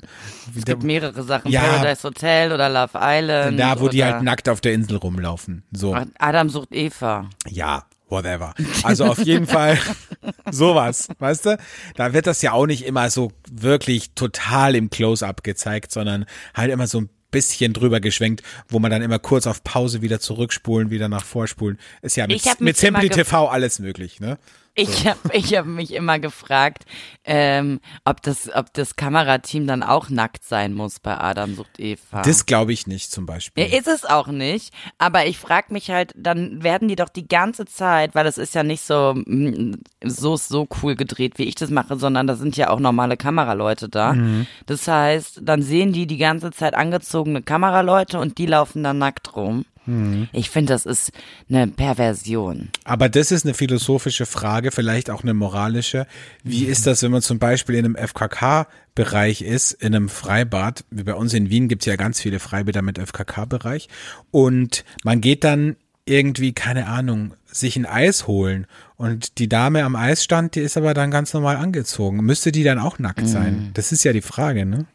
es 0.58 0.66
gibt 0.66 0.84
mehrere 0.84 1.21
Sachen. 1.24 1.52
Ja. 1.52 1.62
Paradise 1.62 2.04
Hotel 2.04 2.52
oder 2.52 2.70
Love 2.70 2.92
Island. 2.96 3.60
Da, 3.60 3.80
wo 3.80 3.88
die 3.88 4.04
halt 4.04 4.24
nackt 4.24 4.50
auf 4.50 4.62
der 4.62 4.74
Insel 4.74 4.98
rumlaufen. 4.98 5.64
So. 5.72 5.98
Adam 6.20 6.50
sucht 6.50 6.70
Eva. 6.72 7.30
Ja, 7.50 7.86
whatever. 8.10 8.54
Also 8.84 9.06
auf 9.06 9.20
jeden 9.20 9.48
Fall 9.48 9.80
sowas, 10.52 11.08
weißt 11.18 11.46
du? 11.46 11.58
Da 11.96 12.14
wird 12.14 12.28
das 12.28 12.42
ja 12.42 12.52
auch 12.52 12.66
nicht 12.68 12.86
immer 12.86 13.10
so 13.10 13.32
wirklich 13.50 14.14
total 14.14 14.76
im 14.76 14.90
Close-up 14.90 15.44
gezeigt, 15.44 15.92
sondern 15.92 16.26
halt 16.54 16.72
immer 16.72 16.88
so 16.88 17.02
ein 17.02 17.10
bisschen 17.32 17.74
drüber 17.74 18.00
geschwenkt, 18.02 18.44
wo 18.68 18.80
man 18.80 18.92
dann 18.92 19.02
immer 19.02 19.18
kurz 19.18 19.48
auf 19.48 19.64
Pause 19.64 20.02
wieder 20.02 20.20
zurückspulen, 20.20 20.90
wieder 20.92 21.08
nach 21.10 21.24
vorspulen. 21.24 21.80
Ist 22.02 22.18
ja 22.18 22.28
mit, 22.28 22.44
mit 22.60 22.78
Simply 22.78 23.10
TV 23.10 23.48
alles 23.48 23.80
möglich, 23.80 24.20
ne? 24.20 24.38
Ich 24.74 25.06
habe 25.06 25.20
ich 25.34 25.56
hab 25.56 25.66
mich 25.66 25.94
immer 25.94 26.20
gefragt, 26.20 26.86
ähm, 27.26 27.82
ob, 28.06 28.22
das, 28.22 28.50
ob 28.54 28.74
das 28.74 28.96
Kamerateam 28.96 29.68
dann 29.68 29.84
auch 29.84 30.10
nackt 30.10 30.46
sein 30.46 30.74
muss 30.74 31.00
bei 31.00 31.18
Adam 31.18 31.56
sucht 31.56 31.80
Eva. 31.80 32.22
Das 32.22 32.46
glaube 32.46 32.72
ich 32.72 32.88
nicht 32.88 33.12
zum 33.12 33.26
Beispiel. 33.26 33.66
Ja, 33.66 33.78
ist 33.78 33.88
es 33.88 34.06
auch 34.06 34.28
nicht, 34.28 34.74
aber 34.98 35.26
ich 35.26 35.38
frage 35.38 35.74
mich 35.74 35.90
halt, 35.90 36.14
dann 36.16 36.64
werden 36.64 36.88
die 36.88 36.96
doch 36.96 37.10
die 37.10 37.28
ganze 37.28 37.66
Zeit, 37.66 38.16
weil 38.16 38.24
das 38.24 38.38
ist 38.38 38.56
ja 38.56 38.64
nicht 38.64 38.82
so 38.82 39.14
mm, 39.14 39.76
so 40.04 40.38
so 40.38 40.68
cool 40.82 40.96
gedreht, 40.96 41.38
wie 41.38 41.44
ich 41.44 41.56
das 41.56 41.70
mache, 41.70 41.98
sondern 41.98 42.28
da 42.28 42.36
sind 42.36 42.56
ja 42.56 42.70
auch 42.70 42.80
normale 42.80 43.18
Kameraleute 43.18 43.90
da. 43.90 44.14
Mhm. 44.14 44.48
Das 44.66 44.88
heißt, 44.88 45.42
dann 45.44 45.62
sehen 45.62 45.92
die 45.92 46.08
die 46.08 46.18
ganze 46.18 46.52
Zeit 46.52 46.76
angezogene 46.76 47.42
Kameraleute 47.42 48.20
und 48.20 48.38
die 48.38 48.46
laufen 48.46 48.84
dann 48.84 49.00
nackt 49.00 49.36
rum. 49.36 49.66
Mhm. 49.86 50.30
Ich 50.32 50.50
finde, 50.50 50.74
das 50.74 50.86
ist 50.86 51.12
eine 51.50 51.68
Perversion. 51.68 52.70
Aber 52.84 53.10
das 53.10 53.32
ist 53.32 53.46
eine 53.46 53.54
philosophische 53.54 54.26
Frage, 54.26 54.72
vielleicht 54.72 55.10
auch 55.10 55.24
eine 55.24 55.34
moralische. 55.34 56.08
Wie 56.44 56.66
ist 56.66 56.88
das, 56.88 57.04
wenn 57.04 57.12
man 57.12 57.22
zum 57.22 57.40
Beispiel 57.40 57.76
in 57.76 57.86
einem 57.86 57.96
FKK-Bereich 57.96 59.42
ist, 59.42 59.72
in 59.74 59.96
einem 59.96 60.10
Freibad? 60.10 60.84
Wie 60.92 61.04
bei 61.04 61.16
uns 61.16 61.34
in 61.34 61.50
Wien 61.50 61.68
gibt 61.68 61.82
es 61.84 61.88
ja 61.88 61.96
ganz 61.96 62.22
viele 62.22 62.40
Freibäder 62.40 62.82
mit 62.82 63.00
FKK-Bereich. 63.00 63.90
Und 64.30 64.86
man 65.04 65.22
geht 65.22 65.44
dann 65.44 65.76
irgendwie, 66.06 66.54
keine 66.54 66.88
Ahnung, 66.88 67.34
sich 67.46 67.76
ein 67.76 67.86
Eis 67.86 68.28
holen. 68.28 68.68
Und 68.98 69.40
die 69.40 69.50
Dame 69.50 69.84
am 69.84 69.96
Eisstand, 69.96 70.56
die 70.56 70.62
ist 70.62 70.78
aber 70.78 70.94
dann 70.94 71.12
ganz 71.12 71.34
normal 71.34 71.58
angezogen. 71.58 72.24
Müsste 72.24 72.52
die 72.52 72.64
dann 72.64 72.80
auch 72.80 73.00
nackt 73.00 73.28
sein? 73.28 73.72
Das 73.74 73.92
ist 73.92 74.04
ja 74.04 74.14
die 74.14 74.22
Frage, 74.22 74.66
ne? 74.66 74.86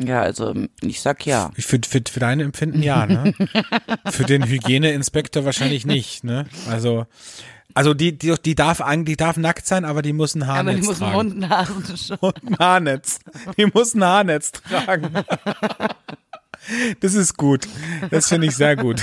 Ja, 0.00 0.22
also 0.22 0.54
ich 0.80 1.00
sag 1.00 1.26
ja. 1.26 1.50
Ich 1.56 1.66
für, 1.66 1.80
für, 1.86 2.00
für 2.08 2.20
dein 2.20 2.40
Empfinden 2.40 2.82
ja, 2.82 3.06
ne? 3.06 3.34
für 4.10 4.24
den 4.24 4.46
Hygieneinspektor 4.46 5.44
wahrscheinlich 5.44 5.86
nicht, 5.86 6.22
ne? 6.22 6.46
Also, 6.68 7.06
also 7.74 7.94
die, 7.94 8.16
die, 8.16 8.34
die 8.44 8.54
darf 8.54 8.80
eigentlich, 8.80 9.16
die 9.16 9.24
darf 9.24 9.36
nackt 9.36 9.66
sein, 9.66 9.84
aber 9.84 10.02
die 10.02 10.12
muss 10.12 10.36
ein 10.36 10.44
Aber 10.44 10.54
Haarnetz 10.54 10.80
die 10.80 10.86
muss 10.86 10.98
tragen. 10.98 11.38
Nasen 11.38 11.96
schon. 11.96 12.18
Und 12.18 12.44
ein 12.44 12.58
Haarnetz. 12.58 13.18
Die 13.56 13.66
muss 13.66 13.94
ein 13.94 14.04
Haarnetz 14.04 14.52
tragen. 14.52 15.10
Das 17.00 17.14
ist 17.14 17.36
gut. 17.36 17.66
Das 18.10 18.28
finde 18.28 18.46
ich 18.46 18.56
sehr 18.56 18.76
gut. 18.76 19.02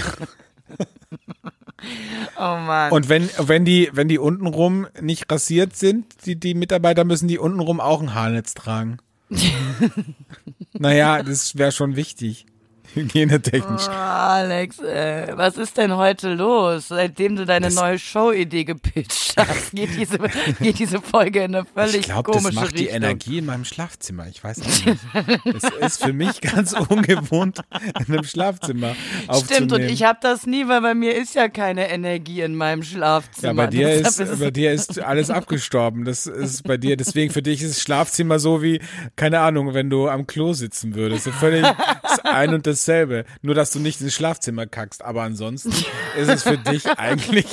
Oh 2.37 2.41
Mann. 2.41 2.91
Und 2.91 3.09
wenn, 3.09 3.29
wenn 3.37 3.65
die, 3.65 3.89
wenn 3.93 4.07
die 4.07 4.17
untenrum 4.17 4.87
nicht 5.01 5.31
rasiert 5.31 5.75
sind, 5.75 6.25
die, 6.25 6.39
die 6.39 6.53
Mitarbeiter 6.53 7.03
müssen 7.03 7.27
die 7.27 7.37
untenrum 7.37 7.79
auch 7.79 8.01
ein 8.01 8.13
Haarnetz 8.13 8.53
tragen. 8.53 8.97
Naja, 10.73 11.23
das 11.23 11.57
wäre 11.57 11.71
schon 11.71 11.95
wichtig. 11.95 12.45
Hygienetechnisch. 13.15 13.87
Oh, 13.87 13.91
Alex, 13.91 14.79
äh, 14.79 15.33
was 15.35 15.57
ist 15.57 15.77
denn 15.77 15.95
heute 15.95 16.33
los? 16.33 16.87
Seitdem 16.87 17.35
du 17.35 17.45
deine 17.45 17.69
neue 17.69 17.99
Show-Idee 17.99 18.63
gepitcht 18.63 19.35
hast, 19.37 19.71
geht 19.73 19.95
diese, 19.97 20.17
geht 20.61 20.79
diese 20.79 21.01
Folge 21.01 21.43
in 21.43 21.55
eine 21.55 21.65
völlig 21.65 21.95
Ich 21.95 22.05
glaube, 22.05 22.31
das 22.31 22.41
komische 22.41 22.59
macht 22.61 22.71
die 22.71 22.83
Richtung. 22.83 22.95
Energie 22.95 23.37
in 23.39 23.45
meinem 23.45 23.65
Schlafzimmer. 23.65 24.27
Ich 24.27 24.43
weiß 24.43 24.61
auch 24.61 24.65
nicht. 24.65 24.99
Es 25.45 25.63
ist 25.85 26.03
für 26.03 26.13
mich 26.13 26.39
ganz 26.41 26.73
ungewohnt, 26.89 27.59
in 27.99 28.13
einem 28.13 28.23
Schlafzimmer 28.23 28.95
aufzunehmen. 29.27 29.69
Stimmt, 29.69 29.73
und 29.73 29.81
ich 29.91 30.03
habe 30.03 30.19
das 30.21 30.45
nie, 30.45 30.67
weil 30.67 30.81
bei 30.81 30.93
mir 30.93 31.15
ist 31.15 31.35
ja 31.35 31.49
keine 31.49 31.89
Energie 31.89 32.41
in 32.41 32.55
meinem 32.55 32.83
Schlafzimmer. 32.83 33.47
ja, 33.47 33.53
bei 33.53 33.67
dir, 33.67 33.87
Deshalb 33.87 34.31
ist, 34.31 34.39
bei 34.39 34.51
dir 34.51 34.71
ist 34.71 34.99
alles 34.99 35.29
abgestorben. 35.29 36.05
Das 36.05 36.27
ist 36.27 36.63
bei 36.63 36.77
dir, 36.77 36.95
deswegen 36.95 37.33
für 37.33 37.41
dich 37.41 37.61
ist 37.61 37.71
das 37.71 37.81
Schlafzimmer 37.81 38.39
so 38.39 38.61
wie, 38.61 38.79
keine 39.15 39.41
Ahnung, 39.41 39.73
wenn 39.73 39.89
du 39.89 40.07
am 40.07 40.27
Klo 40.27 40.53
sitzen 40.53 40.95
würdest. 40.95 41.25
So 41.25 41.31
völlig 41.31 41.65
das 42.01 42.19
ein 42.23 42.53
und 42.53 42.65
dasselbe. 42.85 43.25
Nur, 43.41 43.55
dass 43.55 43.71
du 43.71 43.79
nicht 43.79 44.01
ins 44.01 44.13
Schlafzimmer 44.13 44.67
kackst. 44.67 45.03
Aber 45.03 45.23
ansonsten 45.23 45.71
ist 46.17 46.29
es 46.29 46.43
für 46.43 46.57
dich 46.57 46.87
eigentlich 46.97 47.47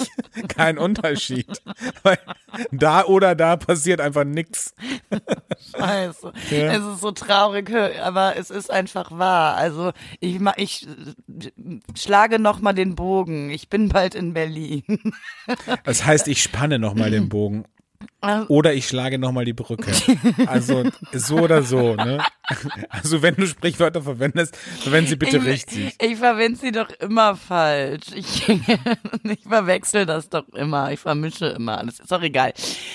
kein 0.48 0.78
Unterschied. 0.78 1.62
Weil 2.02 2.18
da 2.70 3.04
oder 3.04 3.34
da 3.34 3.56
passiert 3.56 4.00
einfach 4.00 4.24
nichts. 4.24 4.74
Scheiße. 5.76 6.32
Ja. 6.50 6.72
Es 6.72 6.94
ist 6.94 7.00
so 7.00 7.12
traurig, 7.12 7.70
aber 8.00 8.36
es 8.36 8.50
ist 8.50 8.70
einfach 8.70 9.10
wahr. 9.10 9.56
Also 9.56 9.92
ich, 10.20 10.38
ich 10.56 10.86
schlage 11.94 12.38
noch 12.38 12.60
mal 12.60 12.74
den 12.74 12.94
Bogen. 12.94 13.50
Ich 13.50 13.68
bin 13.68 13.88
bald 13.88 14.14
in 14.14 14.34
Berlin. 14.34 14.84
Das 15.84 16.04
heißt, 16.04 16.28
ich 16.28 16.42
spanne 16.42 16.78
nochmal 16.78 17.10
den 17.10 17.28
Bogen. 17.28 17.64
Oder 18.48 18.72
ich 18.74 18.86
schlage 18.86 19.18
nochmal 19.18 19.44
die 19.44 19.52
Brücke. 19.52 19.90
Also 20.46 20.84
so 21.12 21.36
oder 21.40 21.62
so, 21.62 21.94
ne? 21.96 22.18
Also 22.88 23.22
wenn 23.22 23.34
du 23.36 23.46
Sprichwörter 23.46 24.02
verwendest, 24.02 24.56
verwende 24.56 25.10
sie 25.10 25.16
bitte 25.16 25.38
ich, 25.38 25.44
richtig. 25.44 25.94
Ich 26.02 26.16
verwende 26.16 26.58
sie 26.58 26.70
doch 26.72 26.88
immer 27.00 27.34
falsch. 27.36 28.06
Ich, 28.14 28.48
ich 29.24 29.42
verwechsel 29.48 30.06
das 30.06 30.28
doch 30.28 30.48
immer. 30.50 30.92
Ich 30.92 31.00
vermische 31.00 31.46
immer 31.46 31.78
alles. 31.78 32.00
Ist 32.00 32.12
doch 32.12 32.22
egal. 32.22 32.52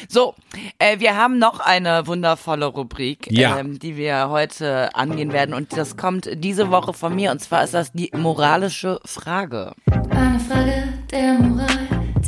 So, 0.10 0.36
äh, 0.80 1.00
wir 1.00 1.16
haben 1.16 1.40
noch 1.40 1.60
eine 1.60 2.06
wundervolle 2.08 2.66
Rubrik, 2.68 3.32
Ja. 3.32 3.58
ähm, 3.60 3.80
die 3.80 3.98
wir 3.98 4.30
heute 4.30 4.94
angehen 4.96 5.32
werden. 5.34 5.54
Und 5.54 5.76
das 5.76 5.98
kommt 5.98 6.30
diese 6.34 6.70
Woche 6.70 6.94
von 6.94 7.16
mir. 7.16 7.32
Und 7.32 7.40
zwar 7.42 7.64
ist 7.64 7.74
das 7.74 7.92
die 7.94 8.12
moralische 8.16 9.00
Frage. 9.06 9.74
Eine 10.10 10.40
Frage 10.40 10.84
der 11.12 11.34
Moral, 11.40 11.68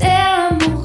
der 0.02 0.58
Moral. 0.68 0.79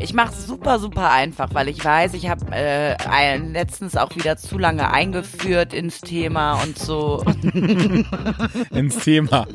Ich 0.00 0.14
mache 0.14 0.32
es 0.32 0.46
super, 0.46 0.78
super 0.78 1.10
einfach, 1.10 1.52
weil 1.54 1.68
ich 1.68 1.84
weiß, 1.84 2.14
ich 2.14 2.28
habe 2.28 2.46
äh, 2.52 3.36
letztens 3.36 3.96
auch 3.96 4.14
wieder 4.14 4.36
zu 4.36 4.56
lange 4.56 4.92
eingeführt 4.92 5.74
ins 5.74 6.00
Thema 6.00 6.62
und 6.62 6.78
so. 6.78 7.24
Ins 8.70 8.96
Thema. 9.00 9.48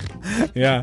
Ja. 0.53 0.81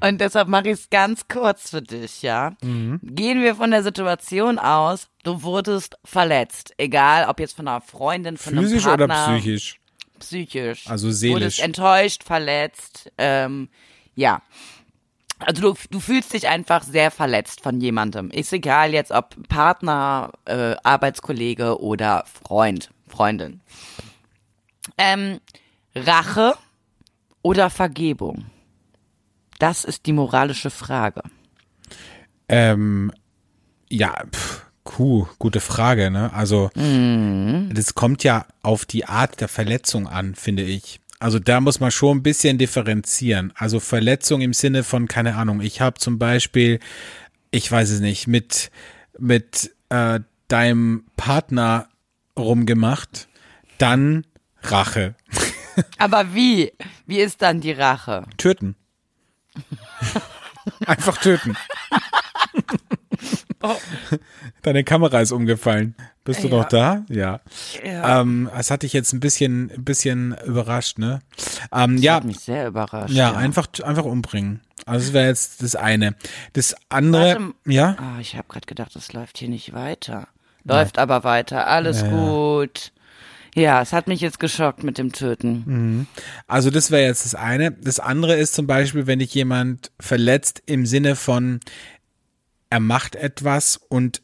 Und 0.00 0.20
deshalb 0.20 0.48
mache 0.48 0.70
ich 0.70 0.80
es 0.80 0.90
ganz 0.90 1.28
kurz 1.28 1.70
für 1.70 1.82
dich, 1.82 2.22
ja. 2.22 2.56
Gehen 2.60 3.42
wir 3.42 3.54
von 3.54 3.70
der 3.70 3.84
Situation 3.84 4.58
aus, 4.58 5.06
du 5.22 5.44
wurdest 5.44 5.96
verletzt. 6.04 6.74
Egal, 6.78 7.28
ob 7.28 7.38
jetzt 7.38 7.54
von 7.54 7.68
einer 7.68 7.80
Freundin, 7.80 8.36
von 8.36 8.54
Physisch 8.54 8.86
einem 8.86 8.94
oder 8.94 9.06
Partner. 9.06 9.38
psychisch? 9.38 9.80
Psychisch. 10.18 10.88
Also 10.88 11.12
seelisch. 11.12 11.34
Wurdest 11.34 11.60
enttäuscht, 11.62 12.24
verletzt, 12.24 13.12
ähm, 13.18 13.68
ja. 14.16 14.42
Also 15.38 15.62
du, 15.62 15.74
du 15.90 16.00
fühlst 16.00 16.32
dich 16.32 16.48
einfach 16.48 16.82
sehr 16.82 17.10
verletzt 17.10 17.60
von 17.60 17.80
jemandem. 17.80 18.30
Ist 18.30 18.52
egal 18.52 18.92
jetzt 18.92 19.10
ob 19.10 19.48
Partner, 19.48 20.32
äh, 20.44 20.76
Arbeitskollege 20.82 21.80
oder 21.80 22.24
Freund, 22.26 22.90
Freundin. 23.08 23.60
Ähm, 24.96 25.40
Rache 25.94 26.54
oder 27.42 27.70
Vergebung? 27.70 28.46
Das 29.58 29.84
ist 29.84 30.06
die 30.06 30.12
moralische 30.12 30.70
Frage. 30.70 31.22
Ähm, 32.48 33.12
ja, 33.88 34.14
pff, 34.30 34.64
Kuh, 34.84 35.26
gute 35.38 35.60
Frage, 35.60 36.10
ne? 36.10 36.30
Also, 36.34 36.70
das 36.74 37.94
kommt 37.94 38.22
ja 38.22 38.44
auf 38.62 38.84
die 38.84 39.06
Art 39.06 39.40
der 39.40 39.48
Verletzung 39.48 40.06
an, 40.06 40.34
finde 40.34 40.62
ich. 40.62 41.00
Also 41.24 41.38
da 41.38 41.58
muss 41.62 41.80
man 41.80 41.90
schon 41.90 42.18
ein 42.18 42.22
bisschen 42.22 42.58
differenzieren. 42.58 43.50
Also 43.56 43.80
Verletzung 43.80 44.42
im 44.42 44.52
Sinne 44.52 44.84
von, 44.84 45.08
keine 45.08 45.36
Ahnung, 45.36 45.62
ich 45.62 45.80
habe 45.80 45.98
zum 45.98 46.18
Beispiel, 46.18 46.80
ich 47.50 47.72
weiß 47.72 47.88
es 47.88 48.00
nicht, 48.00 48.26
mit, 48.26 48.70
mit 49.18 49.74
äh, 49.88 50.20
deinem 50.48 51.06
Partner 51.16 51.88
rumgemacht, 52.38 53.28
dann 53.78 54.26
Rache. 54.64 55.14
Aber 55.96 56.34
wie? 56.34 56.74
Wie 57.06 57.20
ist 57.20 57.40
dann 57.40 57.62
die 57.62 57.72
Rache? 57.72 58.26
Töten. 58.36 58.76
Einfach 60.86 61.16
töten. 61.16 61.56
Deine 64.62 64.84
Kamera 64.84 65.20
ist 65.20 65.32
umgefallen. 65.32 65.94
Bist 66.24 66.42
du 66.42 66.48
Ja. 66.48 66.56
noch 66.56 66.64
da? 66.68 67.04
Ja. 67.08 67.40
Ja. 67.84 68.20
Ähm, 68.20 68.48
das 68.54 68.70
hat 68.70 68.82
dich 68.82 68.92
jetzt 68.92 69.12
ein 69.12 69.20
bisschen, 69.20 69.70
ein 69.70 69.84
bisschen 69.84 70.34
überrascht, 70.46 70.98
ne? 70.98 71.20
Ähm, 71.72 71.96
ja, 71.98 72.14
Hat 72.16 72.24
mich 72.24 72.40
sehr 72.40 72.66
überrascht. 72.68 73.12
ja, 73.14 73.34
einfach, 73.34 73.66
einfach 73.82 74.04
umbringen. 74.04 74.60
Also 74.86 75.06
das 75.06 75.12
wäre 75.14 75.26
jetzt 75.28 75.62
das 75.62 75.76
eine. 75.76 76.14
Das 76.54 76.74
andere, 76.88 77.34
Warte. 77.34 77.54
ja, 77.66 77.96
Ah, 77.98 78.20
ich 78.20 78.36
habe 78.36 78.48
gerade 78.48 78.66
gedacht, 78.66 78.94
das 78.96 79.12
läuft 79.12 79.38
hier 79.38 79.48
nicht 79.48 79.72
weiter. 79.72 80.28
Läuft 80.64 80.98
aber 80.98 81.24
weiter. 81.24 81.66
Alles 81.66 82.02
gut. 82.04 82.92
Ja, 83.54 83.80
es 83.82 83.92
hat 83.92 84.08
mich 84.08 84.20
jetzt 84.20 84.40
geschockt 84.40 84.82
mit 84.82 84.98
dem 84.98 85.12
Töten. 85.12 86.08
also 86.48 86.70
das 86.70 86.90
wäre 86.90 87.04
jetzt 87.06 87.24
das 87.24 87.34
eine. 87.36 87.70
Das 87.70 88.00
andere 88.00 88.34
ist 88.34 88.54
zum 88.54 88.66
Beispiel, 88.66 89.06
wenn 89.06 89.20
dich 89.20 89.32
jemand 89.34 89.92
verletzt 90.00 90.62
im 90.66 90.86
Sinne 90.86 91.14
von, 91.16 91.60
er 92.74 92.80
macht 92.80 93.14
etwas 93.14 93.76
und 93.76 94.20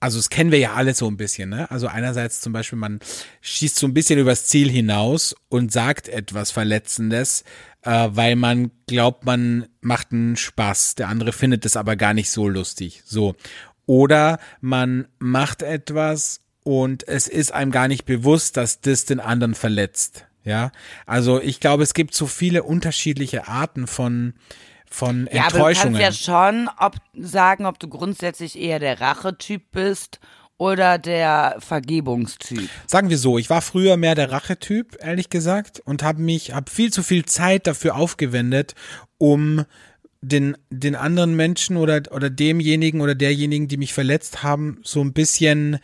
also 0.00 0.18
das 0.18 0.30
kennen 0.30 0.52
wir 0.52 0.58
ja 0.58 0.72
alle 0.72 0.94
so 0.94 1.06
ein 1.06 1.18
bisschen, 1.18 1.50
ne? 1.50 1.70
Also 1.70 1.86
einerseits 1.86 2.40
zum 2.40 2.54
Beispiel, 2.54 2.78
man 2.78 2.98
schießt 3.42 3.76
so 3.76 3.86
ein 3.86 3.92
bisschen 3.92 4.18
übers 4.18 4.46
Ziel 4.46 4.70
hinaus 4.70 5.36
und 5.50 5.70
sagt 5.70 6.08
etwas 6.08 6.50
Verletzendes, 6.50 7.44
äh, 7.82 8.08
weil 8.10 8.36
man 8.36 8.70
glaubt, 8.86 9.26
man 9.26 9.66
macht 9.82 10.12
einen 10.12 10.36
Spaß. 10.36 10.94
Der 10.94 11.08
andere 11.08 11.32
findet 11.32 11.66
es 11.66 11.76
aber 11.76 11.94
gar 11.96 12.14
nicht 12.14 12.30
so 12.30 12.48
lustig. 12.48 13.02
So. 13.04 13.34
Oder 13.84 14.38
man 14.62 15.08
macht 15.18 15.60
etwas 15.60 16.40
und 16.64 17.06
es 17.06 17.28
ist 17.28 17.52
einem 17.52 17.70
gar 17.70 17.88
nicht 17.88 18.06
bewusst, 18.06 18.56
dass 18.56 18.80
das 18.80 19.04
den 19.04 19.20
anderen 19.20 19.54
verletzt. 19.54 20.24
Ja, 20.42 20.72
also 21.04 21.38
ich 21.38 21.60
glaube, 21.60 21.82
es 21.82 21.92
gibt 21.92 22.14
so 22.14 22.26
viele 22.26 22.62
unterschiedliche 22.62 23.46
Arten 23.46 23.86
von 23.86 24.32
von 24.90 25.28
Ja, 25.32 25.42
aber 25.42 25.50
du 25.50 25.56
Enttäuschungen. 25.56 26.00
kannst 26.00 26.26
ja 26.26 26.34
schon 26.34 26.70
ob, 26.78 26.96
sagen, 27.14 27.66
ob 27.66 27.78
du 27.78 27.88
grundsätzlich 27.88 28.58
eher 28.58 28.78
der 28.78 29.00
Rachetyp 29.00 29.70
bist 29.72 30.20
oder 30.58 30.98
der 30.98 31.56
Vergebungstyp. 31.60 32.68
Sagen 32.86 33.10
wir 33.10 33.18
so, 33.18 33.38
ich 33.38 33.48
war 33.48 33.62
früher 33.62 33.96
mehr 33.96 34.16
der 34.16 34.32
Rachetyp, 34.32 34.96
ehrlich 35.00 35.30
gesagt, 35.30 35.80
und 35.80 36.02
habe 36.02 36.20
mich, 36.20 36.52
habe 36.52 36.70
viel 36.70 36.92
zu 36.92 37.02
viel 37.02 37.24
Zeit 37.24 37.66
dafür 37.66 37.94
aufgewendet, 37.94 38.74
um 39.18 39.64
den, 40.20 40.56
den 40.70 40.96
anderen 40.96 41.36
Menschen 41.36 41.76
oder, 41.76 42.02
oder 42.10 42.28
demjenigen 42.28 43.00
oder 43.00 43.14
derjenigen, 43.14 43.68
die 43.68 43.76
mich 43.76 43.94
verletzt 43.94 44.42
haben, 44.42 44.80
so 44.82 45.00
ein 45.00 45.12
bisschen, 45.12 45.78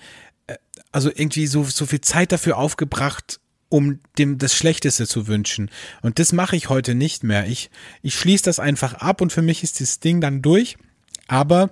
äh, 0.48 0.57
also 0.90 1.09
irgendwie 1.09 1.46
so, 1.46 1.62
so 1.62 1.86
viel 1.86 2.00
Zeit 2.00 2.32
dafür 2.32 2.59
aufgebracht, 2.59 3.38
um 3.75 3.99
dem 4.18 4.39
das 4.39 4.55
Schlechteste 4.55 5.05
zu 5.05 5.27
wünschen. 5.27 5.68
Und 6.01 6.20
das 6.20 6.33
mache 6.33 6.55
ich 6.55 6.68
heute 6.68 6.95
nicht 6.95 7.25
mehr. 7.25 7.49
Ich, 7.49 7.70
ich 8.03 8.14
schließe 8.14 8.45
das 8.45 8.61
einfach 8.61 8.95
ab 8.95 9.20
und 9.20 9.33
für 9.33 9.43
mich 9.43 9.64
ist 9.64 9.81
das 9.81 9.99
Ding 9.99 10.20
dann 10.20 10.43
durch. 10.43 10.77
Aber 11.27 11.70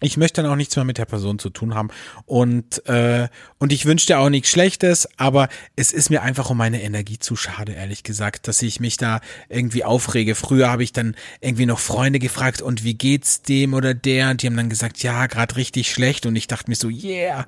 ich 0.00 0.16
möchte 0.16 0.42
dann 0.42 0.50
auch 0.50 0.56
nichts 0.56 0.74
mehr 0.74 0.84
mit 0.84 0.98
der 0.98 1.04
Person 1.04 1.38
zu 1.38 1.50
tun 1.50 1.74
haben. 1.74 1.90
Und, 2.26 2.84
äh, 2.88 3.28
und 3.58 3.72
ich 3.72 3.84
wünsche 3.86 4.06
dir 4.06 4.18
auch 4.18 4.28
nichts 4.28 4.50
Schlechtes, 4.50 5.08
aber 5.18 5.48
es 5.76 5.92
ist 5.92 6.10
mir 6.10 6.22
einfach 6.22 6.50
um 6.50 6.56
meine 6.56 6.82
Energie 6.82 7.20
zu 7.20 7.36
schade, 7.36 7.74
ehrlich 7.74 8.02
gesagt, 8.02 8.48
dass 8.48 8.60
ich 8.62 8.80
mich 8.80 8.96
da 8.96 9.20
irgendwie 9.48 9.84
aufrege. 9.84 10.34
Früher 10.34 10.68
habe 10.68 10.82
ich 10.82 10.92
dann 10.92 11.14
irgendwie 11.40 11.66
noch 11.66 11.78
Freunde 11.78 12.18
gefragt, 12.18 12.60
und 12.60 12.82
wie 12.82 12.94
geht's 12.94 13.42
dem 13.42 13.72
oder 13.72 13.94
der? 13.94 14.30
Und 14.30 14.42
die 14.42 14.48
haben 14.48 14.56
dann 14.56 14.70
gesagt, 14.70 15.00
ja, 15.04 15.26
gerade 15.26 15.54
richtig 15.54 15.92
schlecht. 15.92 16.26
Und 16.26 16.34
ich 16.34 16.48
dachte 16.48 16.70
mir 16.70 16.76
so, 16.76 16.88
yeah, 16.88 17.46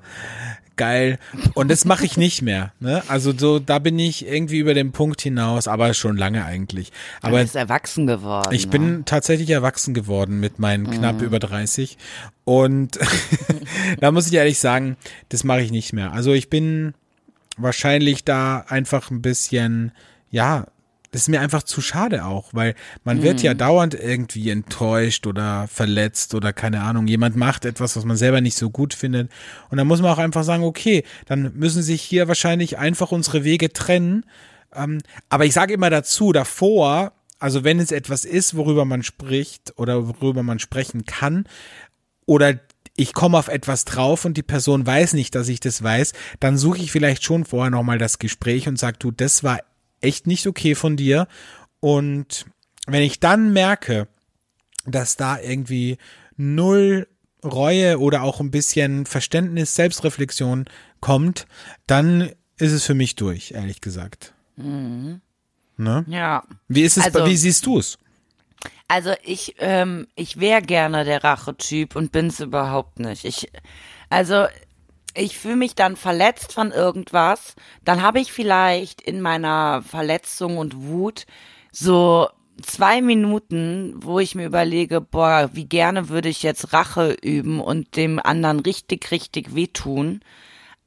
geil. 0.75 1.19
Und 1.53 1.69
das 1.69 1.85
mache 1.85 2.05
ich 2.05 2.17
nicht 2.17 2.41
mehr. 2.41 2.73
Ne? 2.79 3.03
Also 3.07 3.33
so, 3.37 3.59
da 3.59 3.79
bin 3.79 3.97
ich 3.99 4.27
irgendwie 4.27 4.59
über 4.59 4.73
den 4.73 4.91
Punkt 4.91 5.21
hinaus, 5.21 5.67
aber 5.67 5.93
schon 5.93 6.17
lange 6.17 6.45
eigentlich. 6.45 6.91
Aber 7.21 7.37
du 7.37 7.43
bist 7.43 7.55
erwachsen 7.55 8.07
geworden. 8.07 8.53
ich 8.53 8.65
ne? 8.65 8.71
bin 8.71 9.05
tatsächlich 9.05 9.49
erwachsen 9.49 9.93
geworden 9.93 10.39
mit 10.39 10.59
meinen 10.59 10.89
knapp 10.89 11.21
über 11.21 11.39
30. 11.39 11.97
Und 12.45 12.99
da 13.99 14.11
muss 14.11 14.27
ich 14.27 14.33
ehrlich 14.33 14.59
sagen, 14.59 14.97
das 15.29 15.43
mache 15.43 15.61
ich 15.61 15.71
nicht 15.71 15.93
mehr. 15.93 16.13
Also 16.13 16.33
ich 16.33 16.49
bin 16.49 16.93
wahrscheinlich 17.57 18.23
da 18.23 18.65
einfach 18.67 19.11
ein 19.11 19.21
bisschen, 19.21 19.91
ja, 20.29 20.65
das 21.13 21.21
ist 21.23 21.27
mir 21.29 21.41
einfach 21.41 21.61
zu 21.61 21.79
schade 21.79 22.25
auch, 22.25 22.49
weil 22.53 22.73
man 23.03 23.21
wird 23.21 23.43
ja 23.43 23.53
dauernd 23.53 23.93
irgendwie 23.93 24.49
enttäuscht 24.49 25.27
oder 25.27 25.67
verletzt 25.67 26.33
oder 26.33 26.53
keine 26.53 26.81
Ahnung, 26.81 27.05
jemand 27.05 27.35
macht 27.35 27.65
etwas, 27.65 27.95
was 27.95 28.03
man 28.03 28.17
selber 28.17 28.41
nicht 28.41 28.57
so 28.57 28.71
gut 28.71 28.95
findet. 28.95 29.31
Und 29.69 29.77
dann 29.77 29.85
muss 29.85 30.01
man 30.01 30.11
auch 30.11 30.17
einfach 30.17 30.43
sagen, 30.43 30.63
okay, 30.63 31.03
dann 31.27 31.53
müssen 31.55 31.83
sich 31.83 32.01
hier 32.01 32.27
wahrscheinlich 32.27 32.79
einfach 32.79 33.11
unsere 33.11 33.43
Wege 33.43 33.71
trennen. 33.71 34.25
Ähm, 34.75 35.01
aber 35.29 35.45
ich 35.45 35.53
sage 35.53 35.75
immer 35.75 35.91
dazu, 35.91 36.31
davor, 36.31 37.13
also 37.37 37.63
wenn 37.63 37.79
es 37.79 37.91
etwas 37.91 38.25
ist, 38.25 38.57
worüber 38.57 38.83
man 38.83 39.03
spricht 39.03 39.73
oder 39.77 40.07
worüber 40.07 40.41
man 40.41 40.57
sprechen 40.57 41.05
kann, 41.05 41.45
oder 42.25 42.59
ich 42.95 43.13
komme 43.13 43.37
auf 43.37 43.49
etwas 43.49 43.85
drauf 43.85 44.25
und 44.25 44.35
die 44.35 44.43
Person 44.43 44.87
weiß 44.87 45.13
nicht, 45.13 45.35
dass 45.35 45.47
ich 45.47 45.59
das 45.59 45.83
weiß, 45.83 46.13
dann 46.39 46.57
suche 46.57 46.79
ich 46.79 46.91
vielleicht 46.91 47.23
schon 47.23 47.45
vorher 47.45 47.69
nochmal 47.69 47.99
das 47.99 48.17
Gespräch 48.17 48.67
und 48.67 48.79
sage, 48.79 48.97
du, 48.97 49.11
das 49.11 49.43
war 49.43 49.59
echt 50.03 50.27
nicht 50.27 50.45
okay 50.47 50.75
von 50.75 50.95
dir. 50.97 51.27
Und 51.79 52.45
wenn 52.87 53.01
ich 53.03 53.19
dann 53.19 53.53
merke, 53.53 54.07
dass 54.85 55.15
da 55.15 55.39
irgendwie 55.39 55.97
null 56.35 57.07
Reue 57.43 57.99
oder 57.99 58.23
auch 58.23 58.39
ein 58.39 58.51
bisschen 58.51 59.05
Verständnis, 59.05 59.75
Selbstreflexion 59.75 60.65
kommt, 61.01 61.45
dann 61.87 62.31
ist 62.57 62.71
es 62.71 62.85
für 62.85 62.93
mich 62.93 63.15
durch, 63.15 63.51
ehrlich 63.51 63.81
gesagt. 63.81 64.33
Ne? 64.55 66.05
Ja. 66.07 66.43
Wie 66.67 66.81
ist 66.83 66.97
es, 66.97 67.05
Also- 67.05 67.25
wie 67.25 67.35
siehst 67.37 67.65
du 67.65 67.79
es? 67.79 67.97
Also 68.87 69.13
ich, 69.23 69.55
ähm, 69.59 70.07
ich 70.15 70.39
wäre 70.39 70.61
gerne 70.61 71.03
der 71.03 71.23
Rachetyp 71.23 71.95
und 71.95 72.11
bin's 72.11 72.39
überhaupt 72.39 72.99
nicht. 72.99 73.25
Ich, 73.25 73.51
also 74.09 74.45
ich 75.15 75.37
fühle 75.37 75.55
mich 75.55 75.75
dann 75.75 75.95
verletzt 75.95 76.53
von 76.53 76.71
irgendwas, 76.71 77.55
dann 77.83 78.01
habe 78.01 78.19
ich 78.19 78.31
vielleicht 78.31 79.01
in 79.01 79.21
meiner 79.21 79.83
Verletzung 79.83 80.57
und 80.57 80.87
Wut 80.87 81.25
so 81.71 82.29
zwei 82.61 83.01
Minuten, 83.01 83.95
wo 83.97 84.19
ich 84.19 84.35
mir 84.35 84.45
überlege, 84.45 85.01
boah, 85.01 85.49
wie 85.53 85.65
gerne 85.65 86.09
würde 86.09 86.29
ich 86.29 86.43
jetzt 86.43 86.73
Rache 86.73 87.13
üben 87.21 87.59
und 87.59 87.95
dem 87.95 88.19
anderen 88.19 88.59
richtig, 88.59 89.11
richtig 89.11 89.55
wehtun. 89.55 90.21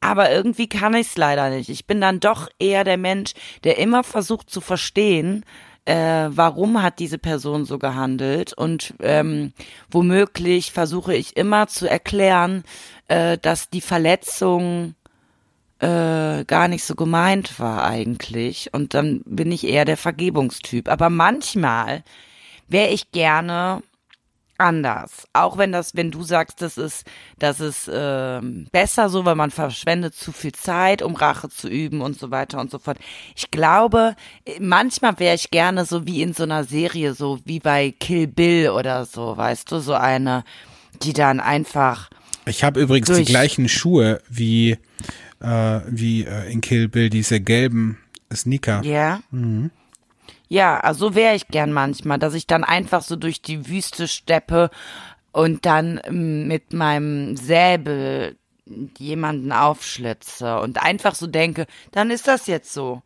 Aber 0.01 0.31
irgendwie 0.31 0.69
kann 0.69 0.95
ich 0.95 1.09
es 1.09 1.17
leider 1.17 1.51
nicht. 1.51 1.69
Ich 1.69 1.87
bin 1.87 2.01
dann 2.01 2.21
doch 2.21 2.49
eher 2.59 2.85
der 2.85 2.99
Mensch, 2.99 3.33
der 3.65 3.79
immer 3.79 4.05
versucht 4.05 4.51
zu 4.51 4.61
verstehen, 4.61 5.45
äh, 5.87 6.29
warum 6.31 6.83
hat 6.83 6.99
diese 6.99 7.19
Person 7.19 7.65
so 7.65 7.79
gehandelt 7.79 8.53
und 8.53 8.95
ähm, 9.01 9.53
womöglich 9.91 10.73
versuche 10.73 11.15
ich 11.15 11.37
immer 11.37 11.69
zu 11.69 11.89
erklären, 11.89 12.65
äh, 13.09 13.39
dass 13.39 13.71
die 13.71 13.81
Verletzung 13.81 14.95
äh, 15.79 16.45
gar 16.45 16.69
nicht 16.69 16.85
so 16.85 16.95
gemeint 16.95 17.61
war 17.61 17.85
eigentlich 17.85 18.71
und 18.73 18.95
dann 18.95 19.23
bin 19.25 19.53
ich 19.53 19.67
eher 19.67 19.85
der 19.85 19.97
Vergebungstyp. 19.97 20.89
Aber 20.89 21.09
manchmal 21.09 22.03
wäre 22.69 22.89
ich 22.89 23.13
gerne 23.13 23.83
anders. 24.59 25.27
Auch 25.33 25.59
wenn 25.59 25.73
das, 25.73 25.95
wenn 25.95 26.11
du 26.11 26.23
sagst, 26.23 26.63
das 26.63 26.79
ist, 26.79 27.05
das 27.39 27.61
ist 27.61 27.91
ähm, 27.93 28.67
besser 28.73 29.09
so, 29.09 29.25
weil 29.25 29.35
man 29.35 29.51
verschwendet 29.51 30.15
zu 30.15 30.33
viel 30.33 30.53
Zeit, 30.53 31.03
um 31.03 31.15
Rache 31.15 31.49
zu 31.49 31.69
üben 31.69 32.01
und 32.01 32.19
so 32.19 32.31
weiter 32.31 32.61
und 32.61 32.71
so 32.71 32.79
fort. 32.79 32.99
Ich 33.35 33.51
glaube, 33.51 34.17
manchmal 34.61 35.19
wäre 35.19 35.35
ich 35.35 35.51
gerne 35.51 35.85
so 35.85 36.07
wie 36.07 36.23
in 36.23 36.33
so 36.33 36.45
einer 36.45 36.65
Serie, 36.65 37.15
so 37.15 37.39
wie 37.45 37.61
bei 37.61 37.95
Kill 37.99 38.27
Bill 38.27 38.71
oder 38.71 39.05
so, 39.05 39.37
weißt 39.37 39.71
du, 39.73 39.81
so 39.81 39.95
eine, 39.95 40.45
die 41.03 41.13
dann 41.13 41.41
einfach 41.41 42.11
Ich 42.47 42.65
habe 42.65 42.81
übrigens 42.81 43.11
die 43.11 43.25
gleichen 43.25 43.69
Schuhe 43.69 44.21
wie, 44.29 44.79
äh, 45.41 45.81
wie 45.89 46.25
äh, 46.25 46.51
in 46.51 46.61
Kill 46.61 46.89
Bill, 46.89 47.11
diese 47.11 47.41
gelben 47.41 47.99
Sneaker. 48.33 48.83
Ja. 48.85 49.21
Ja, 50.49 50.79
also 50.79 51.09
so 51.09 51.15
wäre 51.15 51.35
ich 51.35 51.49
gern 51.49 51.73
manchmal, 51.73 52.19
dass 52.19 52.35
ich 52.35 52.47
dann 52.47 52.65
einfach 52.65 53.03
so 53.03 53.17
durch 53.17 53.43
die 53.43 53.69
Wüste 53.69 54.09
steppe 54.09 54.71
und 55.33 55.67
dann 55.67 56.01
ähm, 56.05 56.47
mit 56.47 56.73
meinem 56.73 57.37
Säbel 57.37 58.37
jemanden 58.99 59.53
aufschlitze 59.53 60.59
und 60.61 60.83
einfach 60.83 61.15
so 61.15 61.27
denke, 61.27 61.67
dann 61.93 62.11
ist 62.11 62.27
das 62.27 62.47
jetzt 62.47 62.73
so. 62.73 63.03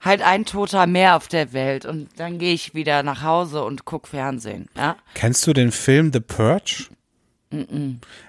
Halt 0.00 0.22
ein 0.22 0.44
Toter 0.44 0.86
mehr 0.86 1.16
auf 1.16 1.28
der 1.28 1.52
Welt 1.52 1.86
und 1.86 2.08
dann 2.16 2.38
gehe 2.38 2.52
ich 2.52 2.74
wieder 2.74 3.02
nach 3.02 3.22
Hause 3.22 3.64
und 3.64 3.84
guck 3.84 4.08
Fernsehen. 4.08 4.68
Ja? 4.76 4.96
Kennst 5.14 5.46
du 5.46 5.52
den 5.52 5.72
Film 5.72 6.12
The 6.12 6.20
Purge? 6.20 6.88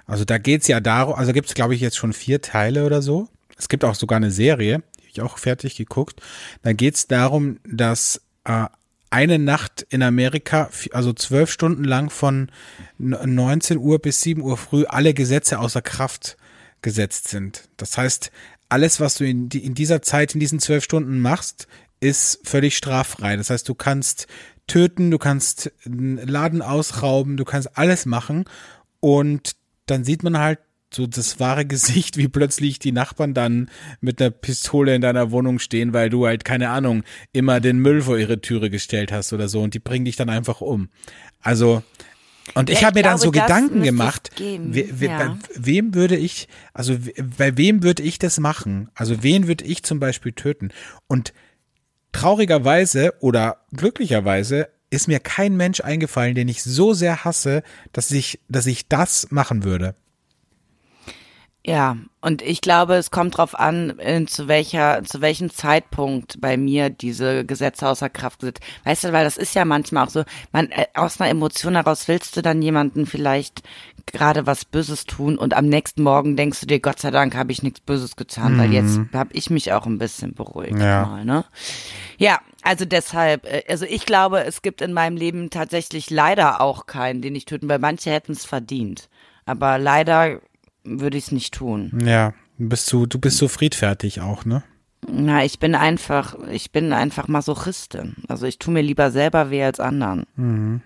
Also 0.06 0.26
da 0.26 0.38
geht's 0.38 0.68
ja 0.68 0.80
darum, 0.80 1.16
also 1.16 1.34
gibt's 1.34 1.54
glaube 1.54 1.76
ich 1.76 1.82
jetzt 1.82 1.98
schon 1.98 2.14
vier 2.14 2.42
Teile 2.42 2.86
oder 2.86 3.02
so. 3.02 3.28
Es 3.58 3.70
gibt 3.70 3.84
auch 3.84 3.96
sogar 3.96 4.18
eine 4.18 4.32
Serie, 4.32 4.84
die 5.00 5.04
hab 5.04 5.10
ich 5.10 5.22
auch 5.22 5.38
fertig 5.38 5.76
geguckt. 5.76 6.22
Da 6.62 6.74
geht's 6.74 7.08
darum, 7.08 7.60
dass 7.66 8.22
äh, 8.46 8.66
eine 9.10 9.40
Nacht 9.40 9.86
in 9.90 10.02
Amerika, 10.04 10.70
also 10.92 11.14
zwölf 11.14 11.52
Stunden 11.52 11.84
lang 11.84 12.10
von 12.10 12.52
n- 13.00 13.36
19 13.36 13.78
Uhr 13.78 14.00
bis 14.00 14.22
7 14.22 14.42
Uhr 14.42 14.58
früh 14.58 14.86
alle 14.86 15.14
Gesetze 15.14 15.60
außer 15.60 15.82
Kraft 15.82 16.38
gesetzt 16.82 17.28
sind. 17.30 17.70
Das 17.78 17.98
heißt, 17.98 18.32
alles, 18.70 19.00
was 19.00 19.16
du 19.16 19.26
in, 19.26 19.50
in 19.50 19.74
dieser 19.74 20.02
Zeit, 20.02 20.34
in 20.34 20.40
diesen 20.40 20.60
zwölf 20.60 20.84
Stunden 20.84 21.20
machst, 21.20 21.68
ist 22.00 22.40
völlig 22.44 22.76
straffrei. 22.76 23.38
Das 23.38 23.50
heißt, 23.50 23.68
du 23.70 23.76
kannst 23.76 24.28
töten, 24.68 25.12
du 25.12 25.18
kannst 25.18 25.72
einen 25.86 26.18
Laden 26.18 26.62
ausrauben, 26.62 27.38
du 27.38 27.46
kannst 27.46 27.78
alles 27.78 28.06
machen 28.06 28.46
und 29.00 29.56
dann 29.86 30.04
sieht 30.04 30.24
man 30.24 30.38
halt 30.40 30.60
so 30.96 31.08
das 31.08 31.40
wahre 31.40 31.66
Gesicht, 31.66 32.18
wie 32.18 32.28
plötzlich 32.28 32.80
die 32.80 32.92
Nachbarn 32.92 33.34
dann 33.34 33.70
mit 34.02 34.22
einer 34.22 34.32
Pistole 34.32 34.96
in 34.96 35.02
deiner 35.02 35.32
Wohnung 35.32 35.60
stehen, 35.60 35.94
weil 35.94 36.10
du 36.10 36.26
halt, 36.26 36.46
keine 36.46 36.70
Ahnung, 36.70 37.04
immer 37.34 37.60
den 37.60 37.78
Müll 37.80 38.02
vor 38.02 38.18
ihre 38.18 38.42
Türe 38.42 38.70
gestellt 38.70 39.12
hast 39.12 39.34
oder 39.34 39.48
so 39.50 39.62
und 39.62 39.74
die 39.74 39.80
bringen 39.80 40.06
dich 40.06 40.16
dann 40.16 40.30
einfach 40.30 40.62
um. 40.62 40.90
Also, 41.42 41.84
und 42.54 42.70
ich 42.70 42.82
Ja, 42.82 42.88
habe 42.88 43.00
mir 43.00 43.04
dann 43.04 43.18
so 43.18 43.32
Gedanken 43.32 43.82
gemacht, 43.82 44.32
we, 44.38 44.88
we, 44.92 45.06
ja. 45.08 45.18
bei 45.18 45.38
wem 45.56 45.94
würde 45.94 46.16
ich, 46.16 46.48
also 46.74 46.96
bei 47.38 47.58
wem 47.58 47.84
würde 47.84 48.04
ich 48.04 48.20
das 48.20 48.40
machen? 48.40 48.90
Also 48.94 49.24
wen 49.24 49.48
würde 49.48 49.66
ich 49.66 49.84
zum 49.84 50.00
Beispiel 50.00 50.32
töten? 50.32 50.70
Und 51.08 51.34
traurigerweise 52.12 53.14
oder 53.20 53.66
glücklicherweise 53.76 54.70
ist 54.90 55.08
mir 55.08 55.20
kein 55.20 55.58
Mensch 55.58 55.82
eingefallen, 55.82 56.36
den 56.36 56.48
ich 56.48 56.64
so 56.64 56.94
sehr 56.94 57.26
hasse, 57.26 57.64
dass 57.92 58.12
ich, 58.12 58.40
dass 58.48 58.66
ich 58.68 58.88
das 58.88 59.32
machen 59.32 59.64
würde. 59.64 59.96
Ja, 61.68 61.98
und 62.22 62.44
ich 62.44 62.62
glaube, 62.62 62.94
es 62.94 63.10
kommt 63.10 63.38
drauf 63.38 63.58
an, 63.58 63.98
in 63.98 64.28
zu 64.28 64.48
welcher, 64.48 65.04
zu 65.04 65.22
welchem 65.22 65.50
Zeitpunkt 65.50 66.40
bei 66.40 66.58
mir 66.58 66.92
diese 66.92 67.44
Gesetze 67.44 67.88
außer 67.88 68.08
Kraft 68.10 68.42
sind. 68.42 68.60
Weißt 68.84 69.04
du, 69.04 69.14
weil 69.14 69.24
das 69.24 69.36
ist 69.38 69.56
ja 69.56 69.66
manchmal 69.66 70.06
auch 70.06 70.12
so, 70.12 70.24
man, 70.52 70.70
äh, 70.70 70.86
aus 70.94 71.20
einer 71.20 71.32
Emotion 71.32 71.74
heraus 71.74 72.08
willst 72.08 72.38
du 72.38 72.44
dann 72.44 72.62
jemanden 72.62 73.08
vielleicht 73.08 73.64
gerade 74.06 74.46
was 74.46 74.64
Böses 74.64 75.06
tun 75.06 75.40
und 75.40 75.56
am 75.56 75.66
nächsten 75.66 76.04
Morgen 76.04 76.36
denkst 76.36 76.60
du 76.60 76.68
dir, 76.68 76.80
Gott 76.80 77.00
sei 77.00 77.10
Dank 77.10 77.36
habe 77.36 77.52
ich 77.52 77.64
nichts 77.64 77.80
Böses 77.80 78.16
getan, 78.16 78.60
weil 78.60 78.72
jetzt 78.72 79.00
habe 79.14 79.34
ich 79.34 79.50
mich 79.50 79.74
auch 79.74 79.88
ein 79.88 79.98
bisschen 79.98 80.36
beruhigt 80.36 80.80
Ja. 80.80 81.06
mal, 81.08 81.26
ne? 81.26 81.46
Ja, 82.20 82.40
also 82.62 82.86
deshalb, 82.86 83.46
äh, 83.46 83.64
also 83.68 83.86
ich 83.86 84.06
glaube, 84.06 84.44
es 84.44 84.62
gibt 84.62 84.82
in 84.82 84.94
meinem 84.94 85.18
Leben 85.18 85.50
tatsächlich 85.50 86.12
leider 86.12 86.62
auch 86.62 86.86
keinen, 86.86 87.24
den 87.24 87.36
ich 87.36 87.46
töten, 87.46 87.68
weil 87.68 87.80
manche 87.80 88.12
hätten 88.12 88.34
es 88.34 88.46
verdient. 88.46 89.10
Aber 89.48 89.80
leider 89.80 90.42
würde 90.86 91.18
ich 91.18 91.26
es 91.26 91.32
nicht 91.32 91.54
tun. 91.54 91.92
Ja, 92.06 92.34
du 92.58 92.70
bist 92.70 92.86
so, 92.86 93.06
du 93.06 93.20
bist 93.20 93.38
so 93.38 93.48
friedfertig 93.48 94.22
auch, 94.22 94.46
ne? 94.46 94.64
Na, 95.08 95.44
ich 95.46 95.60
bin 95.60 95.76
einfach, 95.76 96.36
ich 96.52 96.72
bin 96.72 96.94
einfach 96.94 97.28
Masochistin. 97.28 98.16
Also 98.28 98.46
ich 98.46 98.58
tue 98.58 98.74
mir 98.74 98.82
lieber 98.82 99.12
selber 99.12 99.52
weh 99.52 99.64
als 99.64 99.80
anderen. 99.80 100.82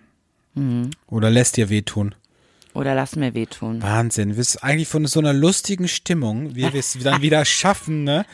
Oder 1.07 1.29
lässt 1.29 1.57
dir 1.57 1.69
wehtun. 1.69 2.15
Oder 2.73 2.93
lass 2.93 3.15
mir 3.15 3.33
wehtun. 3.33 3.81
Wahnsinn. 3.81 4.29
Du 4.29 4.35
bist 4.35 4.63
eigentlich 4.63 4.87
von 4.87 5.05
so 5.07 5.19
einer 5.19 5.33
lustigen 5.33 5.87
Stimmung, 5.87 6.55
wie 6.55 6.71
wir 6.71 6.79
es 6.79 6.97
dann 7.01 7.21
wieder 7.21 7.43
schaffen, 7.45 8.03
ne? 8.03 8.25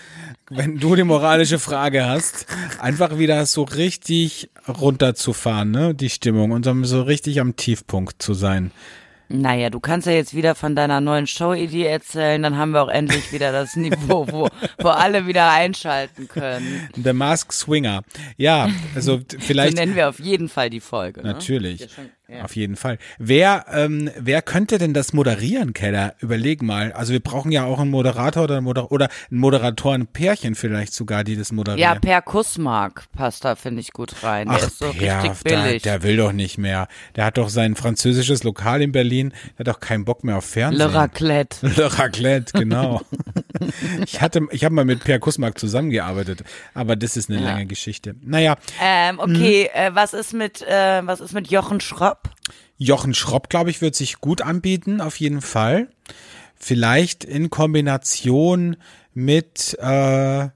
Wenn 0.49 0.77
du 0.77 0.95
die 0.95 1.03
moralische 1.03 1.57
Frage 1.57 2.05
hast, 2.05 2.45
einfach 2.79 3.17
wieder 3.17 3.45
so 3.45 3.63
richtig 3.63 4.49
runterzufahren, 4.67 5.71
ne? 5.71 5.95
Die 5.95 6.09
Stimmung 6.09 6.51
und 6.51 6.65
dann 6.65 6.83
so 6.83 7.01
richtig 7.01 7.39
am 7.39 7.55
Tiefpunkt 7.55 8.21
zu 8.21 8.33
sein. 8.33 8.71
Naja, 9.27 9.69
du 9.69 9.79
kannst 9.79 10.05
ja 10.07 10.13
jetzt 10.13 10.35
wieder 10.35 10.53
von 10.55 10.75
deiner 10.75 11.01
neuen 11.01 11.25
Show-Idee 11.27 11.85
erzählen, 11.85 12.41
dann 12.43 12.57
haben 12.57 12.71
wir 12.71 12.83
auch 12.83 12.89
endlich 12.89 13.31
wieder 13.31 13.51
das 13.51 13.75
Niveau, 13.75 14.27
wo, 14.29 14.49
wo 14.79 14.87
alle 14.89 15.25
wieder 15.27 15.49
einschalten 15.51 16.27
können. 16.27 16.89
The 16.95 17.13
Mask 17.13 17.51
Swinger. 17.51 18.03
Ja, 18.37 18.69
also 18.93 19.17
So 19.31 19.37
vielleicht. 19.39 19.77
nennen 19.77 19.95
wir 19.95 20.09
auf 20.09 20.19
jeden 20.19 20.49
Fall 20.49 20.69
die 20.69 20.79
Folge. 20.79 21.21
Ne? 21.21 21.33
Natürlich. 21.33 21.81
Schon- 21.93 22.09
ja. 22.27 22.43
Auf 22.43 22.55
jeden 22.55 22.75
Fall. 22.75 22.97
Wer, 23.19 23.65
ähm, 23.71 24.09
wer 24.17 24.41
könnte 24.41 24.77
denn 24.77 24.93
das 24.93 25.13
moderieren, 25.13 25.73
Keller? 25.73 26.15
Überleg 26.19 26.61
mal. 26.63 26.91
Also 26.93 27.13
wir 27.13 27.19
brauchen 27.19 27.51
ja 27.51 27.65
auch 27.65 27.79
einen 27.79 27.91
Moderator 27.91 28.43
oder, 28.45 28.57
ein 28.57 28.63
Moder 28.63 28.91
oder 28.91 29.09
ein 29.31 29.37
Moderatorenpärchen 29.37 30.55
vielleicht 30.55 30.93
sogar, 30.93 31.23
die 31.23 31.35
das 31.35 31.49
Ja, 31.49 31.55
moderieren. 31.55 32.01
Per 32.01 32.21
Kussmark 32.21 33.03
passt 33.15 33.45
da, 33.45 33.55
finde 33.55 33.81
ich, 33.81 33.91
gut 33.93 34.23
rein. 34.23 34.47
Der 34.47 34.57
Ach, 34.57 34.67
ist 34.67 34.79
so 34.79 34.91
Per, 34.91 35.23
richtig 35.23 35.43
der, 35.43 35.63
billig. 35.63 35.83
der 35.83 36.03
will 36.03 36.17
doch 36.17 36.31
nicht 36.31 36.57
mehr. 36.57 36.87
Der 37.15 37.25
hat 37.25 37.37
doch 37.37 37.49
sein 37.49 37.75
französisches 37.75 38.43
Lokal 38.43 38.81
in 38.81 38.91
Berlin. 38.91 39.33
Der 39.57 39.59
hat 39.59 39.67
doch 39.75 39.79
keinen 39.79 40.05
Bock 40.05 40.23
mehr 40.23 40.37
auf 40.37 40.45
Fernsehen. 40.45 40.79
Le 40.79 40.93
Raclette. 40.93 41.57
Le 41.67 41.97
Raclette, 41.99 42.53
genau. 42.57 43.01
ich 44.05 44.21
hatte, 44.21 44.41
ich 44.51 44.63
habe 44.65 44.75
mal 44.75 44.85
mit 44.85 45.03
Per 45.03 45.19
Kussmark 45.19 45.57
zusammengearbeitet, 45.59 46.43
aber 46.73 46.95
das 46.95 47.17
ist 47.17 47.29
eine 47.29 47.39
Ja. 47.39 47.45
lange 47.45 47.65
Geschichte. 47.65 48.15
Naja, 48.23 48.55
Ähm, 48.81 49.19
okay, 49.19 49.69
Mhm. 49.73 49.79
äh, 49.79 49.95
was 49.95 50.13
ist 50.13 50.33
mit, 50.33 50.61
äh, 50.61 51.01
was 51.05 51.19
ist 51.19 51.33
mit 51.33 51.47
Jochen 51.49 51.79
Schropp? 51.81 52.14
Jochen 52.77 53.13
Schropp, 53.13 53.49
glaube 53.49 53.69
ich, 53.69 53.81
wird 53.81 53.95
sich 53.95 54.19
gut 54.19 54.41
anbieten, 54.41 55.01
auf 55.01 55.19
jeden 55.19 55.41
Fall. 55.41 55.89
Vielleicht 56.55 57.23
in 57.23 57.49
Kombination 57.49 58.77
mit, 59.13 59.77
äh, 59.79 60.49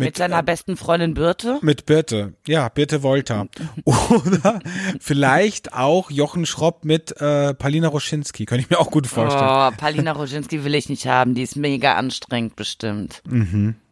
Mit 0.00 0.08
mit, 0.08 0.16
seiner 0.16 0.42
besten 0.42 0.76
Freundin 0.76 1.14
Birte? 1.14 1.58
mit 1.62 1.86
Birte, 1.86 2.34
ja, 2.46 2.68
Birte 2.68 3.02
Wolter. 3.02 3.48
Oder 3.84 4.60
vielleicht 5.00 5.72
auch 5.72 6.10
Jochen 6.10 6.46
Schropp 6.46 6.84
mit 6.84 7.20
äh, 7.20 7.54
Palina 7.54 7.88
Roschinski, 7.88 8.46
könnte 8.46 8.64
ich 8.64 8.70
mir 8.70 8.78
auch 8.78 8.90
gut 8.90 9.06
vorstellen. 9.06 9.44
Oh, 9.44 9.70
Palina 9.76 10.12
Roginski 10.12 10.64
will 10.64 10.74
ich 10.74 10.88
nicht 10.88 11.06
haben. 11.06 11.34
Die 11.34 11.42
ist 11.42 11.56
mega 11.56 11.94
anstrengend 11.94 12.56
bestimmt. 12.56 13.22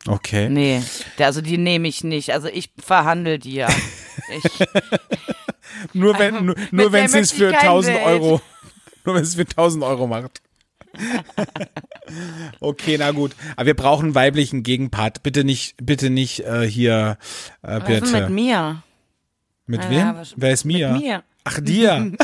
Okay. 0.07 0.49
Nee, 0.49 0.83
also 1.19 1.41
die 1.41 1.59
nehme 1.59 1.89
ich 1.89 2.03
nicht. 2.05 2.33
Also 2.33 2.49
ich 2.49 2.71
verhandle 2.79 3.39
die 3.39 3.55
ja. 3.55 3.69
Ich, 4.37 4.69
Nur 5.93 6.19
wenn, 6.19 6.47
nur, 6.47 6.55
nur 6.71 6.91
der 6.91 6.93
wenn 6.93 7.05
es 7.07 7.13
möchte 7.13 7.35
ich 7.35 7.43
für 7.43 7.51
kein 7.53 7.69
1000 7.69 7.97
Date. 7.97 8.07
Euro, 8.07 8.41
nur 9.05 9.15
wenn 9.15 9.23
es 9.23 9.35
für 9.35 9.43
1000 9.43 9.85
Euro 9.85 10.07
macht. 10.07 10.43
okay, 12.61 12.97
na 12.99 13.11
gut. 13.13 13.35
Aber 13.57 13.67
wir 13.67 13.75
brauchen 13.75 14.07
einen 14.07 14.15
weiblichen 14.15 14.63
Gegenpart. 14.63 15.23
Bitte 15.23 15.45
nicht, 15.45 15.75
bitte 15.83 16.11
nicht 16.11 16.41
äh, 16.41 16.67
hier, 16.69 17.19
äh, 17.63 17.81
bitte. 17.81 18.01
denn 18.13 18.23
mit 18.23 18.31
mir? 18.31 18.83
Mit 19.67 19.85
Ja, 19.85 19.91
wem? 19.91 20.27
Wer 20.37 20.53
ist 20.53 20.65
Mia? 20.65 20.93
Mit 20.93 21.03
mir. 21.03 21.23
Ach, 21.45 21.61
dir. 21.61 22.13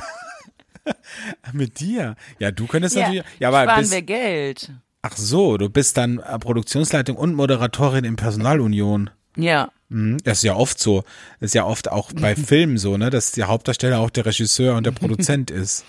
mit 1.53 1.81
dir. 1.81 2.15
Ja, 2.39 2.51
du 2.51 2.67
könntest 2.67 2.97
Ja, 2.97 3.03
natürlich. 3.03 3.25
Ja, 3.39 3.49
aber 3.49 3.63
sparen 3.65 3.81
bist, 3.81 3.93
wir 3.93 4.03
Geld. 4.03 4.73
ach 5.03 5.17
so, 5.17 5.57
du 5.57 5.69
bist 5.71 5.97
dann 5.97 6.19
äh, 6.19 6.39
Produktionsleitung 6.39 7.17
und 7.17 7.35
Moderatorin 7.35 8.05
in 8.05 8.17
Personalunion. 8.17 9.11
Ja. 9.37 9.71
Mhm, 9.89 10.19
Das 10.25 10.39
ist 10.39 10.45
ja 10.45 10.55
oft 10.55 10.79
so. 10.79 11.03
Das 11.41 11.49
ist 11.51 11.55
ja 11.55 11.65
oft 11.65 11.91
auch 11.91 12.13
bei 12.13 12.37
Filmen 12.37 12.79
so, 12.79 12.97
ne, 12.97 13.11
dass 13.11 13.33
der 13.33 13.49
Hauptdarsteller 13.49 13.99
auch 13.99 14.11
der 14.11 14.27
Regisseur 14.27 14.77
und 14.77 14.85
der 14.85 14.93
Produzent 14.93 15.51
ist. 15.51 15.85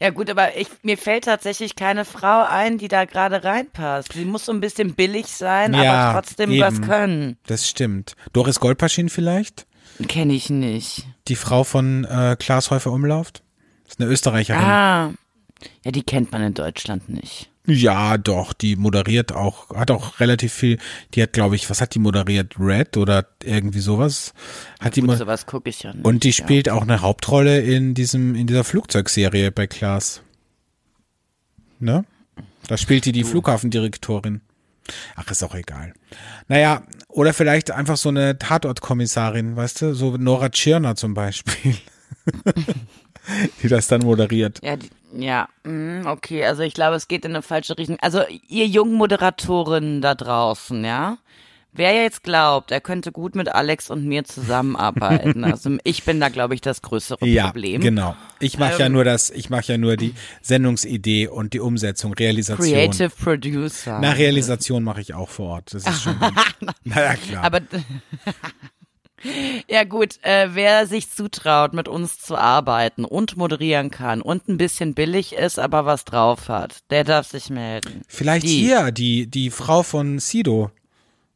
Ja 0.00 0.10
gut, 0.10 0.30
aber 0.30 0.56
ich, 0.56 0.68
mir 0.82 0.96
fällt 0.96 1.24
tatsächlich 1.24 1.76
keine 1.76 2.04
Frau 2.06 2.42
ein, 2.48 2.78
die 2.78 2.88
da 2.88 3.04
gerade 3.04 3.44
reinpasst. 3.44 4.14
Sie 4.14 4.24
muss 4.24 4.46
so 4.46 4.52
ein 4.52 4.60
bisschen 4.60 4.94
billig 4.94 5.26
sein, 5.26 5.74
Ja, 5.74 6.10
aber 6.10 6.20
trotzdem 6.20 6.50
eben. 6.50 6.62
was 6.62 6.80
können. 6.80 7.36
Das 7.46 7.68
stimmt. 7.68 8.16
Doris 8.32 8.60
Goldpaschin 8.60 9.10
vielleicht? 9.10 9.66
Kenne 10.08 10.32
ich 10.32 10.48
nicht. 10.48 11.06
Die 11.28 11.36
Frau 11.36 11.64
von 11.64 12.04
äh, 12.06 12.34
Klaas 12.38 12.70
Häufer 12.70 12.92
Umlauft? 12.92 13.42
Ist 13.86 14.00
eine 14.00 14.08
Österreicherin. 14.08 14.62
Ah. 14.62 15.12
Ja, 15.84 15.90
die 15.90 16.02
kennt 16.02 16.32
man 16.32 16.42
in 16.42 16.54
Deutschland 16.54 17.10
nicht. 17.10 17.49
Ja, 17.66 18.16
doch, 18.16 18.52
die 18.52 18.76
moderiert 18.76 19.32
auch, 19.32 19.70
hat 19.70 19.90
auch 19.90 20.18
relativ 20.18 20.52
viel, 20.52 20.78
die 21.14 21.22
hat, 21.22 21.34
glaube 21.34 21.56
ich, 21.56 21.68
was 21.68 21.80
hat 21.80 21.94
die 21.94 21.98
moderiert? 21.98 22.54
Red 22.58 22.96
oder 22.96 23.26
irgendwie 23.42 23.80
sowas? 23.80 24.32
Hat 24.80 24.96
die 24.96 25.02
Gut, 25.02 25.18
sowas 25.18 25.46
gucke 25.46 25.68
ich 25.68 25.82
ja 25.82 25.92
nicht. 25.92 26.04
und 26.04 26.24
die 26.24 26.30
ja. 26.30 26.34
spielt 26.34 26.70
auch 26.70 26.82
eine 26.82 27.02
Hauptrolle 27.02 27.60
in 27.60 27.94
diesem, 27.94 28.34
in 28.34 28.46
dieser 28.46 28.64
Flugzeugserie 28.64 29.52
bei 29.52 29.66
Klaas. 29.66 30.22
Ne? 31.78 32.04
Da 32.66 32.76
spielt 32.76 33.04
die 33.04 33.12
die 33.12 33.24
Flughafendirektorin. 33.24 34.40
Ach, 35.16 35.30
ist 35.30 35.42
auch 35.42 35.54
egal. 35.54 35.92
Naja, 36.48 36.82
oder 37.08 37.34
vielleicht 37.34 37.70
einfach 37.70 37.96
so 37.96 38.08
eine 38.08 38.38
Tatortkommissarin, 38.38 39.54
weißt 39.54 39.82
du, 39.82 39.94
so 39.94 40.16
Nora 40.16 40.48
Tschirner 40.48 40.96
zum 40.96 41.14
Beispiel. 41.14 41.76
die 43.62 43.68
das 43.68 43.86
dann 43.88 44.02
moderiert. 44.02 44.60
Ja, 44.62 44.76
die, 44.76 44.90
ja, 45.16 45.48
mm, 45.64 46.06
okay, 46.06 46.44
also 46.44 46.62
ich 46.62 46.74
glaube, 46.74 46.96
es 46.96 47.08
geht 47.08 47.24
in 47.24 47.32
eine 47.32 47.42
falsche 47.42 47.76
Richtung. 47.76 47.98
Also 48.00 48.22
ihr 48.48 48.66
jungen 48.66 48.94
Moderatorinnen 48.94 50.00
da 50.02 50.14
draußen, 50.14 50.84
ja? 50.84 51.18
Wer 51.72 51.94
jetzt 51.94 52.24
glaubt, 52.24 52.72
er 52.72 52.80
könnte 52.80 53.12
gut 53.12 53.36
mit 53.36 53.48
Alex 53.48 53.90
und 53.90 54.04
mir 54.04 54.24
zusammenarbeiten, 54.24 55.44
also 55.52 55.76
ich 55.84 56.02
bin 56.04 56.18
da, 56.18 56.28
glaube 56.28 56.56
ich, 56.56 56.60
das 56.60 56.82
größere 56.82 57.24
Ja, 57.28 57.46
Problem. 57.46 57.80
genau. 57.80 58.16
Ich 58.40 58.58
mache 58.58 58.80
ja 58.80 58.86
Ähm, 58.86 58.92
nur 58.92 59.04
das, 59.04 59.30
ich 59.30 59.50
mache 59.50 59.72
ja 59.72 59.78
nur 59.78 59.96
die 59.96 60.14
Sendungsidee 60.42 61.28
und 61.28 61.52
die 61.52 61.60
Umsetzung, 61.60 62.12
Realisation. 62.14 62.66
Creative 62.66 63.10
Producer. 63.10 64.00
Na, 64.02 64.10
Realisation 64.12 64.82
mache 64.82 65.00
ich 65.00 65.14
auch 65.14 65.28
vor 65.28 65.48
Ort. 65.50 65.72
Das 65.74 65.86
ist 65.86 66.02
schon. 66.02 66.16
naja, 66.84 67.14
klar. 67.14 67.44
Aber 67.44 67.60
ja 69.68 69.84
gut, 69.84 70.22
äh, 70.22 70.48
wer 70.52 70.86
sich 70.86 71.10
zutraut, 71.10 71.72
mit 71.72 71.88
uns 71.88 72.18
zu 72.18 72.36
arbeiten 72.36 73.04
und 73.04 73.36
moderieren 73.36 73.90
kann 73.90 74.22
und 74.22 74.48
ein 74.48 74.56
bisschen 74.56 74.94
billig 74.94 75.34
ist, 75.34 75.58
aber 75.58 75.86
was 75.86 76.04
drauf 76.04 76.48
hat, 76.48 76.78
der 76.90 77.04
darf 77.04 77.26
sich 77.26 77.50
melden. 77.50 78.02
Vielleicht 78.08 78.46
die. 78.46 78.58
hier, 78.58 78.90
die, 78.92 79.26
die 79.26 79.50
Frau 79.50 79.82
von 79.82 80.18
Sido. 80.18 80.70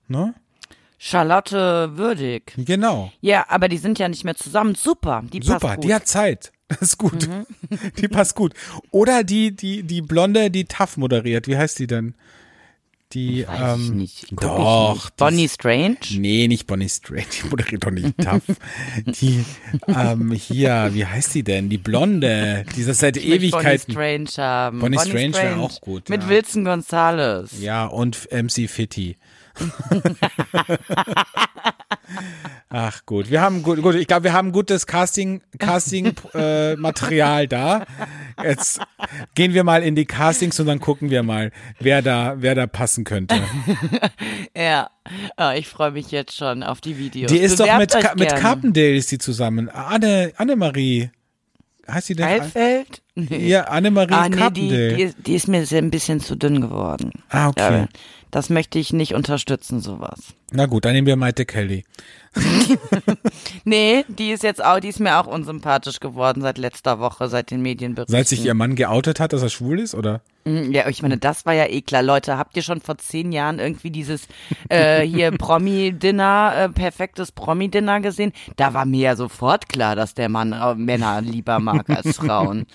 Ne? 0.08 0.34
Charlotte 0.98 1.96
Würdig. 1.96 2.54
Genau. 2.56 3.12
Ja, 3.20 3.44
aber 3.48 3.68
die 3.68 3.76
sind 3.76 3.98
ja 3.98 4.08
nicht 4.08 4.24
mehr 4.24 4.36
zusammen. 4.36 4.74
Super, 4.74 5.22
die 5.30 5.40
passt 5.40 5.60
Super, 5.60 5.74
gut. 5.76 5.84
die 5.84 5.94
hat 5.94 6.08
Zeit. 6.08 6.50
Das 6.66 6.80
ist 6.80 6.98
gut. 6.98 7.28
Mhm. 7.28 7.44
Die 7.98 8.08
passt 8.08 8.34
gut. 8.34 8.54
Oder 8.90 9.22
die, 9.22 9.54
die, 9.54 9.82
die 9.82 10.00
Blonde, 10.00 10.50
die 10.50 10.64
TAF 10.64 10.96
moderiert. 10.96 11.46
Wie 11.46 11.58
heißt 11.58 11.78
die 11.78 11.86
denn? 11.86 12.14
Die, 13.14 13.46
Weiß 13.46 13.80
ich 13.80 13.88
ähm, 13.90 13.96
nicht. 13.96 14.26
Guck 14.30 14.40
doch. 14.40 14.96
Ich 14.96 15.04
nicht. 15.04 15.16
Bonnie 15.16 15.48
Strange? 15.48 15.96
Nee, 16.16 16.48
nicht 16.48 16.66
Bonnie 16.66 16.88
Strange, 16.88 17.26
die 17.42 17.48
moderiert 17.48 17.84
doch 17.84 17.90
nicht 17.90 18.18
TAF. 18.18 18.42
die, 19.06 19.44
ähm, 19.86 20.32
hier, 20.32 20.90
wie 20.92 21.06
heißt 21.06 21.34
die 21.34 21.44
denn? 21.44 21.68
Die 21.68 21.78
Blonde, 21.78 22.64
die 22.76 22.84
das 22.84 22.98
seit 22.98 23.16
Ich 23.16 23.26
Ewigkeiten. 23.26 23.94
Bonnie 23.94 24.26
Strange 24.26 24.48
haben. 24.48 24.80
Bonnie 24.80 24.98
Strange 24.98 25.34
wäre 25.34 25.56
auch 25.60 25.80
gut, 25.80 26.08
Mit 26.08 26.24
ja. 26.24 26.28
Wilson 26.28 26.64
Gonzalez. 26.64 27.60
Ja, 27.60 27.86
und 27.86 28.28
MC 28.32 28.68
Fitty. 28.68 29.16
Ach 32.68 33.06
gut, 33.06 33.30
wir 33.30 33.40
haben 33.40 33.62
gut, 33.62 33.80
gut 33.82 33.94
ich 33.94 34.06
glaube, 34.06 34.24
wir 34.24 34.32
haben 34.32 34.50
gutes 34.52 34.86
Casting, 34.86 35.40
Casting 35.58 36.12
äh, 36.34 36.74
Material 36.76 37.46
da. 37.46 37.84
Jetzt 38.42 38.80
gehen 39.34 39.54
wir 39.54 39.62
mal 39.64 39.82
in 39.82 39.94
die 39.94 40.04
Castings 40.06 40.58
und 40.60 40.66
dann 40.66 40.80
gucken 40.80 41.08
wir 41.10 41.22
mal, 41.22 41.52
wer 41.78 42.02
da, 42.02 42.34
wer 42.38 42.54
da 42.54 42.66
passen 42.66 43.04
könnte. 43.04 43.36
Ja, 44.56 44.88
Ah, 45.36 45.54
ich 45.54 45.68
freue 45.68 45.90
mich 45.90 46.10
jetzt 46.10 46.34
schon 46.36 46.62
auf 46.62 46.80
die 46.80 46.96
Videos. 46.96 47.30
Die 47.30 47.38
ist 47.38 47.60
doch 47.60 47.64
Bewerbt 47.66 47.80
mit, 47.80 47.94
euch 47.96 48.02
Ka 48.04 48.14
mit. 48.16 48.36
Carpendale 48.36 48.94
ist 48.96 49.10
die 49.10 49.18
zusammen. 49.18 49.68
Anne, 49.68 50.32
Annemarie. 50.36 51.10
Heißt 51.90 52.08
die 52.08 52.14
denn? 52.14 52.24
Heilfeld? 52.26 53.02
Ihr 53.16 53.70
Annemarie 53.70 54.14
Ah, 54.14 54.28
nee, 54.28 54.34
die, 54.36 54.38
Carpendale. 54.40 54.94
die, 54.96 55.02
ist- 55.02 55.16
die 55.26 55.34
ist 55.34 55.48
mir 55.48 55.66
ein 55.70 55.90
bisschen 55.90 56.20
zu 56.20 56.36
dünn 56.36 56.60
geworden. 56.62 57.10
Ah, 57.28 57.48
okay. 57.48 57.80
Ja, 57.80 57.88
das 58.34 58.50
möchte 58.50 58.80
ich 58.80 58.92
nicht 58.92 59.14
unterstützen, 59.14 59.80
sowas. 59.80 60.34
Na 60.50 60.66
gut, 60.66 60.84
dann 60.84 60.92
nehmen 60.94 61.06
wir 61.06 61.14
Maite 61.16 61.46
Kelly. 61.46 61.84
Nee, 63.64 64.04
die 64.08 64.30
ist 64.32 64.42
jetzt 64.42 64.62
auch, 64.62 64.80
die 64.80 64.88
ist 64.88 65.00
mir 65.00 65.18
auch 65.18 65.26
unsympathisch 65.26 66.00
geworden 66.00 66.42
seit 66.42 66.58
letzter 66.58 66.98
Woche, 66.98 67.28
seit 67.28 67.50
den 67.50 67.62
Medienberichten. 67.62 68.12
Seit 68.14 68.28
sich 68.28 68.44
ihr 68.44 68.54
Mann 68.54 68.74
geoutet 68.74 69.20
hat, 69.20 69.32
dass 69.32 69.42
er 69.42 69.48
schwul 69.48 69.80
ist, 69.80 69.94
oder? 69.94 70.20
Mm, 70.44 70.70
Ja, 70.72 70.88
ich 70.88 71.00
meine, 71.00 71.16
das 71.16 71.46
war 71.46 71.54
ja 71.54 71.66
eh 71.66 71.80
klar. 71.80 72.02
Leute, 72.02 72.36
habt 72.36 72.56
ihr 72.56 72.62
schon 72.62 72.80
vor 72.80 72.98
zehn 72.98 73.32
Jahren 73.32 73.58
irgendwie 73.58 73.90
dieses 73.90 74.26
äh, 74.68 75.00
hier 75.02 75.30
Promi-Dinner, 75.38 76.52
äh, 76.56 76.68
perfektes 76.68 77.32
Promi-Dinner 77.32 78.00
gesehen? 78.00 78.32
Da 78.56 78.74
war 78.74 78.84
mir 78.84 79.00
ja 79.00 79.16
sofort 79.16 79.68
klar, 79.68 79.96
dass 79.96 80.12
der 80.14 80.28
Mann 80.28 80.52
äh, 80.52 80.74
Männer 80.74 81.22
lieber 81.22 81.60
mag 81.60 81.88
als 81.88 82.16
Frauen. 82.16 82.66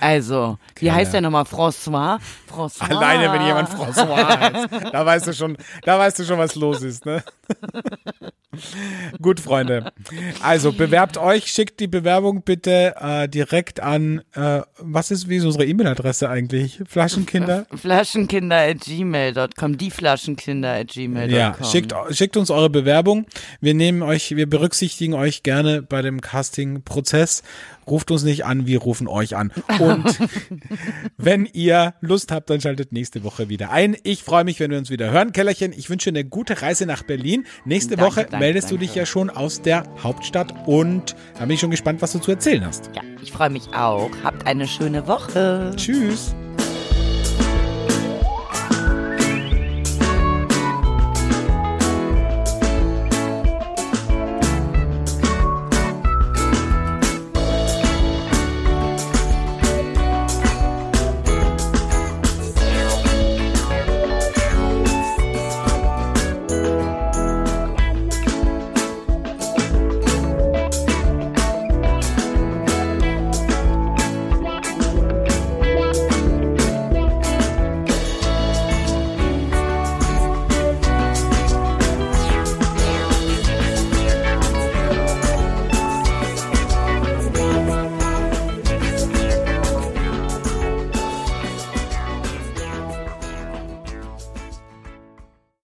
Also, 0.00 0.58
wie 0.76 0.92
heißt 0.92 1.12
der 1.14 1.22
nochmal? 1.22 1.44
François? 1.44 2.18
François. 2.48 2.90
Alleine, 2.90 3.32
wenn 3.32 3.44
jemand 3.46 3.68
François 3.70 4.16
heißt. 4.38 4.68
Da 4.92 5.05
weißt 5.06 5.28
du 5.28 5.32
schon, 5.32 5.56
da 5.82 5.98
weißt 5.98 6.18
du 6.18 6.24
schon, 6.24 6.38
was 6.38 6.54
los 6.54 6.82
ist, 6.82 7.06
ne? 7.06 7.22
Gut, 9.20 9.40
Freunde. 9.40 9.92
Also 10.42 10.72
bewerbt 10.72 11.18
euch, 11.18 11.46
schickt 11.46 11.80
die 11.80 11.86
Bewerbung 11.86 12.42
bitte 12.42 12.94
äh, 12.98 13.28
direkt 13.28 13.80
an, 13.80 14.22
äh, 14.34 14.62
was 14.78 15.10
ist, 15.10 15.28
wie 15.28 15.36
ist 15.36 15.44
unsere 15.44 15.66
E-Mail-Adresse 15.66 16.28
eigentlich? 16.28 16.80
Flaschenkinder? 16.86 17.66
Flaschenkinder 17.74 18.56
at 18.56 18.80
gmail.com, 18.80 19.78
die 19.78 19.90
Flaschenkinder 19.90 20.72
at 20.72 20.88
gmail.com. 20.88 21.30
Ja, 21.30 21.56
schickt, 21.62 21.94
schickt 22.10 22.36
uns 22.36 22.50
eure 22.50 22.70
Bewerbung. 22.70 23.26
Wir 23.60 23.74
nehmen 23.74 24.02
euch, 24.02 24.36
wir 24.36 24.48
berücksichtigen 24.48 25.14
euch 25.14 25.42
gerne 25.42 25.82
bei 25.82 26.02
dem 26.02 26.20
Casting-Prozess. 26.20 27.42
Ruft 27.88 28.10
uns 28.10 28.24
nicht 28.24 28.44
an, 28.44 28.66
wir 28.66 28.80
rufen 28.80 29.06
euch 29.08 29.36
an. 29.36 29.52
Und 29.78 30.18
wenn 31.16 31.46
ihr 31.52 31.94
Lust 32.00 32.32
habt, 32.32 32.50
dann 32.50 32.60
schaltet 32.60 32.92
nächste 32.92 33.22
Woche 33.24 33.48
wieder 33.48 33.70
ein. 33.70 33.96
Ich 34.02 34.22
freue 34.22 34.44
mich, 34.44 34.58
wenn 34.60 34.70
wir 34.70 34.78
uns 34.78 34.90
wieder 34.90 35.10
hören. 35.10 35.32
Kellerchen, 35.32 35.72
ich 35.72 35.88
wünsche 35.88 36.10
eine 36.10 36.24
gute 36.24 36.62
Reise 36.62 36.86
nach 36.86 37.02
Berlin. 37.02 37.46
Nächste 37.64 37.96
Danke, 37.96 38.10
Woche 38.10 38.20
danke, 38.22 38.38
meldest 38.38 38.70
du 38.70 38.74
danke. 38.74 38.86
dich 38.86 38.94
ja 38.94 39.06
schon 39.06 39.30
aus 39.30 39.62
der 39.62 39.84
Hauptstadt 40.02 40.54
und 40.66 41.14
da 41.34 41.40
bin 41.40 41.50
ich 41.52 41.60
schon 41.60 41.70
gespannt, 41.70 42.02
was 42.02 42.12
du 42.12 42.18
zu 42.18 42.30
erzählen 42.32 42.64
hast. 42.64 42.90
Ja, 42.94 43.02
ich 43.22 43.32
freue 43.32 43.50
mich 43.50 43.68
auch. 43.74 44.10
Habt 44.24 44.46
eine 44.46 44.66
schöne 44.66 45.06
Woche. 45.06 45.72
Tschüss. 45.76 46.34